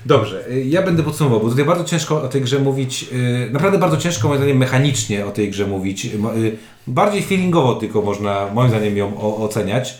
Dobrze, 0.07 0.47
y, 0.51 0.63
ja 0.65 0.81
będę 0.81 1.03
podsumował, 1.03 1.39
bo 1.39 1.49
tutaj 1.49 1.65
bardzo 1.65 1.83
ciężko 1.83 2.21
o 2.21 2.27
tej 2.27 2.41
grze 2.41 2.59
mówić, 2.59 3.05
y, 3.13 3.49
naprawdę 3.51 3.77
bardzo 3.79 3.97
ciężko 3.97 4.27
moim 4.27 4.37
zdaniem 4.39 4.57
mechanicznie 4.57 5.25
o 5.25 5.31
tej 5.31 5.49
grze 5.49 5.67
mówić. 5.67 6.05
Y, 6.05 6.57
Bardziej 6.87 7.21
feelingowo 7.23 7.75
tylko 7.75 8.01
można 8.01 8.47
moim 8.53 8.69
zdaniem 8.69 8.97
ją 8.97 9.37
oceniać, 9.43 9.97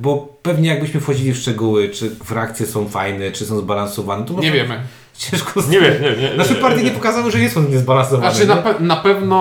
bo 0.00 0.38
pewnie 0.42 0.68
jakbyśmy 0.68 1.00
wchodzili 1.00 1.32
w 1.32 1.36
szczegóły, 1.38 1.88
czy 1.88 2.10
frakcje 2.24 2.66
są 2.66 2.88
fajne, 2.88 3.30
czy 3.30 3.46
są 3.46 3.58
zbalansowane, 3.58 4.24
to 4.24 4.40
Nie 4.40 4.52
wiemy. 4.52 4.80
Ciężko 5.18 5.60
Nie 5.70 5.80
wiem, 5.80 5.94
nie, 6.02 6.22
nie. 6.22 6.36
Nasze 6.36 6.54
partie 6.54 6.82
nie 6.82 6.90
pokazały, 6.90 7.30
że 7.30 7.38
nie 7.38 7.50
są 7.50 7.62
niezbalansowane. 7.68 8.30
Znaczy 8.34 8.48
na, 8.48 8.54
nie? 8.54 8.62
pe- 8.62 8.80
na 8.80 8.96
pewno 8.96 9.36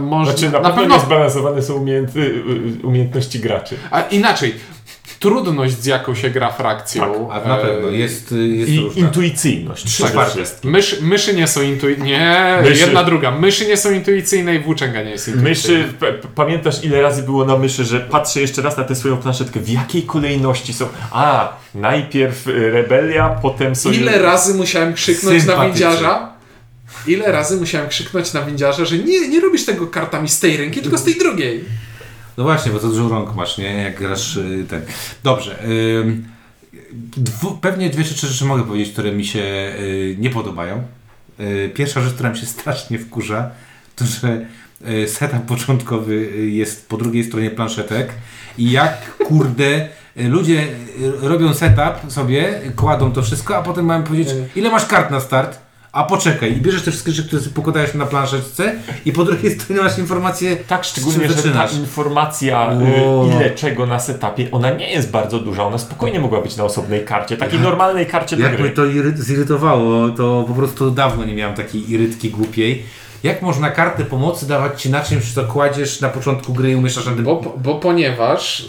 można. 0.00 0.32
Znaczy, 0.32 0.50
na, 0.50 0.70
pewno, 0.70 0.94
niezbalansowane 0.96 1.62
są 1.62 1.74
umiejęt, 1.74 2.10
umiejętności 2.82 3.40
graczy. 3.40 3.76
A 3.90 4.00
inaczej, 4.00 4.54
trudność 5.24 5.82
z 5.82 5.86
jaką 5.86 6.14
się 6.14 6.30
gra 6.30 6.50
frakcją. 6.50 7.32
A 7.32 7.48
na 7.48 7.58
e, 7.58 7.62
pewno 7.62 7.88
jest, 7.88 8.32
jest 8.32 8.70
I 8.70 8.80
różna. 8.80 9.00
intuicyjność. 9.00 9.84
Trzy 9.84 10.04
wszystkim. 10.30 10.70
Mysz, 10.70 11.00
myszy 11.00 11.34
nie 11.34 11.46
są 11.46 11.62
intuicyjne. 11.62 12.06
Nie, 12.06 12.58
Myszy. 12.62 12.80
jedna 12.80 13.04
druga. 13.04 13.30
Myszy 13.30 13.66
nie 13.66 13.76
są 13.76 13.90
intuicyjne 13.92 14.54
i 14.54 14.58
włóczęga 14.58 15.02
nie 15.02 15.10
jest 15.10 15.28
intuicyjna. 15.28 15.48
Myszy, 15.48 15.92
pamiętasz 16.34 16.84
ile 16.84 17.02
razy 17.02 17.22
było 17.22 17.44
na 17.44 17.56
myszy, 17.58 17.84
że 17.84 18.00
patrzę 18.00 18.40
jeszcze 18.40 18.62
raz 18.62 18.76
na 18.76 18.84
tę 18.84 18.94
swoją 18.94 19.16
planszetkę, 19.16 19.60
w 19.60 19.68
jakiej 19.68 20.02
kolejności 20.02 20.72
są. 20.72 20.88
A, 21.10 21.56
najpierw 21.74 22.48
y, 22.48 22.70
rebelia, 22.70 23.28
potem 23.28 23.76
sojusz. 23.76 23.98
Ile 23.98 24.18
razy 24.18 24.54
musiałem 24.54 24.94
krzyknąć 24.94 25.46
na 25.46 25.64
windziarza? 25.64 26.34
Ile 27.06 27.32
razy 27.32 27.56
musiałem 27.56 27.88
krzyknąć 27.88 28.32
na 28.32 28.42
windziarza, 28.42 28.84
że 28.84 28.98
nie, 28.98 29.28
nie 29.28 29.40
robisz 29.40 29.64
tego 29.64 29.86
kartami 29.86 30.28
z 30.28 30.40
tej 30.40 30.56
ręki, 30.56 30.80
tylko 30.80 30.98
z 30.98 31.04
tej 31.04 31.14
drugiej. 31.14 31.64
No 32.36 32.44
właśnie, 32.44 32.72
bo 32.72 32.78
to 32.78 32.88
dużo 32.88 33.08
rąk 33.08 33.34
masz, 33.34 33.58
nie? 33.58 33.72
Jak 33.72 33.98
grasz 33.98 34.36
y, 34.36 34.66
ten. 34.68 34.82
Dobrze. 35.22 35.62
dwu, 37.16 37.58
pewnie 37.60 37.90
dwie 37.90 38.04
czy 38.04 38.14
trzy 38.14 38.26
rzeczy 38.26 38.44
mogę 38.44 38.64
powiedzieć, 38.64 38.92
które 38.92 39.12
mi 39.12 39.24
się 39.24 39.40
y, 39.40 40.16
nie 40.18 40.30
podobają. 40.30 40.82
Y, 41.40 41.70
pierwsza 41.74 42.00
rzecz, 42.00 42.14
która 42.14 42.30
mi 42.30 42.38
się 42.38 42.46
strasznie 42.56 42.98
wkurza, 42.98 43.50
to 43.96 44.04
że 44.04 44.46
setup 45.06 45.42
początkowy 45.42 46.30
jest 46.50 46.88
po 46.88 46.96
drugiej 46.96 47.24
stronie 47.24 47.50
planszetek 47.50 48.12
i 48.58 48.70
jak 48.70 49.16
kurde 49.16 49.88
ludzie 50.16 50.66
robią 51.20 51.54
setup 51.54 52.12
sobie, 52.12 52.60
kładą 52.76 53.12
to 53.12 53.22
wszystko, 53.22 53.56
a 53.56 53.62
potem 53.62 53.84
mają 53.84 54.02
powiedzieć, 54.02 54.34
ile 54.56 54.70
masz 54.70 54.86
kart 54.86 55.10
na 55.10 55.20
start? 55.20 55.58
A 55.94 56.04
poczekaj, 56.04 56.52
i 56.52 56.60
bierzesz 56.60 56.82
te 56.82 56.90
wszystkie 56.90 57.12
rzeczy, 57.12 57.28
które 57.28 57.42
pokładałeś 57.54 57.94
na 57.94 58.06
planszetce 58.06 58.72
i 59.04 59.12
po 59.12 59.24
drugiej 59.24 59.60
stronie 59.60 59.82
masz 59.82 59.98
informację, 59.98 60.56
Tak, 60.56 60.84
szczególnie, 60.84 61.18
że 61.28 61.34
ta 61.34 61.66
informacja, 61.80 62.72
y, 62.72 63.36
ile 63.36 63.50
czego 63.50 63.86
na 63.86 63.98
setupie, 64.00 64.50
ona 64.50 64.70
nie 64.70 64.90
jest 64.92 65.10
bardzo 65.10 65.38
duża, 65.40 65.64
ona 65.64 65.78
spokojnie 65.78 66.20
mogła 66.20 66.40
być 66.40 66.56
na 66.56 66.64
osobnej 66.64 67.04
karcie, 67.04 67.36
takiej 67.36 67.58
normalnej 67.60 68.06
karcie 68.06 68.36
Jak 68.36 68.60
mnie 68.60 68.70
to 68.70 68.82
iry- 68.82 69.16
zirytowało, 69.16 70.08
to 70.08 70.44
po 70.48 70.54
prostu 70.54 70.90
dawno 70.90 71.24
nie 71.24 71.34
miałem 71.34 71.56
takiej 71.56 71.90
irytki 71.92 72.30
głupiej. 72.30 72.82
Jak 73.24 73.42
można 73.42 73.70
kartę 73.70 74.04
pomocy 74.04 74.48
dawać 74.48 74.82
ci 74.82 74.90
na 74.90 75.00
czymś, 75.00 75.32
co 75.32 75.44
kładziesz 75.44 76.00
na 76.00 76.08
początku 76.08 76.52
gry 76.52 76.70
i 76.70 76.74
umieszczasz 76.74 77.06
na 77.06 77.12
tym... 77.12 77.24
Bo, 77.24 77.54
bo 77.56 77.74
ponieważ 77.74 78.60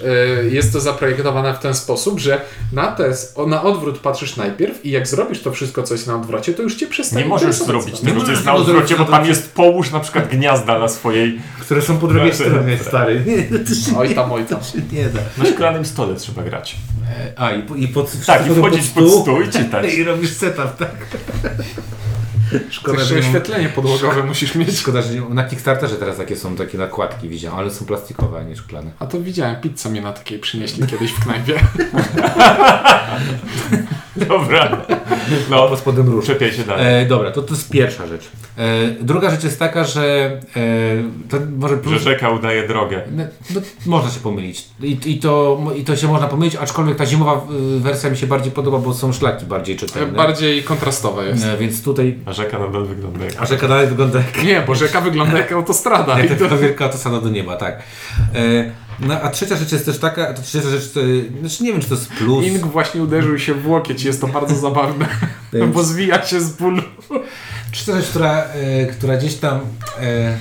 y, 0.45 0.49
jest 0.51 0.73
to 0.73 0.79
zaprojektowane 0.79 1.53
w 1.53 1.59
ten 1.59 1.73
sposób, 1.73 2.19
że 2.19 2.41
na, 2.71 2.87
te, 2.87 3.13
na 3.47 3.63
odwrót 3.63 3.99
patrzysz 3.99 4.35
najpierw 4.35 4.85
i 4.85 4.91
jak 4.91 5.07
zrobisz 5.07 5.41
to 5.41 5.51
wszystko, 5.51 5.83
co 5.83 5.93
jest 5.93 6.07
na 6.07 6.15
odwrocie, 6.15 6.53
to 6.53 6.61
już 6.61 6.75
cię 6.75 6.87
przestanie 6.87 7.23
Nie 7.23 7.29
możesz 7.29 7.55
zrobić 7.55 8.01
Nie 8.01 8.09
tego, 8.09 8.11
co 8.11 8.19
możesz 8.19 8.29
jest 8.29 8.45
na 8.45 8.53
odwrocie, 8.53 8.95
bo 8.97 9.05
tam 9.05 9.25
jest 9.25 9.53
połóż 9.53 9.91
na 9.91 9.99
przykład 9.99 10.27
gniazda 10.29 10.79
na 10.79 10.87
swojej, 10.87 11.39
Które 11.59 11.81
są 11.81 11.97
po 11.97 12.07
drugiej 12.07 12.33
Znaczy, 12.33 12.51
stronie, 12.51 12.77
tak. 12.77 12.87
stary. 12.87 13.23
Nie, 13.51 13.59
to 13.59 13.75
się 13.75 13.97
Oj 13.97 14.15
tam, 14.15 14.31
oj 14.31 14.45
tam. 14.45 14.59
nie 14.91 15.05
da. 15.05 15.19
na 15.37 15.45
szklanym 15.45 15.85
stole 15.85 16.15
trzeba 16.15 16.43
grać. 16.43 16.75
A, 17.35 17.51
i, 17.51 17.63
po- 17.63 17.75
i 17.75 17.87
pod, 17.87 18.25
Tak, 18.25 18.47
i 18.47 18.49
wchodzić 18.49 18.87
pod 18.87 19.11
stół 19.11 19.41
i 19.41 19.49
czytać. 19.49 19.93
I 19.97 20.03
robisz 20.03 20.33
setup, 20.33 20.77
tak. 20.77 20.95
Szkoda, 22.69 22.97
Jeszcze 22.99 23.15
że 23.15 23.21
nie, 23.21 23.27
oświetlenie 23.27 23.69
podłogowe 23.69 24.23
musisz 24.23 24.55
mieć. 24.55 24.77
szkoda, 24.79 25.01
że 25.01 25.13
nie, 25.13 25.21
na 25.21 25.43
Kickstarterze 25.43 25.95
teraz 25.95 26.17
takie 26.17 26.35
są 26.35 26.55
takie 26.55 26.77
nakładki, 26.77 27.29
widziałem, 27.29 27.59
ale 27.59 27.71
są 27.71 27.85
plastikowe, 27.85 28.39
a 28.39 28.43
nie 28.43 28.55
szklane. 28.55 28.91
A 28.99 29.05
to 29.05 29.21
widziałem, 29.21 29.55
pizzę 29.61 29.89
mnie 29.89 30.01
na 30.01 30.13
takiej 30.13 30.39
przynieśli 30.39 30.87
kiedyś 30.87 31.11
w 31.11 31.23
knajpie. 31.23 31.59
Dobra. 34.15 34.85
No, 35.49 35.67
Pod 35.69 35.79
spodem 35.79 36.09
róż. 36.09 36.25
czepiaj 36.25 36.51
się 36.51 36.63
dalej. 36.63 37.01
E, 37.03 37.05
dobra, 37.05 37.31
to, 37.31 37.41
to 37.41 37.53
jest 37.53 37.69
pierwsza 37.69 38.07
rzecz. 38.07 38.29
E, 38.57 38.87
druga 39.01 39.29
rzecz 39.29 39.43
jest 39.43 39.59
taka, 39.59 39.83
że 39.83 40.03
e, 40.55 41.29
to 41.29 41.37
może 41.57 41.77
Że 41.89 41.99
rzeka 41.99 42.29
udaje 42.29 42.67
drogę. 42.67 43.01
No, 43.11 43.23
no, 43.55 43.61
można 43.85 44.09
się 44.09 44.19
pomylić. 44.19 44.65
I, 44.81 44.97
i, 45.05 45.19
to, 45.19 45.61
I 45.77 45.83
to 45.83 45.95
się 45.95 46.07
można 46.07 46.27
pomylić, 46.27 46.55
aczkolwiek 46.55 46.97
ta 46.97 47.05
zimowa 47.05 47.41
y, 47.77 47.79
wersja 47.79 48.09
mi 48.09 48.17
się 48.17 48.27
bardziej 48.27 48.51
podoba, 48.51 48.77
bo 48.77 48.93
są 48.93 49.13
szlaki 49.13 49.45
bardziej 49.45 49.77
czytelne. 49.77 50.17
Bardziej 50.17 50.63
kontrastowe 50.63 51.25
jest. 51.25 51.45
E, 51.45 51.57
więc 51.57 51.83
tutaj. 51.83 52.19
A 52.25 52.33
rzeka 52.45 52.59
nadal 52.59 52.85
wygląda 52.85 53.25
jak... 53.25 53.33
A 53.39 53.45
rzeka 53.45 53.67
dalej 53.67 53.87
wygląda 53.87 54.19
jak, 54.19 54.43
Nie, 54.43 54.61
bo 54.61 54.75
rzeka 54.75 55.01
wygląda 55.01 55.37
jak 55.37 55.51
autostrada. 55.51 56.19
Jak 56.19 56.39
to, 56.39 56.57
wielka 56.57 56.85
autostrada 56.85 57.21
do 57.21 57.29
nieba, 57.29 57.55
tak. 57.57 57.83
E, 58.35 58.71
no, 58.99 59.21
a 59.21 59.29
trzecia 59.29 59.55
rzecz 59.55 59.71
jest 59.71 59.85
też 59.85 59.99
taka, 59.99 60.33
to 60.33 60.41
trzecia 60.41 60.69
rzecz, 60.69 60.91
to, 60.91 60.99
znaczy 61.39 61.63
nie 61.63 61.71
wiem, 61.71 61.81
czy 61.81 61.87
to 61.87 61.95
jest 61.95 62.09
plus. 62.09 62.45
Ing 62.45 62.65
właśnie 62.65 63.01
uderzył 63.01 63.39
się 63.39 63.53
w 63.53 63.67
łokieć, 63.67 64.03
jest 64.03 64.21
to 64.21 64.27
bardzo 64.27 64.55
zabawne, 64.55 65.07
bo 65.73 65.83
zwija 65.83 66.25
się 66.25 66.41
z 66.41 66.49
bólu. 66.53 66.81
Trzecia 67.71 67.95
rzecz, 67.95 68.09
która, 68.09 68.43
e, 68.43 68.85
która 68.85 69.17
gdzieś 69.17 69.35
tam. 69.35 69.59
E, 70.01 70.37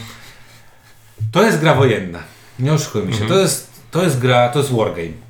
to 1.33 1.43
jest 1.43 1.61
gra 1.61 1.75
wojenna. 1.75 2.19
Nie 2.59 2.73
oszukujmy 2.73 3.13
się. 3.13 3.27
To, 3.27 3.39
jest, 3.39 3.71
to 3.91 4.03
jest 4.03 4.19
gra, 4.19 4.49
to 4.49 4.59
jest 4.59 4.73
wargame. 4.73 5.25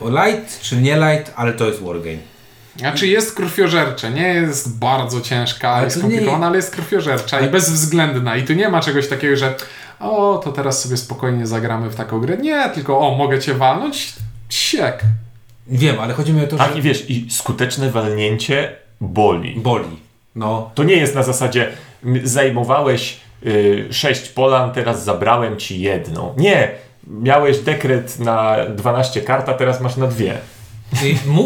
Light 0.00 0.60
czy 0.60 0.76
nie 0.76 0.96
light, 0.96 1.32
ale 1.36 1.52
to 1.52 1.66
jest 1.66 1.82
wargame. 1.82 2.33
Znaczy 2.76 3.06
jest 3.06 3.34
krwiożercze, 3.34 4.10
nie 4.10 4.28
jest 4.28 4.78
bardzo 4.78 5.20
ciężka 5.20 5.70
Ale 5.70 5.86
to 5.90 5.98
skomplikowana, 5.98 6.38
nie- 6.38 6.46
ale 6.46 6.56
jest 6.56 6.70
krwiożercza 6.70 7.40
i 7.40 7.48
bezwzględna. 7.48 8.36
I 8.36 8.42
tu 8.44 8.52
nie 8.52 8.68
ma 8.68 8.80
czegoś 8.80 9.08
takiego, 9.08 9.36
że 9.36 9.54
o, 10.00 10.40
to 10.44 10.52
teraz 10.52 10.82
sobie 10.82 10.96
spokojnie 10.96 11.46
zagramy 11.46 11.90
w 11.90 11.94
taką 11.94 12.20
grę. 12.20 12.36
Nie, 12.36 12.68
tylko 12.74 12.98
o, 13.00 13.14
mogę 13.16 13.38
cię 13.40 13.54
walnąć? 13.54 14.12
Siek. 14.48 15.00
Wiem, 15.66 16.00
ale 16.00 16.14
chodzi 16.14 16.32
mi 16.32 16.44
o 16.44 16.46
to, 16.46 16.56
Tak 16.56 16.72
że 16.72 16.78
i 16.78 16.82
wiesz, 16.82 17.10
i 17.10 17.30
skuteczne 17.30 17.90
walnięcie 17.90 18.72
boli. 19.00 19.54
boli. 19.60 20.00
No, 20.34 20.70
To 20.74 20.82
nie 20.84 20.96
jest 20.96 21.14
na 21.14 21.22
zasadzie 21.22 21.68
zajmowałeś 22.24 23.20
y, 23.46 23.88
sześć 23.90 24.28
polan, 24.28 24.72
teraz 24.72 25.04
zabrałem 25.04 25.56
ci 25.56 25.80
jedną. 25.80 26.34
Nie, 26.36 26.70
miałeś 27.06 27.58
dekret 27.58 28.18
na 28.18 28.56
12 28.76 29.20
kart, 29.20 29.48
a 29.48 29.54
teraz 29.54 29.80
masz 29.80 29.96
na 29.96 30.06
dwie. 30.06 30.38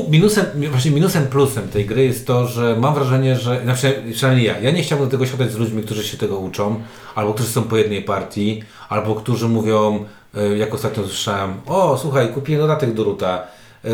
Minusem, 0.09 0.47
właśnie 0.71 0.91
minusem 0.91 1.27
plusem 1.27 1.69
tej 1.69 1.87
gry 1.87 2.05
jest 2.05 2.27
to, 2.27 2.47
że 2.47 2.77
mam 2.81 2.95
wrażenie, 2.95 3.37
że, 3.37 3.63
znaczy, 3.63 4.03
przynajmniej 4.13 4.47
ja, 4.47 4.59
ja 4.59 4.71
nie 4.71 4.83
chciałbym 4.83 5.07
do 5.09 5.11
tego 5.11 5.27
siadać 5.27 5.53
z 5.53 5.57
ludźmi, 5.57 5.83
którzy 5.83 6.05
się 6.05 6.17
tego 6.17 6.39
uczą, 6.39 6.81
albo 7.15 7.35
którzy 7.35 7.49
są 7.49 7.63
po 7.63 7.77
jednej 7.77 8.03
partii, 8.03 8.63
albo 8.89 9.15
którzy 9.15 9.49
mówią, 9.49 10.05
e, 10.35 10.57
jak 10.57 10.75
ostatnio 10.75 11.05
słyszałem, 11.05 11.55
o 11.67 11.99
słuchaj, 11.99 12.29
kupiłem 12.29 12.63
dodatek 12.63 12.95
do 12.95 13.05
Ruta, 13.05 13.43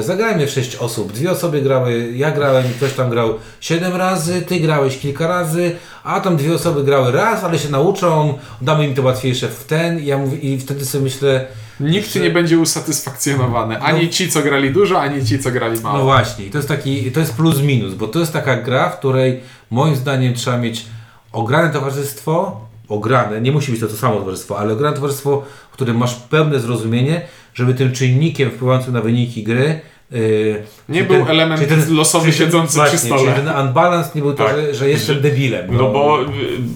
zagrajmy 0.02 0.46
w 0.46 0.50
sześć 0.50 0.76
osób, 0.76 1.12
dwie 1.12 1.30
osoby 1.30 1.62
grały, 1.62 2.12
ja 2.16 2.30
grałem, 2.30 2.64
ktoś 2.76 2.92
tam 2.92 3.10
grał 3.10 3.34
siedem 3.60 3.96
razy, 3.96 4.42
ty 4.42 4.60
grałeś 4.60 4.98
kilka 4.98 5.26
razy, 5.26 5.76
a 6.04 6.20
tam 6.20 6.36
dwie 6.36 6.54
osoby 6.54 6.84
grały 6.84 7.12
raz, 7.12 7.44
ale 7.44 7.58
się 7.58 7.68
nauczą, 7.68 8.38
damy 8.62 8.86
im 8.86 8.94
to 8.94 9.02
łatwiejsze 9.02 9.48
w 9.48 9.64
ten, 9.64 10.04
ja 10.04 10.18
mówię, 10.18 10.38
i 10.38 10.58
wtedy 10.58 10.84
sobie 10.84 11.04
myślę, 11.04 11.46
Nikt 11.80 12.14
nie 12.14 12.30
będzie 12.30 12.58
usatysfakcjonowany. 12.58 13.80
Ani 13.80 14.10
ci, 14.10 14.30
co 14.30 14.42
grali 14.42 14.72
dużo, 14.72 15.00
ani 15.00 15.26
ci, 15.26 15.38
co 15.38 15.50
grali 15.50 15.80
mało. 15.80 15.98
No 15.98 16.04
właśnie, 16.04 16.50
to 16.50 16.58
jest 16.58 16.68
taki, 16.68 17.12
to 17.12 17.20
jest 17.20 17.34
plus 17.34 17.60
minus, 17.60 17.94
bo 17.94 18.08
to 18.08 18.18
jest 18.18 18.32
taka 18.32 18.56
gra, 18.56 18.88
w 18.88 18.98
której 18.98 19.40
moim 19.70 19.96
zdaniem 19.96 20.34
trzeba 20.34 20.58
mieć 20.58 20.86
ograne 21.32 21.70
towarzystwo, 21.70 22.60
ograne, 22.88 23.40
nie 23.40 23.52
musi 23.52 23.72
być 23.72 23.80
to 23.80 23.86
to 23.86 23.96
samo 23.96 24.16
towarzystwo, 24.16 24.58
ale 24.58 24.72
ograne 24.72 24.96
towarzystwo, 24.96 25.42
w 25.70 25.72
którym 25.72 25.96
masz 25.96 26.14
pełne 26.14 26.60
zrozumienie, 26.60 27.22
żeby 27.54 27.74
tym 27.74 27.92
czynnikiem 27.92 28.50
wpływającym 28.50 28.92
na 28.92 29.00
wyniki 29.00 29.42
gry 29.42 29.80
yy, 30.10 30.62
Nie 30.88 31.04
był 31.04 31.28
element 31.28 31.90
losowy 31.90 32.24
czyli 32.26 32.38
ten- 32.38 32.46
siedzący 32.46 32.76
właśnie, 32.76 32.98
przy 32.98 33.06
stole. 33.06 33.32
Czyli 33.34 33.46
ten 33.46 33.66
unbalance 33.66 34.10
nie 34.14 34.20
był 34.22 34.34
to, 34.34 34.44
Tak. 34.44 34.56
że, 34.56 34.74
że 34.74 34.88
jestem 34.90 35.20
debilem. 35.20 35.66
No 35.76 35.90
bo, 35.92 36.18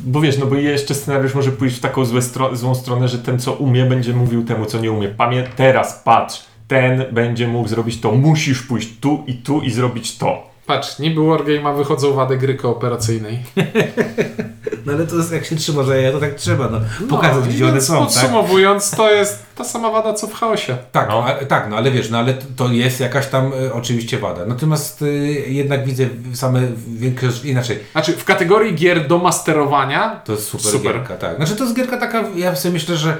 bo 0.05 0.21
wiesz, 0.21 0.39
no 0.39 0.47
bo 0.47 0.55
jeszcze 0.55 0.95
scenariusz 0.95 1.35
może 1.35 1.53
pójść 1.53 1.77
w 1.77 1.81
taką 1.81 2.05
złe 2.05 2.21
stro- 2.21 2.57
złą 2.57 2.75
stronę, 2.75 3.09
że 3.09 3.19
ten 3.19 3.39
co 3.39 3.53
umie 3.53 3.85
będzie 3.85 4.13
mówił 4.13 4.45
temu 4.45 4.67
co 4.67 4.79
nie 4.81 4.93
umie. 4.93 5.09
Pamię 5.09 5.45
teraz 5.57 6.03
patrz, 6.05 6.43
ten 6.69 7.05
będzie 7.13 7.49
mógł 7.49 7.69
zrobić 7.69 8.01
to, 8.01 8.13
musisz 8.13 8.63
pójść 8.63 8.89
tu 9.01 9.25
i 9.27 9.35
tu 9.35 9.61
i 9.61 9.71
zrobić 9.71 10.19
to. 10.19 10.51
Patrz, 10.69 10.99
niby 10.99 11.21
Wargame'a 11.21 11.77
wychodzą 11.77 12.13
wady 12.13 12.37
gry 12.37 12.55
kooperacyjnej. 12.55 13.39
No 14.87 14.95
ale 14.95 15.07
to 15.07 15.17
jest, 15.17 15.33
jak 15.33 15.45
się 15.45 15.57
trzyma, 15.57 15.83
że 15.83 16.03
ja 16.03 16.13
to 16.13 16.21
tak 16.21 16.35
trzeba, 16.35 16.69
no, 16.69 16.81
pokazać 17.09 17.45
No, 17.47 17.53
gdzie 17.53 17.69
one 17.69 17.81
są, 17.81 17.95
tak? 17.95 18.05
Podsumowując, 18.05 18.91
to 18.91 19.13
jest 19.13 19.47
ta 19.55 19.65
sama 19.65 19.91
wada, 19.91 20.15
co 20.15 20.27
w 20.27 20.35
chaosie. 20.35 20.77
Tak, 20.93 21.09
No. 21.09 21.25
a, 21.25 21.45
tak, 21.45 21.71
no 21.71 21.77
ale 21.77 21.91
wiesz, 21.91 22.11
no 22.11 22.19
ale 22.19 22.35
to 22.57 22.69
jest 22.69 23.01
jakaś 23.01 23.27
tam 23.27 23.53
e, 23.67 23.73
oczywiście 23.73 24.19
wada. 24.19 24.47
Natomiast 24.47 25.03
y, 25.03 25.07
jednak 25.49 25.85
widzę 25.85 26.07
same 26.35 26.63
większość, 26.89 27.45
inaczej, 27.45 27.79
Znaczy, 27.93 28.13
w 28.13 28.25
kategorii 28.25 28.75
gier 28.75 29.07
do 29.07 29.19
masterowania 29.19 30.21
to 30.25 30.33
jest 30.33 30.45
super, 30.49 30.73
Super. 30.73 30.93
gierka, 30.93 31.17
tak. 31.17 31.37
Znaczy 31.37 31.57
to 31.57 31.65
jest 31.65 31.77
gierka 31.77 31.97
taka, 31.97 32.25
ja 32.37 32.57
sobie 32.57 32.73
myślę, 32.73 32.97
że 32.97 33.17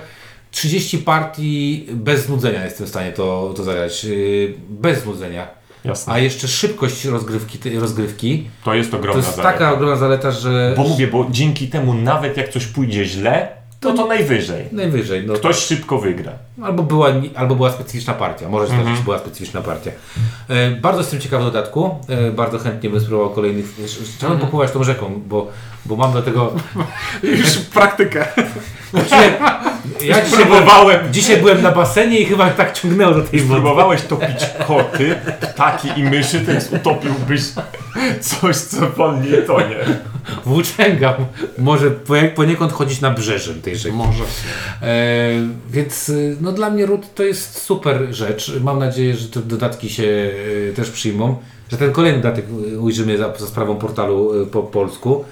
30 0.51 0.99
partii 0.99 1.87
bez 1.91 2.27
znudzenia 2.27 2.65
jestem 2.65 2.87
w 2.87 2.91
stanie 2.91 3.13
to, 3.13 3.53
to 3.57 3.65
zagrać, 3.65 4.05
y, 4.05 4.55
bez 4.69 5.03
znudzenia. 5.03 5.58
Jasne. 5.89 6.13
A 6.13 6.19
jeszcze 6.19 6.49
szybkość 6.49 7.05
rozgrywki, 7.05 7.59
tej 7.59 7.79
rozgrywki 7.81 8.51
To 8.65 8.75
jest 8.75 8.91
to 8.91 8.97
ogromna 8.97 9.23
jest 9.23 9.37
zaleta. 9.37 9.53
taka 9.53 9.73
ogromna 9.73 9.97
zaleta, 9.97 10.31
że... 10.31 10.75
Bo 10.77 10.83
mówię, 10.83 11.07
bo 11.07 11.27
dzięki 11.31 11.69
temu 11.69 11.95
nawet 11.95 12.37
jak 12.37 12.49
coś 12.49 12.67
pójdzie 12.67 13.05
źle, 13.05 13.49
to 13.81 13.93
to 13.95 14.07
najwyżej. 14.07 14.65
Najwyżej, 14.73 15.27
no. 15.27 15.35
Ktoś 15.35 15.57
szybko 15.57 15.99
wygra. 15.99 16.33
Albo 16.63 16.83
była, 16.83 17.09
albo 17.35 17.55
była 17.55 17.71
specyficzna 17.73 18.15
partia. 18.15 18.49
Może 18.49 18.65
Mhm. 18.65 18.81
zdarzyć, 18.83 18.99
że 18.99 19.05
była 19.05 19.19
specyficzna 19.19 19.61
partia. 19.63 19.91
E, 20.49 20.71
bardzo 20.71 21.01
jestem 21.01 21.21
ciekaw 21.21 21.43
dodatku. 21.43 21.91
E, 22.09 22.31
bardzo 22.31 22.59
chętnie 22.59 22.91
bym 22.91 23.01
spróbował 23.01 23.31
kolejnych. 23.31 23.67
Chciałbym 24.17 24.33
Mhm. 24.37 24.41
popływać 24.41 24.71
tą 24.71 24.85
rzeką, 24.85 25.23
bo, 25.27 25.47
bo 25.87 25.97
mam 25.97 26.13
do 26.13 26.23
tego. 26.23 26.53
już 27.23 27.57
praktykę. 27.59 28.27
Ja 30.01 30.25
dzisiaj 30.25 30.47
byłem, 30.47 31.13
dzisiaj 31.13 31.37
byłem 31.37 31.63
na 31.63 31.73
basenie 31.73 32.19
i 32.19 32.25
chyba 32.25 32.51
tak 32.51 32.73
ciągnęło 32.73 33.15
do 33.15 33.23
tej 33.23 33.41
wody. 33.41 33.61
próbowałeś 33.61 34.03
topić 34.03 34.51
koty, 34.67 35.15
ptaki 35.41 35.89
i 35.97 36.03
myszy, 36.03 36.41
teraz 36.41 36.73
utopiłbyś 36.73 37.43
coś, 38.21 38.57
co 38.57 38.91
wolniej 38.91 39.47
tonie. 39.47 39.77
Włóczęga 40.45 41.17
może 41.59 41.91
poniekąd 42.35 42.73
chodzić 42.73 43.01
na 43.01 43.11
brzeżem 43.11 43.63
tej 43.63 43.77
rzeki. 43.77 43.97
Może. 43.97 44.25
E, 44.83 45.31
więc 45.71 46.09
y, 46.09 46.37
no, 46.41 46.53
dla 46.53 46.71
mnie 46.71 46.87
Root 46.87 47.15
to 47.15 47.23
jest 47.23 47.63
super 47.63 48.07
rzecz. 48.11 48.53
Mam 48.61 48.79
nadzieję, 48.79 49.17
że 49.17 49.29
te 49.29 49.41
dodatki 49.41 49.91
się 49.91 50.03
y, 50.03 50.73
też 50.77 50.91
przyjmą. 50.91 51.37
Że 51.71 51.77
ten 51.77 51.93
kolejny 51.93 52.23
dodatek 52.23 52.45
ujrzymy 52.81 53.19
za, 53.19 53.37
za 53.39 53.47
sprawą 53.47 53.77
portalu 53.77 54.43
y, 54.43 54.47
po 54.47 54.63
polsku. 54.63 55.25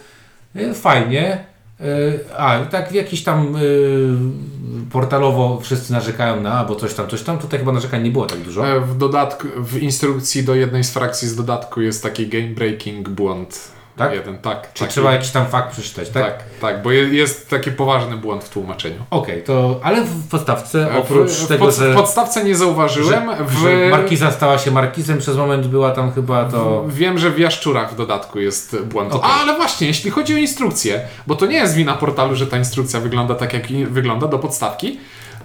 Y, 0.56 0.74
fajnie. 0.74 1.55
Y, 1.80 2.20
a, 2.36 2.64
tak 2.70 2.92
jakiś 2.92 3.24
tam 3.24 3.56
y, 3.56 4.90
portalowo 4.90 5.60
wszyscy 5.60 5.92
narzekają 5.92 6.40
na, 6.40 6.52
albo 6.52 6.76
coś 6.76 6.94
tam, 6.94 7.08
coś 7.08 7.22
tam. 7.22 7.38
Tutaj 7.38 7.58
chyba 7.58 7.72
narzekań 7.72 8.02
nie 8.02 8.10
było 8.10 8.26
tak 8.26 8.38
dużo. 8.38 8.68
E, 8.68 8.80
W 8.80 8.98
dodatku, 8.98 9.48
w 9.56 9.76
instrukcji 9.78 10.44
do 10.44 10.54
jednej 10.54 10.84
z 10.84 10.90
frakcji 10.90 11.28
z 11.28 11.36
dodatku 11.36 11.80
jest 11.80 12.02
taki 12.02 12.26
game 12.26 12.48
breaking 12.48 13.08
błąd. 13.08 13.75
Tak? 13.96 14.12
Jeden, 14.14 14.38
tak. 14.38 14.72
Czy 14.72 14.80
taki- 14.80 14.92
trzeba 14.92 15.12
jakiś 15.12 15.30
tam 15.30 15.46
fakt 15.46 15.72
przeczytać, 15.72 16.08
tak? 16.08 16.22
Tak, 16.24 16.44
tak, 16.60 16.82
bo 16.82 16.92
je- 16.92 17.08
jest 17.14 17.50
taki 17.50 17.72
poważny 17.72 18.16
błąd 18.16 18.44
w 18.44 18.48
tłumaczeniu. 18.48 18.96
Okej, 19.10 19.42
to 19.42 19.80
ale 19.82 20.02
w 20.04 20.28
podstawce 20.28 20.92
E, 20.94 20.98
oprócz 20.98 21.30
w, 21.30 21.44
w, 21.44 21.48
tego, 21.48 21.64
pod, 21.64 21.74
że, 21.74 21.92
w 21.92 21.96
podstawce 21.96 22.44
nie 22.44 22.56
zauważyłem. 22.56 23.30
że, 23.38 23.44
w, 23.44 23.52
że 23.58 23.88
Markiza 23.90 24.30
stała 24.32 24.58
się 24.58 24.70
Markizem, 24.70 25.18
przez 25.18 25.36
moment 25.36 25.66
była 25.66 25.90
tam 25.90 26.12
chyba 26.12 26.44
to... 26.44 26.84
Wiem, 26.88 27.18
że 27.18 27.30
w 27.30 27.38
Jaszczurach 27.38 27.92
w 27.92 27.96
dodatku 27.96 28.40
jest 28.40 28.82
błąd. 28.82 29.12
Okej. 29.14 29.30
A, 29.32 29.40
ale 29.42 29.56
właśnie, 29.56 29.86
jeśli 29.86 30.10
chodzi 30.10 30.34
o 30.34 30.36
instrukcję, 30.36 31.00
bo 31.26 31.34
to 31.34 31.46
nie 31.46 31.56
jest 31.56 31.74
wina 31.74 31.94
portalu, 31.94 32.36
że 32.36 32.46
ta 32.46 32.58
instrukcja 32.58 33.00
wygląda 33.00 33.34
tak, 33.34 33.52
jak 33.52 33.66
wygląda 33.90 34.26
do 34.28 34.38
podstawki. 34.38 34.98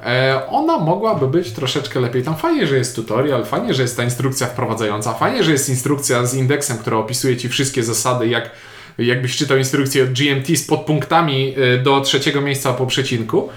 E, 0.06 0.42
ona 0.50 0.78
mogłaby 0.78 1.28
być 1.28 1.52
troszeczkę 1.52 2.00
lepiej. 2.00 2.24
Tam 2.24 2.36
fajnie, 2.36 2.68
że 2.68 2.78
jest 2.78 2.96
tutorial, 2.96 3.46
fajnie, 3.46 3.74
że 3.74 3.82
jest 3.82 3.98
ta 3.98 4.04
instrukcja 4.04 4.48
wprowadzająca, 4.48 5.14
fajnie, 5.14 5.44
że 5.44 5.52
jest 5.52 5.70
instrukcja 5.70 6.26
z 6.26 6.34
indeksem, 6.34 6.78
która 6.78 6.98
opisuje 6.98 7.38
Ci 7.38 7.50
wszystkie 7.50 7.84
zasady, 7.84 8.28
jak 8.28 8.52
jakbyś 8.98 9.38
czytał 9.38 9.58
instrukcję 9.58 10.04
od 10.04 10.10
GMT 10.10 10.58
z 10.58 10.68
podpunktami 10.68 11.56
e, 11.58 11.78
do 11.78 12.02
trzeciego 12.02 12.42
miejsca 12.42 12.74
po 12.74 12.86
przecinku. 12.86 13.50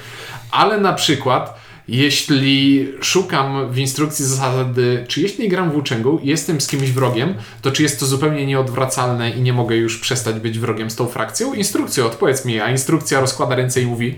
Ale 0.51 0.81
na 0.81 0.93
przykład 0.93 1.65
jeśli 1.89 2.89
szukam 3.01 3.73
w 3.73 3.79
instrukcji 3.79 4.25
zasady, 4.25 5.05
czy 5.09 5.21
jeśli 5.21 5.49
gram 5.49 5.71
włóczęgą 5.71 6.19
i 6.19 6.29
jestem 6.29 6.61
z 6.61 6.67
kimś 6.67 6.91
wrogiem, 6.91 7.35
to 7.63 7.71
czy 7.71 7.83
jest 7.83 8.01
to 8.01 8.07
zupełnie 8.07 8.47
nieodwracalne 8.47 9.31
i 9.31 9.41
nie 9.41 9.53
mogę 9.53 9.77
już 9.77 9.99
przestać 9.99 10.37
być 10.37 10.59
wrogiem 10.59 10.91
z 10.91 10.97
tą 10.97 11.07
frakcją? 11.07 11.55
Instrukcja, 11.55 12.07
odpowiedz 12.07 12.45
mi, 12.45 12.61
a 12.61 12.71
instrukcja 12.71 13.21
rozkłada 13.21 13.55
ręce 13.55 13.83
i 13.83 13.87
mówi 13.87 14.15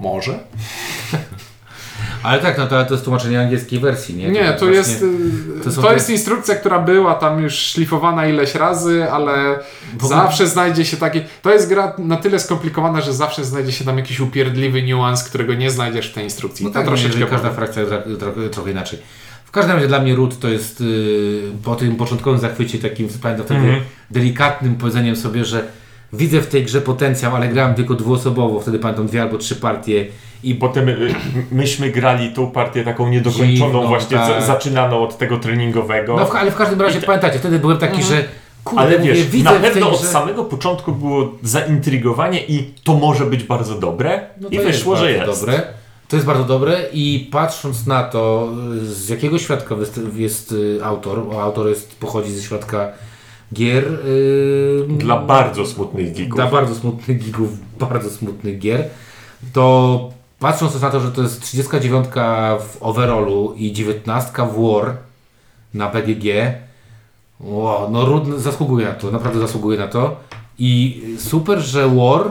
może? 0.00 0.38
Ale 2.22 2.38
tak, 2.42 2.58
no 2.58 2.66
to, 2.66 2.84
to 2.84 2.94
jest 2.94 3.04
tłumaczenie 3.04 3.40
angielskiej 3.40 3.78
wersji, 3.78 4.14
nie? 4.16 4.28
Nie, 4.28 4.44
to 4.52 4.58
właśnie- 4.58 4.74
jest, 4.74 5.04
to 5.64 5.70
to, 5.70 5.76
to 5.82 5.88
te- 5.88 5.94
jest 5.94 6.10
instrukcja, 6.10 6.54
która 6.54 6.78
była 6.78 7.14
tam 7.14 7.42
już 7.42 7.54
szlifowana 7.54 8.26
ileś 8.26 8.54
razy, 8.54 9.06
ale 9.12 9.58
Bo- 10.00 10.06
zawsze 10.08 10.46
znajdzie 10.46 10.84
się 10.84 10.96
taki... 10.96 11.20
To 11.42 11.52
jest 11.52 11.68
gra 11.68 11.92
na 11.98 12.16
tyle 12.16 12.40
skomplikowana, 12.40 13.00
że 13.00 13.12
zawsze 13.14 13.44
znajdzie 13.44 13.72
się 13.72 13.84
tam 13.84 13.96
jakiś 13.98 14.20
upierdliwy 14.20 14.82
niuans, 14.82 15.24
którego 15.24 15.54
nie 15.54 15.70
znajdziesz 15.70 16.10
w 16.10 16.14
tej 16.14 16.24
instrukcji. 16.24 16.64
No 16.66 16.70
To 16.70 16.74
tak, 16.74 16.86
troszeczkę 16.86 17.08
jeżeli 17.18 17.30
każda 17.30 17.50
frakcja 17.50 17.82
trochę, 18.18 18.48
trochę 18.48 18.70
inaczej. 18.70 18.98
W 19.44 19.50
każdym 19.50 19.74
razie 19.76 19.88
dla 19.88 19.98
mnie 20.00 20.16
Root 20.16 20.38
to 20.38 20.48
jest 20.48 20.80
yy, 20.80 21.42
po 21.64 21.76
tym 21.76 21.96
początkowym 21.96 22.40
zachwycie 22.40 22.78
takim, 22.78 23.08
pamiętam 23.22 23.46
wtedy, 23.46 23.60
Mhm. 23.60 23.82
delikatnym 24.10 24.74
powiedzeniem 24.74 25.16
sobie, 25.16 25.44
że 25.44 25.64
widzę 26.12 26.40
w 26.40 26.46
tej 26.46 26.64
grze 26.64 26.80
potencjał, 26.80 27.36
ale 27.36 27.48
grałem 27.48 27.74
tylko 27.74 27.94
dwuosobowo, 27.94 28.60
wtedy 28.60 28.78
pamiętam 28.78 29.06
dwie 29.06 29.22
albo 29.22 29.38
trzy 29.38 29.56
partie 29.56 30.06
i 30.42 30.54
potem 30.54 30.88
y, 30.88 31.14
myśmy 31.52 31.90
grali 31.90 32.30
tą 32.32 32.50
partię 32.50 32.84
taką 32.84 33.08
niedokończoną, 33.08 33.72
Dziwną, 33.72 33.86
właśnie 33.88 34.16
tak. 34.16 34.40
za- 34.40 34.46
zaczynaną 34.46 35.02
od 35.02 35.18
tego 35.18 35.36
treningowego. 35.38 36.16
No, 36.16 36.28
ale 36.38 36.50
w 36.50 36.56
każdym 36.56 36.80
razie 36.80 37.00
pamiętacie, 37.00 37.38
wtedy 37.38 37.58
byłem 37.58 37.78
taki, 37.78 38.02
że 38.02 38.24
kurde, 38.64 38.82
Ale 38.84 38.98
mówię, 38.98 39.12
wiesz, 39.14 39.26
widzę 39.26 39.44
na 39.44 39.58
w 39.58 39.62
tej 39.62 39.70
pewno 39.72 39.90
od 39.90 39.98
grze... 40.00 40.08
samego 40.08 40.44
początku 40.44 40.92
było 40.92 41.32
zaintrygowanie 41.42 42.40
i 42.48 42.74
to 42.84 42.94
może 42.94 43.26
być 43.26 43.44
bardzo 43.44 43.74
dobre. 43.74 44.20
No 44.40 44.48
to 44.48 44.54
I 44.54 44.58
wyszło, 44.58 44.96
że 44.96 45.12
jest. 45.12 45.40
Dobre. 45.40 45.62
To 46.08 46.16
jest 46.16 46.26
bardzo 46.26 46.44
dobre 46.44 46.76
i 46.92 47.28
patrząc 47.32 47.86
na 47.86 48.02
to, 48.02 48.48
z 48.82 49.08
jakiego 49.08 49.38
świadka 49.38 49.74
wyst- 49.74 50.16
jest 50.16 50.52
y, 50.52 50.78
autor, 50.84 51.26
bo 51.26 51.42
autor 51.42 51.68
jest, 51.68 51.96
pochodzi 51.96 52.32
ze 52.32 52.42
świadka 52.42 52.88
gier. 53.54 53.84
y, 53.84 54.84
Dla 54.88 55.16
bardzo 55.16 55.66
smutnych 55.66 56.12
geeków. 56.14 56.34
dla 56.36 56.46
bardzo 56.46 56.74
smutnych 56.74 57.18
gigów, 57.18 57.50
bardzo 57.78 58.10
smutnych 58.10 58.58
gier, 58.58 58.84
to 59.52 60.10
patrząc 60.38 60.80
na 60.82 60.90
to, 60.90 61.00
że 61.00 61.10
to 61.12 61.22
jest 61.22 61.40
39 61.42 62.06
w 62.60 62.76
overallu 62.80 63.54
i 63.56 63.72
19 63.72 64.32
w 64.46 64.62
War 64.62 64.96
na 65.74 65.88
BGG, 65.90 66.24
Wow, 67.40 67.90
no 67.90 68.24
zasługuje 68.38 68.86
na 68.86 68.92
to, 68.92 69.10
naprawdę 69.10 69.40
zasługuje 69.40 69.78
na 69.78 69.86
to. 69.88 70.16
I 70.58 71.02
super, 71.18 71.58
że 71.58 71.88
War, 71.88 72.26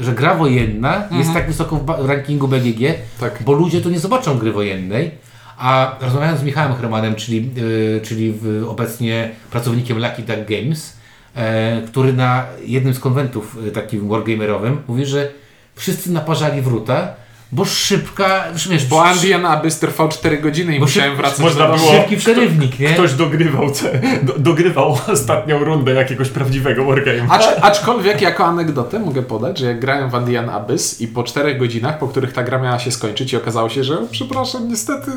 y, 0.00 0.04
że 0.04 0.12
gra 0.12 0.34
wojenna 0.34 1.08
jest 1.12 1.32
tak 1.32 1.46
wysoko 1.46 1.76
w 1.76 2.08
rankingu 2.08 2.48
BGG, 2.48 2.94
Tak. 3.20 3.42
bo 3.44 3.52
ludzie 3.52 3.80
tu 3.80 3.90
nie 3.90 3.98
zobaczą 3.98 4.38
gry 4.38 4.52
wojennej. 4.52 5.10
A 5.58 5.96
rozmawiając 6.00 6.40
z 6.40 6.42
Michałem 6.42 6.74
Hermanem, 6.74 7.14
czyli, 7.14 7.50
y, 7.58 8.00
czyli 8.04 8.38
obecnie 8.68 9.30
pracownikiem 9.50 9.98
Lucky 9.98 10.22
Duck 10.22 10.48
Games, 10.48 10.96
e, 11.34 11.82
który 11.82 12.12
na 12.12 12.44
jednym 12.64 12.94
z 12.94 13.00
konwentów 13.00 13.58
y, 13.66 13.70
takim 13.70 14.08
wargamerowym 14.08 14.82
mówi, 14.88 15.06
że 15.06 15.32
wszyscy 15.74 16.12
naparzali 16.12 16.62
wróta, 16.62 17.14
bo 17.52 17.64
szybka, 17.64 18.44
wiesz, 18.70 18.86
Bo 18.86 19.04
Andian 19.04 19.46
Abyss 19.46 19.78
trwał 19.78 20.08
4 20.08 20.38
godziny 20.38 20.76
i 20.76 20.78
Bo 20.78 20.84
musiałem 20.84 21.16
wracać 21.16 21.38
można 21.38 21.66
do 21.66 21.72
domu. 21.72 21.84
było- 21.84 21.92
szybki 22.00 22.16
przerywnik, 22.16 22.78
nie? 22.78 22.88
Ktoś 22.88 23.12
dogrywał, 23.14 23.70
te, 23.70 24.00
do, 24.22 24.38
dogrywał 24.38 24.98
ostatnią 25.12 25.64
rundę 25.64 25.92
jakiegoś 25.92 26.28
prawdziwego 26.28 26.82
wargame'a. 26.84 27.26
Acz, 27.30 27.44
aczkolwiek 27.62 28.20
jako 28.22 28.44
anegdotę 28.44 28.98
mogę 28.98 29.22
podać, 29.22 29.58
że 29.58 29.66
jak 29.66 29.80
grałem 29.80 30.10
w 30.10 30.14
Andian 30.14 30.50
Abyss 30.50 31.00
i 31.00 31.08
po 31.08 31.22
4 31.22 31.54
godzinach, 31.54 31.98
po 31.98 32.08
których 32.08 32.32
ta 32.32 32.42
gra 32.42 32.58
miała 32.58 32.78
się 32.78 32.90
skończyć 32.92 33.32
i 33.32 33.36
okazało 33.36 33.68
się, 33.68 33.84
że 33.84 33.98
przepraszam, 34.10 34.68
niestety 34.68 35.10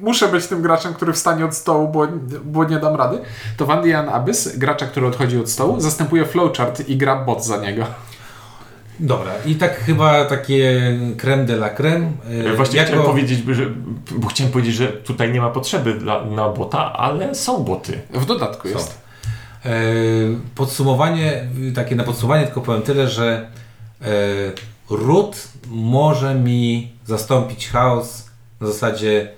muszę 0.00 0.28
być 0.28 0.46
tym 0.46 0.62
graczem, 0.62 0.94
który 0.94 1.12
wstanie 1.12 1.44
od 1.44 1.54
stołu, 1.54 1.88
bo, 1.88 2.06
bo 2.44 2.64
nie 2.64 2.78
dam 2.78 2.96
rady, 2.96 3.18
to 3.56 3.66
w 3.66 3.70
Andian 3.70 4.08
Abyss 4.08 4.56
gracza, 4.58 4.86
który 4.86 5.06
odchodzi 5.06 5.38
od 5.38 5.50
stołu, 5.50 5.80
zastępuje 5.80 6.24
flowchart 6.24 6.88
i 6.88 6.96
gra 6.96 7.16
bot 7.24 7.44
za 7.44 7.56
niego. 7.56 7.84
Dobra, 9.00 9.32
i 9.46 9.54
tak 9.54 9.78
chyba 9.78 10.24
takie 10.24 10.82
creme 11.16 11.44
de 11.44 11.54
la 11.54 11.70
creme. 11.70 12.10
e, 12.50 12.56
Właśnie 12.56 12.76
jako- 12.78 12.88
chciałem 12.90 13.06
powiedzieć, 13.06 13.40
że, 13.56 13.66
bo 14.16 14.28
chciałem 14.28 14.52
powiedzieć, 14.52 14.74
że 14.74 14.88
tutaj 14.88 15.32
nie 15.32 15.40
ma 15.40 15.50
potrzeby 15.50 15.94
dla, 15.94 16.24
na 16.24 16.48
bota, 16.48 16.92
ale 16.92 17.34
są 17.34 17.64
boty. 17.64 18.00
W 18.12 18.26
dodatku 18.26 18.68
Są. 18.68 18.74
jest. 18.74 18.98
E, 19.64 19.70
Podsumowanie, 20.54 21.46
takie 21.74 21.96
na 21.96 22.04
podsumowanie 22.04 22.44
tylko 22.44 22.60
powiem 22.60 22.82
tyle, 22.82 23.08
że 23.08 23.48
e, 24.02 24.06
root 24.90 25.48
może 25.70 26.34
mi 26.34 26.92
zastąpić 27.06 27.68
chaos 27.68 28.26
na 28.60 28.66
zasadzie 28.66 29.28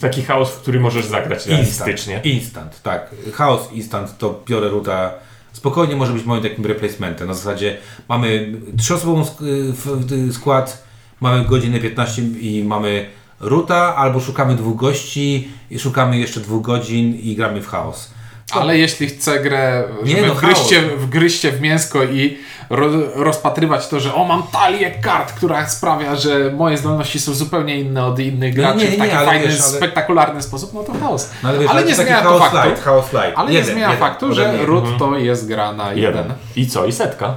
Taki 0.00 0.22
chaos, 0.22 0.50
w 0.50 0.56
który 0.60 0.80
możesz 0.80 1.06
zagrać 1.06 1.46
realistycznie. 1.46 2.14
instant. 2.14 2.26
Instant, 2.26 2.82
tak. 2.82 3.10
Chaos 3.34 3.72
instant 3.72 4.18
to 4.18 4.42
biorę 4.48 4.68
roota. 4.68 5.10
Spokojnie 5.52 5.96
może 5.96 6.12
być 6.12 6.24
moim 6.24 6.42
takim 6.42 6.66
replacementem. 6.66 7.28
Na 7.28 7.34
zasadzie 7.34 7.76
mamy 8.08 8.52
trzyosobową 8.78 9.22
y, 9.22 10.14
y, 10.14 10.32
skład, 10.32 10.84
mamy 11.20 11.44
godzinę 11.44 11.80
15 11.80 12.22
i 12.22 12.64
mamy 12.64 13.06
roota, 13.40 13.96
albo 13.96 14.20
szukamy 14.20 14.56
dwóch 14.56 14.76
gości 14.76 15.48
i 15.70 15.78
szukamy 15.78 16.18
jeszcze 16.18 16.40
dwóch 16.40 16.62
godzin 16.62 17.14
i 17.14 17.36
gramy 17.36 17.62
w 17.62 17.66
chaos. 17.66 18.10
Ale 18.52 18.78
jeśli 18.78 19.06
chcę 19.06 19.40
grę, 19.40 19.84
Nie, 20.04 20.16
żeby 20.16 20.26
no, 20.28 20.34
wgryźcie, 20.34 20.82
wgryźcie 20.82 21.52
w 21.52 21.60
mięsko 21.60 22.04
i 22.04 22.38
ro, 22.70 22.86
rozpatrywać 23.14 23.88
to, 23.88 24.00
że 24.00 24.14
o, 24.14 24.24
mam 24.24 24.42
talię 24.42 24.90
kart, 24.90 25.32
która 25.32 25.68
sprawia, 25.68 26.16
że 26.16 26.50
moje 26.56 26.78
zdolności 26.78 27.20
są 27.20 27.34
zupełnie 27.34 27.80
inne 27.80 28.04
od 28.06 28.18
innych 28.18 28.56
No 28.56 28.62
graczy 28.62 28.78
nie, 28.78 28.84
nie, 28.84 28.90
w 28.96 28.98
taki 28.98 29.10
nie, 29.16 29.24
fajny, 29.24 29.46
wiesz, 29.48 29.60
ale- 29.60 29.76
spektakularny 29.76 30.42
sposób, 30.42 30.74
no 30.74 30.82
to 30.82 30.92
chaos. 31.00 31.30
No, 31.42 31.48
ale 31.48 31.58
wiesz, 31.58 31.70
ale 31.70 31.78
ale 31.80 31.88
nie 31.88 31.94
zmienia 31.94 32.22
to 32.22 32.38
faktu, 32.38 32.68
light, 32.68 32.84
chaos 32.84 33.12
light. 33.12 33.32
ale 33.36 33.52
Jeden, 33.52 33.66
nie 33.66 33.72
zmienia 33.72 33.86
jeden, 33.86 34.00
faktu, 34.00 34.34
że 34.34 34.66
root 34.66 34.84
to 34.98 35.18
jest 35.18 35.48
gra 35.48 35.72
na 35.72 35.92
jeden. 35.92 36.16
Jeden. 36.16 36.32
I 36.56 36.66
co? 36.66 36.86
I 36.86 36.92
setka. 36.92 37.34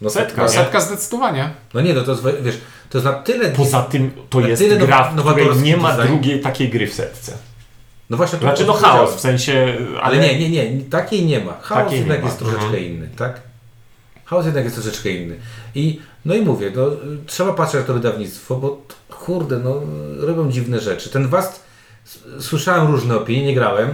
No 0.00 0.10
Setka, 0.10 0.36
No, 0.42 0.48
nie? 0.48 0.54
setka 0.54 0.80
zdecydowanie. 0.80 1.50
No 1.74 1.80
nie, 1.80 1.94
no 1.94 2.02
to 2.02 2.10
jest, 2.10 2.22
wiesz, 2.42 2.58
to 2.90 2.98
jest 2.98 3.04
na 3.06 3.12
tyle... 3.12 3.48
Poza 3.50 3.82
tym 3.82 4.10
to 4.30 4.40
jest 4.40 4.62
tyle 4.62 4.76
gra, 4.76 5.04
w 5.16 5.20
której 5.20 5.56
nie 5.62 5.76
ma 5.76 5.92
design. 5.92 6.08
drugiej 6.08 6.40
takiej 6.40 6.68
gry 6.68 6.86
w 6.86 6.94
setce. 6.94 7.32
No 8.10 8.16
właśnie, 8.16 8.38
to 8.38 8.44
Znaczy 8.44 8.64
no 8.66 8.72
to 8.72 8.78
chaos, 8.78 9.14
w 9.16 9.20
sensie... 9.20 9.76
Ale 10.02 10.18
nie, 10.18 10.38
nie, 10.38 10.50
nie, 10.50 10.84
takiej 10.84 11.24
nie 11.26 11.40
ma. 11.44 11.52
Chaos 11.60 11.84
Takiej 11.84 11.98
jednak 11.98 12.20
ma. 12.22 12.26
jest 12.26 12.38
troszeczkę 12.38 12.64
Mhm. 12.66 12.84
inny, 12.84 13.08
tak? 13.16 13.40
Chaos 14.24 14.44
jednak 14.46 14.64
jest 14.64 14.76
troszeczkę 14.76 15.10
inny. 15.10 15.36
I 15.74 16.00
no 16.24 16.34
i 16.34 16.40
mówię, 16.42 16.72
no, 16.76 16.88
y, 16.88 16.96
trzeba 17.26 17.52
patrzeć 17.52 17.80
na 17.80 17.86
to 17.86 17.94
wydawnictwo, 17.94 18.56
bo 18.56 18.82
kurde, 19.10 19.58
no 19.58 19.80
robią 20.26 20.50
dziwne 20.50 20.80
rzeczy. 20.80 21.10
Ten 21.10 21.28
Wast, 21.28 21.64
słyszałem 22.40 22.92
różne 22.92 23.16
opinie, 23.16 23.46
nie 23.46 23.54
grałem, 23.54 23.88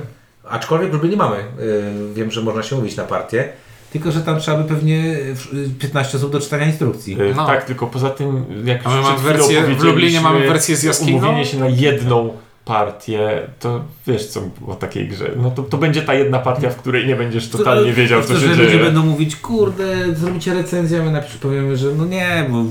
aczkolwiek 0.48 0.92
już 0.92 1.02
nie 1.02 1.16
mamy. 1.16 1.36
Y, 1.60 2.14
wiem, 2.14 2.30
że 2.30 2.42
można 2.42 2.62
się 2.62 2.76
mówić 2.76 2.96
na 2.96 3.04
partię, 3.04 3.48
tylko 3.92 4.12
że 4.12 4.20
tam 4.20 4.40
trzeba 4.40 4.58
by 4.58 4.68
pewnie 4.68 5.16
y, 5.54 5.70
15 5.78 6.16
osób 6.18 6.32
do 6.32 6.40
czytania 6.40 6.66
instrukcji. 6.66 7.20
Y, 7.20 7.34
No. 7.36 7.46
Tak, 7.46 7.64
tylko 7.64 7.86
poza 7.86 8.10
tym, 8.10 8.44
jak 8.64 8.80
A 8.86 8.90
my 8.90 8.96
już 8.96 9.04
mamy 9.06 9.18
wersję- 9.18 9.76
w 9.76 9.82
Lublinie 9.82 10.20
mamy 10.20 10.48
wersję 10.48 10.76
z 10.76 10.82
jaskinią? 10.82 11.16
Umówienie 11.18 11.46
się 11.46 11.58
na 11.58 11.68
jedną 11.68 12.36
partię, 12.70 13.48
to 13.60 13.84
wiesz 14.06 14.26
co 14.26 14.40
o 14.66 14.74
takiej 14.74 15.08
grze. 15.08 15.30
No 15.36 15.50
to, 15.50 15.62
to 15.62 15.78
będzie 15.78 16.02
ta 16.02 16.14
jedna 16.14 16.38
partia, 16.38 16.70
w 16.70 16.76
której 16.76 17.06
nie 17.06 17.16
będziesz 17.16 17.48
totalnie 17.48 17.92
wiedział, 17.92 18.22
co 18.22 18.28
To, 18.28 18.34
się 18.40 18.46
że 18.48 18.56
dzieje. 18.56 18.68
ludzie 18.68 18.84
będą 18.84 19.02
mówić, 19.06 19.36
kurde, 19.36 20.14
zrobicie 20.14 20.54
recenzję, 20.54 21.00
a 21.00 21.04
my 21.04 21.10
napisz, 21.10 21.36
powiemy, 21.36 21.76
że 21.76 21.86
no 21.94 22.04
nie, 22.04 22.46
bo 22.50 22.64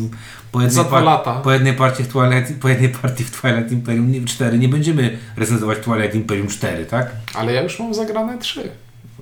po 0.51 0.61
jednej, 0.61 0.85
par- 0.85 1.03
lata. 1.03 1.33
po 1.33 1.51
jednej 1.51 1.73
partii 1.73 2.03
w 2.03 2.07
Twilight, 2.07 2.53
po 2.61 2.69
jednej 2.69 2.89
partii 2.89 3.23
w 3.23 3.41
Twilight 3.41 3.71
Imperium 3.71 4.11
nie- 4.11 4.25
4 4.25 4.57
nie 4.57 4.69
będziemy 4.69 5.17
recenzować 5.37 5.77
Twilight 5.79 6.15
Imperium 6.15 6.47
4, 6.47 6.85
tak? 6.85 7.11
Ale 7.33 7.53
ja 7.53 7.61
już 7.61 7.79
mam 7.79 7.93
zagrane 7.93 8.37
trzy. 8.37 8.69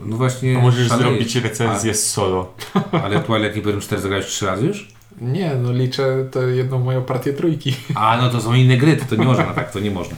No 0.05 0.17
właśnie. 0.17 0.57
A 0.57 0.61
możesz 0.61 0.87
szalejesz. 0.87 1.09
zrobić 1.11 1.35
recenzję 1.35 1.93
z 1.93 2.11
solo. 2.11 2.53
Ale 3.03 3.19
Twilight 3.19 3.55
Imperium 3.57 3.81
4 3.81 4.01
zagrałeś 4.01 4.25
3 4.25 4.45
razy 4.45 4.65
już? 4.65 4.92
Nie, 5.21 5.55
no 5.55 5.71
liczę 5.71 6.25
tę 6.31 6.39
jedną 6.39 6.79
moją 6.79 7.01
partię 7.01 7.33
trójki. 7.33 7.75
A, 7.95 8.17
no 8.17 8.29
to 8.29 8.41
są 8.41 8.53
inne 8.53 8.77
gry, 8.77 8.97
to, 8.97 9.05
to 9.05 9.15
nie 9.15 9.25
można, 9.25 9.43
tak, 9.43 9.71
to 9.71 9.79
nie 9.79 9.91
można. 9.91 10.15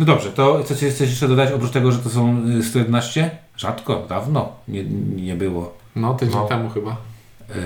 No 0.00 0.06
dobrze, 0.06 0.30
to 0.32 0.64
co 0.64 0.74
chcesz 0.74 1.00
jeszcze 1.00 1.28
dodać, 1.28 1.52
oprócz 1.52 1.70
tego, 1.70 1.92
że 1.92 1.98
to 1.98 2.10
są 2.10 2.42
y, 2.58 2.62
111? 2.62 3.30
Rzadko, 3.56 4.06
dawno 4.08 4.52
nie, 4.68 4.84
nie 5.16 5.34
było. 5.34 5.74
No, 5.96 6.14
tydzień 6.14 6.34
No. 6.36 6.46
temu 6.46 6.70
chyba. 6.70 6.96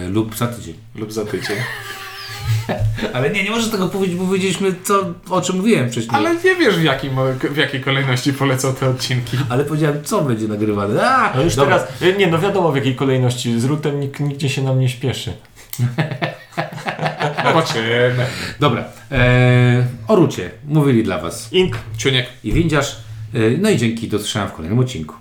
Y, 0.07 0.09
lub 0.09 0.37
za 0.37 0.47
tydzień. 0.47 0.75
Lub 0.95 1.13
za 1.13 1.25
tydzień. 1.25 1.57
Ale 3.15 3.31
nie, 3.31 3.45
nie 3.45 3.51
możesz 3.51 3.71
tego 3.71 3.89
powiedzieć, 3.89 4.17
bo 4.17 4.25
powiedzieliśmy 4.25 4.75
co, 4.83 5.05
o 5.31 5.41
czym 5.41 5.57
mówiłem 5.57 5.91
wcześniej. 5.91 6.17
Ale 6.17 6.35
nie 6.35 6.55
wiesz 6.57 6.77
w, 6.79 6.83
jakim, 6.83 7.13
w 7.51 7.57
jakiej 7.57 7.81
kolejności 7.81 8.33
polecą 8.33 8.75
te 8.75 8.89
odcinki. 8.91 9.37
Ale 9.49 9.65
powiedziałem, 9.65 10.05
co 10.05 10.23
będzie 10.23 10.49
nagrywane. 10.49 11.09
A, 11.11 11.33
No 11.37 11.43
już 11.43 11.55
dobra. 11.57 11.79
teraz, 11.79 12.03
y, 12.03 12.17
nie 12.19 12.27
no 12.27 12.39
wiadomo 12.39 12.73
w 12.73 12.77
jakiej 12.77 12.95
kolejności, 12.97 13.61
z 13.61 13.65
rutem 13.65 14.01
nikt, 14.01 14.21
nigdzie 14.21 14.49
się 14.49 14.63
nam 14.63 14.81
nie 14.81 14.89
śpieszy. 14.89 15.33
Zobaczymy. 17.45 18.27
Dobra, 18.61 18.85
e, 19.13 19.87
o 20.09 20.17
Rucie 20.17 20.51
mówili 20.65 21.05
dla 21.05 21.19
Was 21.19 21.53
Ink 21.53 21.79
Ciuniek. 21.97 22.27
i 22.45 22.53
Windziarz. 22.53 22.97
E, 23.35 23.39
no 23.59 23.71
i 23.71 23.77
dzięki, 23.77 24.09
do 24.09 24.19
w 24.19 24.53
kolejnym 24.53 24.79
odcinku. 24.79 25.17